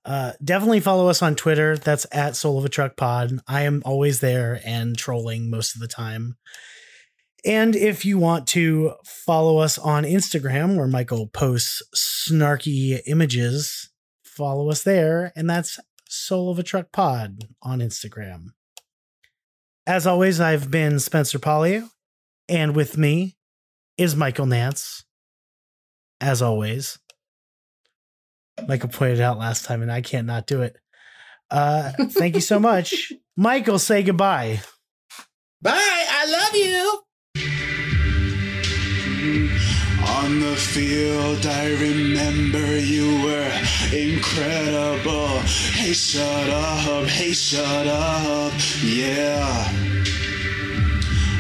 [0.06, 1.78] Uh, definitely follow us on twitter.
[1.78, 3.40] That's at soul of a truck pod.
[3.48, 6.38] I am always there and trolling most of the time
[7.44, 13.90] and if you want to follow us on Instagram, where Michael posts snarky images,
[14.24, 15.32] follow us there.
[15.36, 18.48] And that's Soul of a Truck Pod on Instagram.
[19.88, 21.90] As always, I've been Spencer Polio,
[22.50, 23.38] and with me
[23.98, 25.04] is Michael Nance.
[26.20, 26.98] As always,
[28.68, 30.78] Michael pointed out last time, and I can't not do it.
[31.52, 33.14] Uh, thank you so much.
[33.38, 34.62] Michael, say goodbye.
[35.62, 35.74] Bye.
[35.78, 37.05] I love you.
[40.26, 43.52] On the field, I remember you were
[43.94, 45.28] incredible.
[45.78, 49.70] Hey, shut up, hey, shut up, yeah.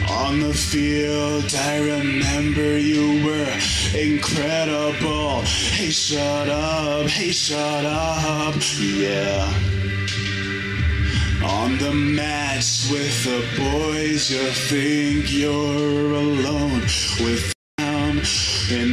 [0.07, 3.51] On the field, I remember you were
[3.97, 5.41] incredible.
[5.41, 9.51] Hey, shut up, hey, shut up, yeah.
[11.43, 16.81] On the mats with the boys, you think you're alone
[17.25, 17.54] with
[18.69, 18.91] in